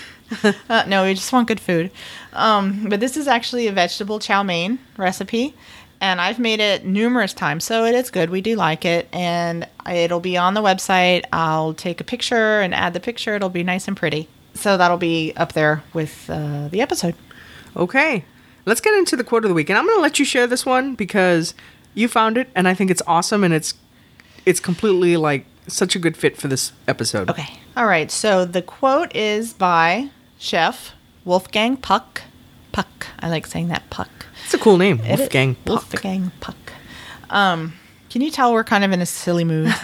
Uh, 0.68 0.84
no, 0.88 1.04
we 1.04 1.14
just 1.14 1.32
want 1.32 1.48
good 1.48 1.60
food. 1.60 1.92
Um, 2.34 2.90
but 2.90 3.00
this 3.00 3.16
is 3.16 3.28
actually 3.28 3.68
a 3.68 3.72
vegetable 3.72 4.20
chow 4.20 4.44
mein 4.44 4.80
recipe, 4.98 5.56
and 6.02 6.20
I've 6.20 6.40
made 6.40 6.60
it 6.60 6.86
numerous 6.86 7.34
times, 7.34 7.64
so 7.64 7.86
it 7.86 7.96
is 7.96 8.10
good. 8.10 8.30
We 8.30 8.42
do 8.42 8.56
like 8.56 8.84
it, 8.84 9.08
and 9.14 9.68
it'll 9.90 10.20
be 10.20 10.36
on 10.36 10.56
the 10.56 10.62
website. 10.62 11.24
I'll 11.32 11.74
take 11.74 12.02
a 12.02 12.04
picture 12.04 12.60
and 12.60 12.74
add 12.74 12.94
the 12.94 13.00
picture. 13.00 13.36
It'll 13.36 13.50
be 13.50 13.64
nice 13.64 13.88
and 13.88 13.96
pretty. 13.96 14.28
So 14.56 14.78
that'll 14.78 14.98
be 14.98 15.34
up 15.36 15.54
there 15.54 15.84
with 15.94 16.30
uh, 16.30 16.68
the 16.70 16.82
episode. 16.82 17.16
Okay. 17.76 18.26
Let's 18.66 18.82
get 18.82 18.94
into 18.94 19.16
the 19.16 19.24
quote 19.24 19.44
of 19.44 19.50
the 19.50 19.54
week. 19.54 19.70
And 19.70 19.78
I'm 19.78 19.86
going 19.86 19.98
to 19.98 20.02
let 20.02 20.20
you 20.20 20.26
share 20.26 20.48
this 20.48 20.66
one 20.66 20.96
because 20.96 21.54
you 21.94 22.08
found 22.08 22.38
it 22.38 22.50
and 22.56 22.68
I 22.68 22.74
think 22.74 22.90
it's 22.90 23.02
awesome 23.06 23.44
and 23.44 23.54
it's 23.54 23.74
it's 24.46 24.60
completely 24.60 25.16
like 25.18 25.46
such 25.67 25.95
a 25.95 25.99
good 25.99 26.15
fit 26.17 26.38
for 26.38 26.47
this 26.47 26.71
episode. 26.88 27.30
Okay. 27.30 27.60
All 27.78 27.86
right. 27.86 28.10
So 28.12 28.45
the 28.45 28.62
quote 28.62 29.15
is 29.15 29.54
by 29.54 30.10
Chef 30.38 30.93
Wolfgang 31.26 31.78
Puck. 31.78 32.21
Puck. 32.71 33.08
I 33.19 33.30
like 33.30 33.45
saying 33.47 33.67
that. 33.69 33.89
Puck. 33.89 34.10
It's 34.45 34.54
a 34.54 34.58
cool 34.58 34.78
name. 34.78 34.99
It 35.02 35.12
is- 35.13 35.19
Wolfgang 35.19 35.56
Puck. 35.56 35.67
Wolfgang 35.67 36.32
Puck. 36.39 36.58
Um, 37.30 37.73
can 38.10 38.21
you 38.21 38.30
tell 38.30 38.54
we're 38.54 38.63
kind 38.63 38.84
of 38.84 38.91
in 38.91 39.02
a 39.02 39.06
silly 39.06 39.43
mood? 39.43 39.73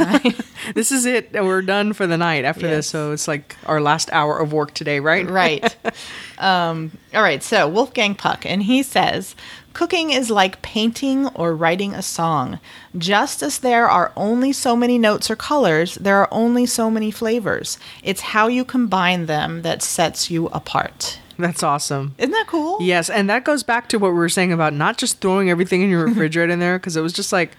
This 0.76 0.92
is 0.92 1.06
it. 1.06 1.32
We're 1.34 1.62
done 1.64 1.94
for 1.94 2.06
the 2.06 2.18
night 2.18 2.44
after 2.46 2.68
Yes. 2.68 2.76
this. 2.76 2.88
So 2.88 3.12
it's 3.14 3.28
like 3.30 3.56
our 3.66 3.80
last 3.82 4.12
hour 4.12 4.38
of 4.38 4.52
work 4.54 4.74
today, 4.74 5.00
right? 5.00 5.28
right. 5.28 5.76
Um, 6.38 6.92
all 7.14 7.22
right. 7.22 7.42
So 7.44 7.68
Wolfgang 7.68 8.16
Puck, 8.16 8.46
and 8.46 8.62
he 8.64 8.82
says, 8.84 9.36
"Cooking 9.74 10.12
is 10.12 10.30
like 10.30 10.62
painting 10.62 11.28
or 11.28 11.56
writing 11.56 11.94
a 11.94 12.02
song. 12.02 12.60
Just 12.98 13.42
as 13.44 13.60
there 13.60 13.88
are 13.90 14.12
only 14.16 14.52
so 14.52 14.76
many 14.76 14.98
notes 14.98 15.30
or 15.30 15.36
colors, 15.36 15.96
there 15.96 16.18
are 16.18 16.28
only 16.32 16.66
so 16.66 16.90
many 16.90 17.12
flavors. 17.12 17.78
It's 18.04 18.22
how 18.22 18.48
you 18.48 18.66
combine 18.66 19.26
them 19.26 19.62
that 19.62 19.82
sets 19.82 20.30
you 20.32 20.48
apart." 20.48 21.20
That's 21.40 21.64
awesome. 21.64 22.16
Isn't 22.18 22.32
that 22.32 22.48
cool? 22.48 22.78
Yes, 22.82 23.10
and 23.10 23.30
that 23.30 23.46
goes 23.46 23.64
back 23.64 23.88
to 23.90 23.98
what 23.98 24.10
we 24.10 24.18
were 24.18 24.28
saying 24.28 24.52
about 24.52 24.74
not 24.74 24.98
just 24.98 25.22
throwing 25.22 25.50
everything 25.50 25.82
in 25.82 25.90
your 25.90 26.06
refrigerator 26.08 26.52
in 26.52 26.60
there 26.60 26.78
because 26.78 26.98
it 26.98 27.02
was 27.02 27.14
just 27.14 27.32
like 27.32 27.56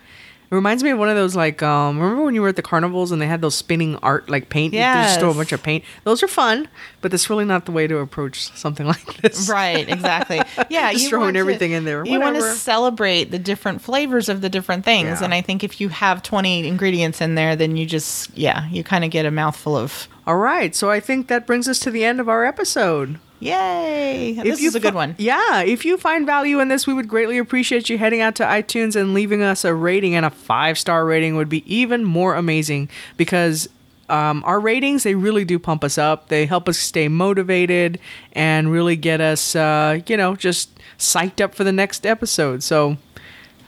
it 0.51 0.55
reminds 0.57 0.83
me 0.83 0.91
of 0.91 0.99
one 0.99 1.09
of 1.09 1.15
those 1.17 1.37
like 1.37 1.63
um 1.63 2.01
remember 2.01 2.25
when 2.25 2.35
you 2.35 2.43
were 2.43 2.49
at 2.49 2.57
the 2.57 2.63
carnivals 2.63 3.13
and 3.13 3.23
they 3.23 3.27
had 3.27 3.41
those 3.41 3.55
spinning 3.55 3.97
art 4.03 4.29
like 4.29 4.49
paint 4.49 4.75
you 4.75 4.81
just 4.81 5.21
throw 5.21 5.31
a 5.31 5.35
bunch 5.35 5.53
of 5.53 5.63
paint 5.63 5.85
those 6.05 6.23
are 6.23 6.29
fun 6.29 6.67
but 7.01 7.11
that's 7.11 7.31
really 7.31 7.45
not 7.45 7.67
the 7.67 7.73
way 7.73 7.87
to 7.87 7.99
approach 7.99 8.51
something 8.57 8.87
like 8.95 9.17
this 9.23 9.49
Right, 9.49 9.89
exactly. 9.89 10.41
Yeah, 10.69 10.91
Just 10.93 11.05
you 11.05 11.09
throwing 11.11 11.25
want 11.27 11.35
to- 11.35 11.41
everything 11.41 11.71
in 11.73 11.85
there, 11.85 12.05
You 12.05 12.19
want 12.21 12.35
to 12.35 12.41
whatever. 12.41 12.55
celebrate 12.57 13.31
the 13.31 13.39
different 13.39 13.81
flavors 13.81 14.29
of 14.29 14.41
the 14.41 14.49
different 14.49 14.85
things, 14.85 15.21
Yeah. 15.21 15.25
and 15.25 15.33
I 15.35 15.41
think 15.41 15.63
if 15.65 15.81
you 15.81 15.89
have 15.89 16.23
twenty 16.23 16.67
ingredients 16.67 17.21
in 17.21 17.35
there, 17.37 17.57
then 17.57 17.77
you 17.77 17.87
just 17.87 18.37
yeah, 18.37 18.69
you 18.71 18.83
kind 18.85 19.05
of 19.05 19.11
get 19.11 19.25
a 19.27 19.31
mouthful 19.31 19.77
of 19.77 20.09
all 20.27 20.37
right 20.37 20.75
so 20.77 20.91
i 20.91 21.01
think 21.01 21.29
that 21.29 21.47
brings 21.47 21.67
us 21.67 21.79
to 21.81 21.91
the 21.91 22.05
end 22.05 22.21
of 22.21 22.29
our 22.29 22.45
episode 22.45 23.19
yay. 23.41 24.33
this 24.35 24.61
you 24.61 24.69
is 24.69 24.75
a 24.75 24.81
good 24.81 24.95
one. 24.95 25.15
Yeah, 25.19 25.63
if 25.63 25.85
you 25.85 25.97
find 25.97 26.25
value 26.27 26.61
in 26.61 26.69
this, 26.69 26.87
we 26.87 26.95
would 26.95 27.09
greatly 27.09 27.39
appreciate 27.39 27.89
you 27.89 27.99
heading 27.99 28.21
out 28.21 28.35
to 28.37 28.45
iTunes 28.45 28.95
and 28.95 29.15
leaving 29.15 29.43
us 29.43 29.65
a 29.65 29.75
rating 29.75 30.15
and 30.15 30.25
a 30.25 30.31
five 30.31 30.79
star 30.79 31.05
rating 31.05 31.37
would 31.37 31.49
be 31.49 31.65
even 31.73 32.05
more 32.05 32.35
amazing 32.35 32.89
because 33.17 33.69
um, 34.11 34.43
our 34.45 34.61
ratings 34.61 35.05
they 35.05 35.15
really 35.15 35.45
do 35.45 35.59
pump 35.59 35.85
us 35.85 35.97
up. 35.97 36.29
They 36.29 36.47
help 36.47 36.69
us 36.69 36.79
stay 36.79 37.09
motivated 37.09 37.99
and 38.33 38.71
really 38.71 38.97
get 38.97 39.21
us, 39.21 39.57
uh, 39.57 40.01
you 40.07 40.17
know, 40.17 40.37
just 40.37 40.71
psyched 40.99 41.41
up 41.41 41.55
for 41.55 41.65
the 41.65 41.73
next 41.73 42.05
episode. 42.05 42.63
So 42.63 42.99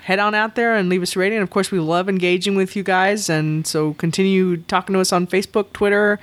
head 0.03 0.19
on 0.19 0.35
out 0.35 0.57
there 0.57 0.75
and 0.75 0.89
leave 0.89 1.03
us 1.03 1.17
a 1.17 1.19
rating. 1.19 1.39
Of 1.39 1.51
course, 1.51 1.71
we 1.71 1.79
love 1.79 2.09
engaging 2.09 2.57
with 2.57 2.75
you 2.77 2.83
guys, 2.83 3.31
and 3.31 3.67
so 3.67 3.95
continue 3.95 4.59
talking 4.59 4.95
to 4.95 5.01
us 5.01 5.13
on 5.13 5.27
Facebook, 5.27 5.73
Twitter. 5.73 6.19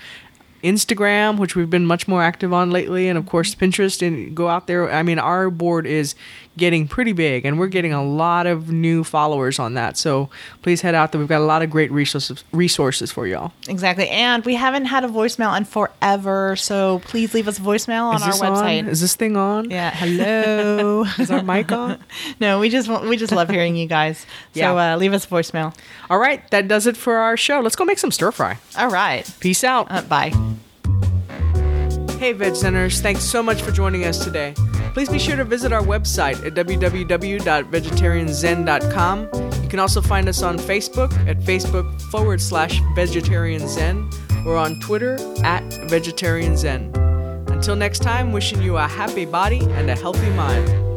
Instagram, 0.63 1.37
which 1.37 1.55
we've 1.55 1.69
been 1.69 1.85
much 1.85 2.07
more 2.07 2.21
active 2.23 2.53
on 2.53 2.71
lately, 2.71 3.07
and 3.07 3.17
of 3.17 3.25
course 3.25 3.55
Pinterest. 3.55 4.05
And 4.05 4.35
go 4.35 4.47
out 4.47 4.67
there. 4.67 4.91
I 4.91 5.03
mean, 5.03 5.19
our 5.19 5.49
board 5.49 5.85
is 5.87 6.15
getting 6.57 6.87
pretty 6.87 7.13
big, 7.13 7.45
and 7.45 7.57
we're 7.57 7.67
getting 7.67 7.93
a 7.93 8.03
lot 8.03 8.45
of 8.45 8.69
new 8.71 9.03
followers 9.03 9.59
on 9.59 9.75
that. 9.75 9.95
So 9.97 10.29
please 10.61 10.81
head 10.81 10.93
out 10.93 11.11
there. 11.11 11.19
We've 11.19 11.27
got 11.29 11.39
a 11.41 11.45
lot 11.45 11.61
of 11.61 11.69
great 11.69 11.91
resources 11.91 12.43
resources 12.51 13.11
for 13.11 13.25
y'all. 13.27 13.53
Exactly, 13.67 14.09
and 14.09 14.43
we 14.45 14.55
haven't 14.55 14.85
had 14.85 15.03
a 15.03 15.07
voicemail 15.07 15.55
in 15.57 15.63
forever, 15.65 16.55
so 16.57 16.99
please 17.05 17.33
leave 17.33 17.47
us 17.47 17.57
a 17.57 17.61
voicemail 17.61 18.03
on 18.13 18.21
our 18.21 18.31
website. 18.31 18.79
on? 18.83 18.87
Is 18.89 18.99
this 19.01 19.15
thing 19.15 19.37
on? 19.37 19.69
yeah, 19.69 19.91
hello. 19.93 21.05
Is 21.19 21.31
our 21.31 21.43
mic 21.43 21.71
on? 21.71 21.99
no, 22.39 22.59
we 22.59 22.69
just 22.69 22.89
we 23.05 23.15
just 23.17 23.31
love 23.31 23.49
hearing 23.49 23.75
you 23.75 23.87
guys. 23.87 24.25
So 24.53 24.59
Yeah. 24.75 24.93
uh, 24.95 24.97
leave 24.97 25.13
us 25.13 25.25
a 25.25 25.27
voicemail. 25.27 25.75
All 26.09 26.17
right, 26.17 26.41
that 26.51 26.67
does 26.67 26.87
it 26.87 26.97
for 26.97 27.17
our 27.17 27.37
show. 27.37 27.59
Let's 27.61 27.75
go 27.75 27.85
make 27.85 27.99
some 27.99 28.11
stir 28.11 28.31
fry. 28.31 28.57
All 28.77 28.89
right, 28.89 29.29
Peace 29.39 29.63
out. 29.63 29.87
uh, 29.89 30.01
bye. 30.01 30.31
Hey, 32.19 32.33
Veg 32.33 32.53
Centers, 32.53 32.99
thanks 32.99 33.23
so 33.23 33.41
much 33.41 33.61
for 33.61 33.71
joining 33.71 34.03
us 34.03 34.21
today. 34.21 34.53
Please 34.93 35.07
be 35.07 35.17
sure 35.17 35.37
to 35.37 35.45
visit 35.45 35.71
our 35.71 35.81
website 35.81 36.45
at 36.45 36.53
www.vegetarianzen.com. 36.53 39.29
You 39.63 39.69
can 39.69 39.79
also 39.79 40.01
find 40.01 40.27
us 40.27 40.43
on 40.43 40.57
Facebook 40.57 41.13
at 41.29 41.39
Facebook 41.39 42.01
forward 42.11 42.41
slash 42.41 42.81
vegetarian 42.93 43.65
zen 43.69 44.09
or 44.45 44.57
on 44.57 44.81
Twitter 44.81 45.15
at 45.45 45.63
vegetarian 45.89 46.57
zen. 46.57 46.93
Until 47.47 47.77
next 47.77 47.99
time, 47.99 48.33
wishing 48.33 48.61
you 48.61 48.75
a 48.75 48.85
happy 48.85 49.23
body 49.23 49.61
and 49.61 49.89
a 49.89 49.95
healthy 49.95 50.29
mind. 50.31 50.88